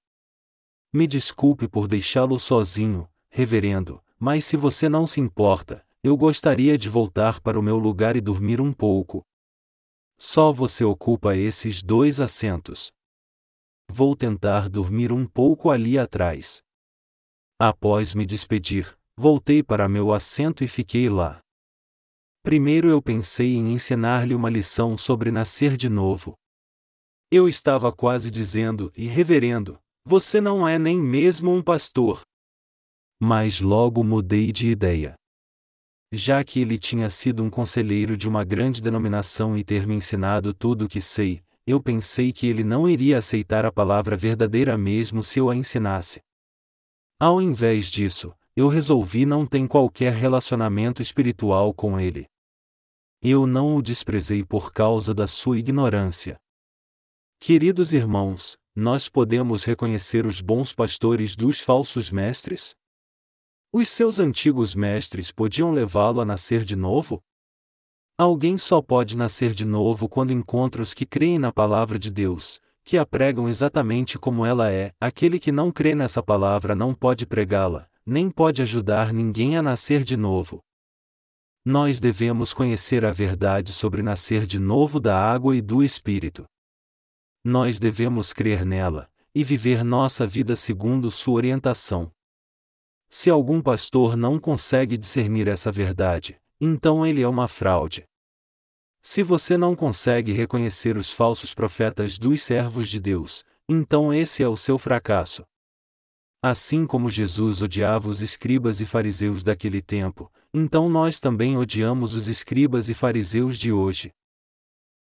Me 0.91 1.07
desculpe 1.07 1.69
por 1.69 1.87
deixá-lo 1.87 2.37
sozinho, 2.37 3.07
reverendo, 3.29 4.03
mas 4.19 4.43
se 4.43 4.57
você 4.57 4.89
não 4.89 5.07
se 5.07 5.21
importa, 5.21 5.85
eu 6.03 6.17
gostaria 6.17 6.77
de 6.77 6.89
voltar 6.89 7.39
para 7.39 7.57
o 7.57 7.63
meu 7.63 7.77
lugar 7.77 8.17
e 8.17 8.21
dormir 8.21 8.59
um 8.59 8.73
pouco. 8.73 9.23
Só 10.17 10.51
você 10.51 10.83
ocupa 10.83 11.33
esses 11.33 11.81
dois 11.81 12.19
assentos. 12.19 12.91
Vou 13.89 14.15
tentar 14.15 14.69
dormir 14.69 15.11
um 15.11 15.25
pouco 15.25 15.69
ali 15.69 15.97
atrás. 15.99 16.61
Após 17.59 18.15
me 18.15 18.25
despedir, 18.25 18.97
voltei 19.17 19.63
para 19.63 19.87
meu 19.87 20.13
assento 20.13 20.63
e 20.63 20.67
fiquei 20.67 21.09
lá. 21.09 21.39
Primeiro 22.43 22.89
eu 22.89 23.01
pensei 23.01 23.55
em 23.55 23.71
ensinar-lhe 23.71 24.35
uma 24.35 24.49
lição 24.49 24.97
sobre 24.97 25.31
nascer 25.31 25.77
de 25.77 25.87
novo. 25.87 26.35
Eu 27.31 27.47
estava 27.47 27.91
quase 27.91 28.29
dizendo, 28.29 28.91
e 28.97 29.07
reverendo, 29.07 29.79
você 30.05 30.41
não 30.41 30.67
é 30.67 30.77
nem 30.77 30.97
mesmo 30.97 31.51
um 31.51 31.63
pastor. 31.63 32.21
Mas 33.21 33.61
logo 33.61 34.03
mudei 34.03 34.51
de 34.51 34.69
ideia. 34.69 35.15
Já 36.11 36.43
que 36.43 36.59
ele 36.59 36.77
tinha 36.77 37.09
sido 37.09 37.41
um 37.41 37.49
conselheiro 37.49 38.17
de 38.17 38.27
uma 38.27 38.43
grande 38.43 38.81
denominação 38.81 39.57
e 39.57 39.63
ter 39.63 39.87
me 39.87 39.95
ensinado 39.95 40.53
tudo 40.53 40.85
o 40.85 40.89
que 40.89 40.99
sei, 40.99 41.41
eu 41.65 41.81
pensei 41.81 42.33
que 42.33 42.47
ele 42.47 42.63
não 42.63 42.87
iria 42.87 43.17
aceitar 43.17 43.65
a 43.65 43.71
palavra 43.71 44.17
verdadeira 44.17 44.77
mesmo 44.77 45.23
se 45.23 45.39
eu 45.39 45.49
a 45.49 45.55
ensinasse. 45.55 46.21
Ao 47.19 47.41
invés 47.41 47.87
disso, 47.89 48.35
eu 48.55 48.67
resolvi 48.67 49.25
não 49.25 49.45
ter 49.45 49.65
qualquer 49.67 50.13
relacionamento 50.13 51.01
espiritual 51.01 51.73
com 51.73 51.99
ele. 51.99 52.27
Eu 53.21 53.47
não 53.47 53.77
o 53.77 53.81
desprezei 53.81 54.43
por 54.43 54.73
causa 54.73 55.13
da 55.13 55.25
sua 55.25 55.57
ignorância. 55.57 56.37
Queridos 57.39 57.93
irmãos, 57.93 58.57
nós 58.75 59.07
podemos 59.07 59.63
reconhecer 59.63 60.25
os 60.25 60.41
bons 60.41 60.73
pastores 60.73 61.35
dos 61.35 61.61
falsos 61.61 62.11
mestres? 62.11 62.75
Os 63.71 63.89
seus 63.89 64.19
antigos 64.19 64.75
mestres 64.75 65.31
podiam 65.31 65.71
levá-lo 65.71 66.19
a 66.19 66.25
nascer 66.25 66.65
de 66.65 66.75
novo? 66.75 67.23
Alguém 68.17 68.57
só 68.57 68.81
pode 68.81 69.17
nascer 69.17 69.53
de 69.53 69.65
novo 69.65 70.07
quando 70.07 70.31
encontra 70.31 70.81
os 70.81 70.93
que 70.93 71.05
creem 71.05 71.39
na 71.39 71.51
palavra 71.51 71.97
de 71.97 72.11
Deus, 72.11 72.59
que 72.83 72.97
a 72.97 73.05
pregam 73.05 73.49
exatamente 73.49 74.17
como 74.19 74.45
ela 74.45 74.71
é. 74.71 74.93
Aquele 74.99 75.39
que 75.39 75.51
não 75.51 75.71
crê 75.71 75.95
nessa 75.95 76.21
palavra 76.21 76.75
não 76.75 76.93
pode 76.93 77.25
pregá-la, 77.25 77.87
nem 78.05 78.29
pode 78.29 78.61
ajudar 78.61 79.11
ninguém 79.11 79.57
a 79.57 79.61
nascer 79.61 80.03
de 80.03 80.15
novo. 80.15 80.61
Nós 81.65 81.99
devemos 81.99 82.53
conhecer 82.53 83.05
a 83.05 83.11
verdade 83.11 83.73
sobre 83.73 84.01
nascer 84.03 84.45
de 84.45 84.59
novo 84.59 84.99
da 84.99 85.17
água 85.17 85.55
e 85.55 85.61
do 85.61 85.83
Espírito 85.83 86.45
nós 87.43 87.77
devemos 87.77 88.31
crer 88.31 88.65
nela, 88.65 89.09
e 89.35 89.43
viver 89.43 89.83
nossa 89.83 90.25
vida 90.25 90.55
segundo 90.55 91.11
sua 91.11 91.33
orientação. 91.33 92.09
Se 93.09 93.29
algum 93.29 93.61
pastor 93.61 94.15
não 94.15 94.39
consegue 94.39 94.95
discernir 94.95 95.47
essa 95.49 95.71
verdade, 95.71 96.39
então 96.65 97.05
ele 97.05 97.21
é 97.21 97.27
uma 97.27 97.47
fraude. 97.47 98.05
Se 99.01 99.21
você 99.21 99.57
não 99.57 99.75
consegue 99.75 100.31
reconhecer 100.31 100.95
os 100.95 101.11
falsos 101.11 101.53
profetas 101.53 102.17
dos 102.17 102.41
servos 102.41 102.87
de 102.87 103.01
Deus, 103.01 103.43
então 103.67 104.13
esse 104.13 104.41
é 104.41 104.47
o 104.47 104.55
seu 104.55 104.77
fracasso. 104.77 105.43
Assim 106.41 106.87
como 106.87 107.09
Jesus 107.09 107.61
odiava 107.61 108.07
os 108.07 108.21
escribas 108.21 108.79
e 108.79 108.85
fariseus 108.85 109.43
daquele 109.43 109.81
tempo, 109.81 110.31
então 110.53 110.87
nós 110.87 111.19
também 111.19 111.57
odiamos 111.57 112.15
os 112.15 112.29
escribas 112.29 112.87
e 112.87 112.93
fariseus 112.93 113.59
de 113.59 113.71
hoje. 113.73 114.13